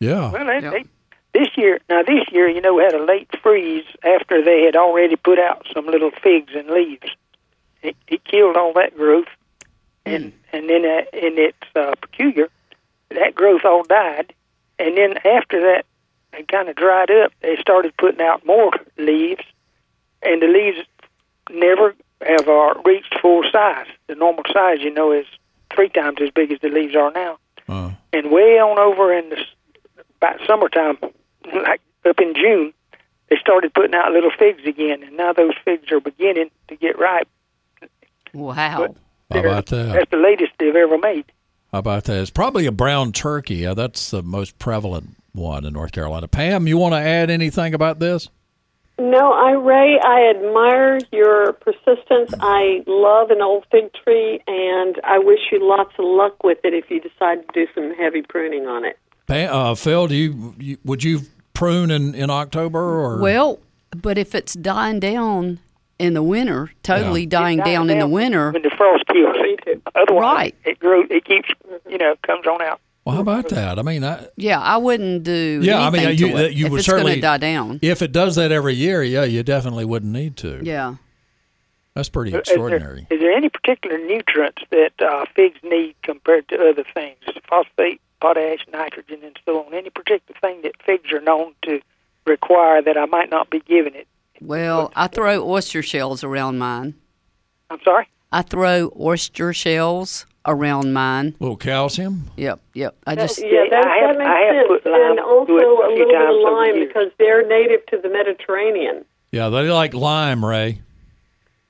Yeah. 0.00 0.30
Well, 0.30 0.46
they, 0.46 0.60
they, 0.60 0.84
this 1.32 1.48
year 1.56 1.78
now 1.88 2.02
this 2.02 2.24
year, 2.32 2.48
you 2.48 2.60
know, 2.60 2.74
we 2.74 2.82
had 2.82 2.94
a 2.94 3.04
late 3.04 3.28
freeze 3.42 3.84
after 4.02 4.42
they 4.44 4.62
had 4.62 4.76
already 4.76 5.16
put 5.16 5.38
out 5.38 5.66
some 5.72 5.86
little 5.86 6.10
figs 6.22 6.52
and 6.54 6.68
leaves. 6.68 7.14
It, 7.82 7.96
it 8.08 8.24
killed 8.24 8.56
all 8.56 8.72
that 8.74 8.96
growth, 8.96 9.28
and 10.04 10.32
and 10.52 10.68
then 10.68 10.84
uh, 10.84 11.02
and 11.12 11.38
it's 11.38 11.76
uh, 11.76 11.94
peculiar. 12.00 12.48
That 13.10 13.34
growth 13.34 13.64
all 13.64 13.82
died, 13.82 14.32
and 14.78 14.96
then 14.96 15.18
after 15.24 15.60
that, 15.60 15.84
it 16.32 16.48
kind 16.48 16.68
of 16.68 16.76
dried 16.76 17.10
up. 17.10 17.32
They 17.40 17.56
started 17.56 17.96
putting 17.96 18.20
out 18.20 18.46
more 18.46 18.72
leaves, 18.98 19.42
and 20.22 20.40
the 20.40 20.46
leaves 20.46 20.78
never 21.50 21.94
have 22.26 22.48
uh, 22.48 22.74
reached 22.84 23.18
full 23.20 23.42
size. 23.50 23.86
The 24.06 24.14
normal 24.14 24.44
size, 24.52 24.78
you 24.80 24.92
know, 24.92 25.12
is 25.12 25.26
three 25.74 25.88
times 25.88 26.18
as 26.22 26.30
big 26.30 26.52
as 26.52 26.60
the 26.60 26.68
leaves 26.68 26.94
are 26.94 27.10
now. 27.10 27.38
Uh, 27.68 27.92
And 28.12 28.30
way 28.30 28.58
on 28.58 28.78
over 28.78 29.12
in 29.16 29.30
the 29.30 29.44
about 30.16 30.40
summertime, 30.46 30.98
like 31.52 31.80
up 32.04 32.20
in 32.20 32.34
June, 32.34 32.72
they 33.28 33.36
started 33.36 33.72
putting 33.72 33.94
out 33.94 34.12
little 34.12 34.30
figs 34.38 34.62
again, 34.66 35.02
and 35.02 35.16
now 35.16 35.32
those 35.32 35.54
figs 35.64 35.90
are 35.90 36.00
beginning 36.00 36.50
to 36.68 36.76
get 36.76 36.98
ripe. 36.98 37.28
Wow. 38.32 38.94
How 39.30 39.40
about 39.40 39.66
that? 39.66 39.92
That's 39.92 40.10
the 40.10 40.16
latest 40.16 40.52
they've 40.58 40.74
ever 40.74 40.98
made. 40.98 41.24
How 41.72 41.78
about 41.78 42.04
that? 42.04 42.20
It's 42.20 42.30
probably 42.30 42.66
a 42.66 42.72
brown 42.72 43.12
turkey. 43.12 43.64
Uh, 43.64 43.74
that's 43.74 44.10
the 44.10 44.22
most 44.22 44.58
prevalent 44.58 45.16
one 45.32 45.64
in 45.64 45.72
North 45.72 45.92
Carolina. 45.92 46.26
Pam, 46.26 46.66
you 46.66 46.76
want 46.76 46.94
to 46.94 46.98
add 46.98 47.30
anything 47.30 47.74
about 47.74 48.00
this? 48.00 48.28
No, 48.98 49.32
I 49.32 49.52
Ray, 49.52 49.98
I 49.98 50.30
admire 50.36 50.98
your 51.10 51.54
persistence. 51.54 52.34
I 52.38 52.84
love 52.86 53.30
an 53.30 53.40
old 53.40 53.64
fig 53.70 53.90
tree, 54.04 54.42
and 54.46 55.00
I 55.04 55.18
wish 55.18 55.38
you 55.50 55.66
lots 55.66 55.94
of 55.98 56.04
luck 56.04 56.44
with 56.44 56.58
it 56.64 56.74
if 56.74 56.90
you 56.90 57.00
decide 57.00 57.46
to 57.46 57.48
do 57.54 57.66
some 57.74 57.94
heavy 57.94 58.20
pruning 58.20 58.66
on 58.66 58.84
it. 58.84 58.98
Pam, 59.26 59.54
uh, 59.54 59.74
Phil, 59.74 60.06
do 60.08 60.14
you, 60.14 60.54
you 60.58 60.78
would 60.84 61.02
you 61.02 61.20
prune 61.54 61.90
in, 61.90 62.14
in 62.14 62.28
October 62.28 62.78
or 62.78 63.20
Well, 63.20 63.58
but 63.96 64.18
if 64.18 64.34
it's 64.34 64.52
dying 64.52 65.00
down 65.00 65.60
in 66.00 66.14
the 66.14 66.22
winter, 66.22 66.70
totally 66.82 67.22
Yeah. 67.22 67.28
dying 67.28 67.58
It 67.58 67.64
dies 67.64 67.74
down 67.74 67.90
in 67.90 67.98
the 67.98 68.08
winter, 68.08 68.50
when 68.52 68.62
the 68.62 68.70
frost 68.70 69.06
kills 69.06 69.36
it. 69.66 69.82
Otherwise, 69.94 70.34
Right. 70.34 70.54
it 70.64 70.78
grows. 70.78 71.06
It 71.10 71.24
keeps, 71.24 71.48
you 71.88 71.98
know, 71.98 72.14
comes 72.26 72.46
on 72.46 72.60
out. 72.62 72.80
Well, 73.04 73.14
how 73.14 73.22
about 73.22 73.48
that? 73.50 73.78
I 73.78 73.82
mean, 73.82 74.04
I, 74.04 74.26
yeah, 74.36 74.60
I 74.60 74.76
wouldn't 74.76 75.22
do. 75.24 75.60
yeah, 75.62 75.80
I 75.80 75.90
mean, 75.90 76.16
you 76.18 76.36
it 76.36 76.52
you 76.52 76.66
if 76.66 76.72
would 76.72 76.78
it's 76.80 76.86
certainly 76.86 77.12
going 77.12 77.20
to 77.20 77.26
die 77.26 77.38
down. 77.38 77.78
If 77.82 78.02
it 78.02 78.12
does 78.12 78.36
that 78.36 78.52
every 78.52 78.74
year, 78.74 79.02
yeah, 79.02 79.24
you 79.24 79.42
definitely 79.42 79.84
wouldn't 79.84 80.12
need 80.12 80.36
to. 80.38 80.60
Yeah. 80.62 80.96
That's 81.94 82.08
pretty 82.08 82.34
extraordinary. 82.36 83.06
Is 83.10 83.20
there 83.20 83.32
any 83.32 83.48
particular 83.48 83.98
nutrients 83.98 84.62
that 84.70 84.92
uh, 85.00 85.24
figs 85.34 85.58
need 85.62 85.96
compared 86.02 86.48
to 86.48 86.56
other 86.70 86.84
things? 86.94 87.16
Phosphate, 87.48 88.00
potash, 88.20 88.60
nitrogen, 88.72 89.18
and 89.24 89.36
so 89.44 89.64
on. 89.64 89.74
Any 89.74 89.90
particular 89.90 90.38
thing 90.40 90.62
that 90.62 90.80
figs 90.84 91.10
are 91.12 91.20
known 91.20 91.52
to 91.62 91.80
require 92.26 92.80
that 92.82 92.96
I 92.96 93.06
might 93.06 93.28
not 93.30 93.50
be 93.50 93.60
giving 93.60 93.94
it? 93.94 94.06
Well, 94.40 94.92
I 94.96 95.06
throw 95.06 95.46
oyster 95.48 95.82
shells 95.82 96.24
around 96.24 96.58
mine. 96.58 96.94
I'm 97.70 97.78
sorry. 97.84 98.08
I 98.32 98.42
throw 98.42 98.92
oyster 98.98 99.52
shells 99.52 100.26
around 100.46 100.92
mine. 100.92 101.34
A 101.40 101.42
little 101.42 101.56
calcium. 101.56 102.30
Yep, 102.36 102.60
yep. 102.74 102.96
I 103.06 103.14
just 103.16 103.38
yeah, 103.42 103.64
that, 103.70 103.86
I 103.86 103.96
have- 104.06 104.16
that 104.16 104.26
I 104.26 104.40
have 104.40 104.54
makes 104.56 104.68
put 104.68 104.82
sense. 104.84 104.92
lime 104.92 105.10
And 105.10 105.20
uh, 105.20 105.24
also 105.24 105.52
a 105.52 105.56
a 105.56 105.90
little 105.92 106.06
bit 106.08 106.28
of 106.28 106.52
lime 106.52 106.86
because 106.88 107.12
they're 107.18 107.46
native 107.46 107.84
to 107.86 107.98
the 107.98 108.08
Mediterranean. 108.08 109.04
Yeah, 109.32 109.48
they 109.48 109.68
like 109.70 109.94
lime, 109.94 110.44
Ray. 110.44 110.80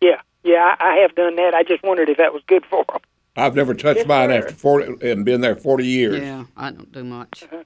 Yeah, 0.01 0.21
yeah, 0.45 0.77
I, 0.81 0.93
I 0.93 0.95
have 1.03 1.15
done 1.15 1.37
that. 1.37 1.55
I 1.55 1.63
just 1.63 1.83
wondered 1.83 2.09
if 2.09 2.17
that 2.19 2.33
was 2.33 2.43
good 2.47 2.65
for 2.65 2.85
them. 2.89 3.01
I've 3.37 3.55
never 3.55 3.75
touched 3.75 4.07
mine 4.07 4.31
after 4.31 4.53
40 4.55 5.09
and 5.11 5.25
been 5.25 5.41
there 5.41 5.55
40 5.57 5.87
years. 5.87 6.21
yeah, 6.21 6.45
I 6.57 6.71
don't 6.71 6.91
do 6.93 7.05
much. 7.05 7.45
Uh-huh. 7.45 7.65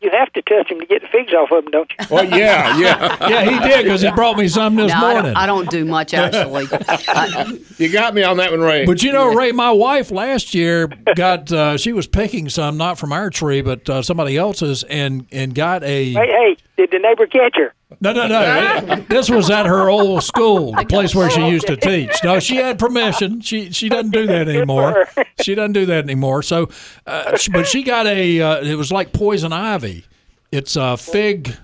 You 0.00 0.10
have 0.12 0.32
to 0.32 0.40
touch 0.40 0.70
them 0.70 0.80
to 0.80 0.86
get 0.86 1.02
the 1.02 1.08
figs 1.08 1.34
off 1.34 1.50
of 1.52 1.64
them, 1.64 1.70
don't 1.72 1.90
you? 1.90 2.06
Well, 2.10 2.24
yeah, 2.24 2.78
yeah, 2.78 3.28
yeah. 3.28 3.44
He 3.44 3.68
did 3.68 3.84
because 3.84 4.00
he 4.00 4.10
brought 4.12 4.38
me 4.38 4.48
some 4.48 4.74
this 4.74 4.90
no, 4.90 4.96
I 4.96 5.00
morning. 5.00 5.22
don't, 5.24 5.36
I 5.36 5.46
don't 5.46 5.70
do 5.70 5.84
much 5.84 6.14
actually. 6.14 6.66
You 7.78 7.90
got 7.90 8.14
me 8.14 8.22
on 8.22 8.38
that 8.38 8.50
one, 8.50 8.60
Ray. 8.60 8.84
But 8.86 9.02
you 9.02 9.12
know, 9.12 9.34
Ray, 9.34 9.52
my 9.52 9.70
wife 9.70 10.10
last 10.10 10.54
year 10.54 10.86
got 11.14 11.50
uh, 11.52 11.76
she 11.76 11.92
was 11.92 12.06
picking 12.06 12.48
some 12.48 12.76
not 12.76 12.98
from 12.98 13.12
our 13.12 13.30
tree, 13.30 13.60
but 13.62 13.88
uh, 13.88 14.02
somebody 14.02 14.36
else's, 14.36 14.82
and 14.84 15.26
and 15.32 15.54
got 15.54 15.82
a. 15.82 16.12
Hey, 16.12 16.26
hey, 16.26 16.56
did 16.76 16.90
the 16.90 16.98
neighbor 16.98 17.26
catch 17.26 17.56
her? 17.56 17.74
No, 18.00 18.12
no, 18.12 18.26
no. 18.28 19.04
this 19.08 19.28
was 19.28 19.50
at 19.50 19.66
her 19.66 19.88
old 19.88 20.22
school, 20.22 20.72
the 20.72 20.84
place 20.84 21.14
where 21.14 21.28
she 21.28 21.46
used 21.48 21.66
to 21.66 21.76
teach. 21.76 22.12
No, 22.22 22.38
she 22.38 22.56
had 22.56 22.78
permission. 22.78 23.40
She 23.40 23.72
she 23.72 23.88
doesn't 23.88 24.12
do 24.12 24.26
that 24.26 24.48
anymore. 24.48 25.08
She 25.42 25.54
doesn't 25.54 25.72
do 25.72 25.86
that 25.86 26.04
anymore. 26.04 26.42
So, 26.42 26.68
uh, 27.06 27.36
but 27.52 27.66
she 27.66 27.82
got 27.82 28.06
a. 28.06 28.40
Uh, 28.40 28.62
it 28.62 28.76
was 28.76 28.92
like 28.92 29.12
poison 29.12 29.52
ivy. 29.52 30.04
It's 30.52 30.76
a 30.76 30.96
fig. 30.96 31.54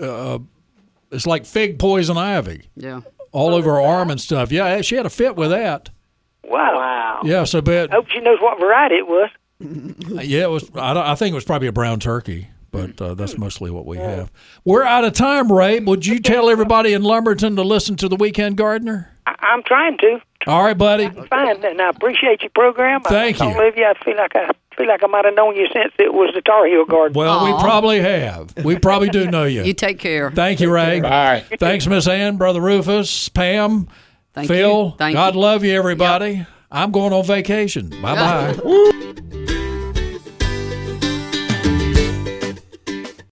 Uh, 0.00 0.38
it's 1.10 1.26
like 1.26 1.46
fig 1.46 1.78
poison 1.78 2.16
ivy. 2.16 2.62
Yeah. 2.76 3.00
All 3.32 3.54
over 3.54 3.72
her 3.72 3.80
arm 3.80 4.10
and 4.10 4.20
stuff. 4.20 4.52
Yeah, 4.52 4.80
she 4.82 4.94
had 4.94 5.06
a 5.06 5.10
fit 5.10 5.36
with 5.36 5.50
that. 5.50 5.90
Wow. 6.44 6.76
Wow. 6.76 7.20
Yeah, 7.24 7.44
so 7.44 7.60
but 7.60 7.90
I 7.90 7.96
hope 7.96 8.08
she 8.08 8.20
knows 8.20 8.38
what 8.40 8.60
variety 8.60 8.96
it 8.96 9.06
was. 9.06 9.30
yeah, 10.26 10.44
it 10.44 10.50
was. 10.50 10.70
I, 10.74 11.12
I 11.12 11.14
think 11.14 11.32
it 11.32 11.34
was 11.34 11.44
probably 11.44 11.68
a 11.68 11.72
brown 11.72 11.98
turkey 12.00 12.48
but 12.72 13.00
uh, 13.00 13.14
that's 13.14 13.38
mostly 13.38 13.70
what 13.70 13.86
we 13.86 13.98
have. 13.98 14.32
We're 14.64 14.82
out 14.82 15.04
of 15.04 15.12
time, 15.12 15.52
Ray. 15.52 15.78
Would 15.78 16.04
you 16.06 16.18
tell 16.18 16.50
everybody 16.50 16.92
in 16.94 17.02
Lumberton 17.02 17.54
to 17.56 17.62
listen 17.62 17.96
to 17.96 18.08
the 18.08 18.16
Weekend 18.16 18.56
Gardener? 18.56 19.10
I- 19.26 19.36
I'm 19.40 19.62
trying 19.62 19.98
to. 19.98 20.18
All 20.46 20.64
right, 20.64 20.76
buddy. 20.76 21.08
Fine, 21.08 21.64
and 21.64 21.80
I 21.80 21.90
appreciate 21.90 22.40
your 22.40 22.50
program. 22.50 23.02
Thank 23.02 23.40
I, 23.40 23.50
you. 23.52 23.60
I 23.60 23.72
you. 23.76 23.84
I 23.84 24.04
feel 24.04 24.16
like 24.16 24.34
I 24.34 24.50
feel 24.76 24.88
like 24.88 25.04
I 25.04 25.06
might 25.06 25.24
have 25.24 25.34
known 25.36 25.54
you 25.54 25.68
since 25.72 25.92
it 25.98 26.12
was 26.12 26.32
the 26.34 26.40
Tar 26.40 26.66
Heel 26.66 26.84
Garden. 26.84 27.14
Well, 27.14 27.38
Aw. 27.38 27.44
we 27.56 27.62
probably 27.62 28.00
have. 28.00 28.52
We 28.64 28.76
probably 28.78 29.10
do 29.10 29.30
know 29.30 29.44
you. 29.44 29.62
you 29.64 29.74
take 29.74 30.00
care. 30.00 30.32
Thank 30.32 30.60
you, 30.60 30.72
Ray. 30.72 31.00
Bye. 31.00 31.44
Thanks, 31.60 31.86
Miss 31.86 32.08
Ann, 32.08 32.38
Brother 32.38 32.60
Rufus, 32.60 33.28
Pam, 33.28 33.88
Thank 34.32 34.48
Phil. 34.48 34.84
you. 34.86 34.94
Thank 34.98 35.14
God 35.14 35.34
you. 35.34 35.40
love 35.40 35.62
you, 35.62 35.74
everybody. 35.74 36.44
I'm 36.72 36.90
going 36.90 37.12
on 37.12 37.24
vacation. 37.24 37.90
Bye 38.02 38.54
bye. 38.54 39.58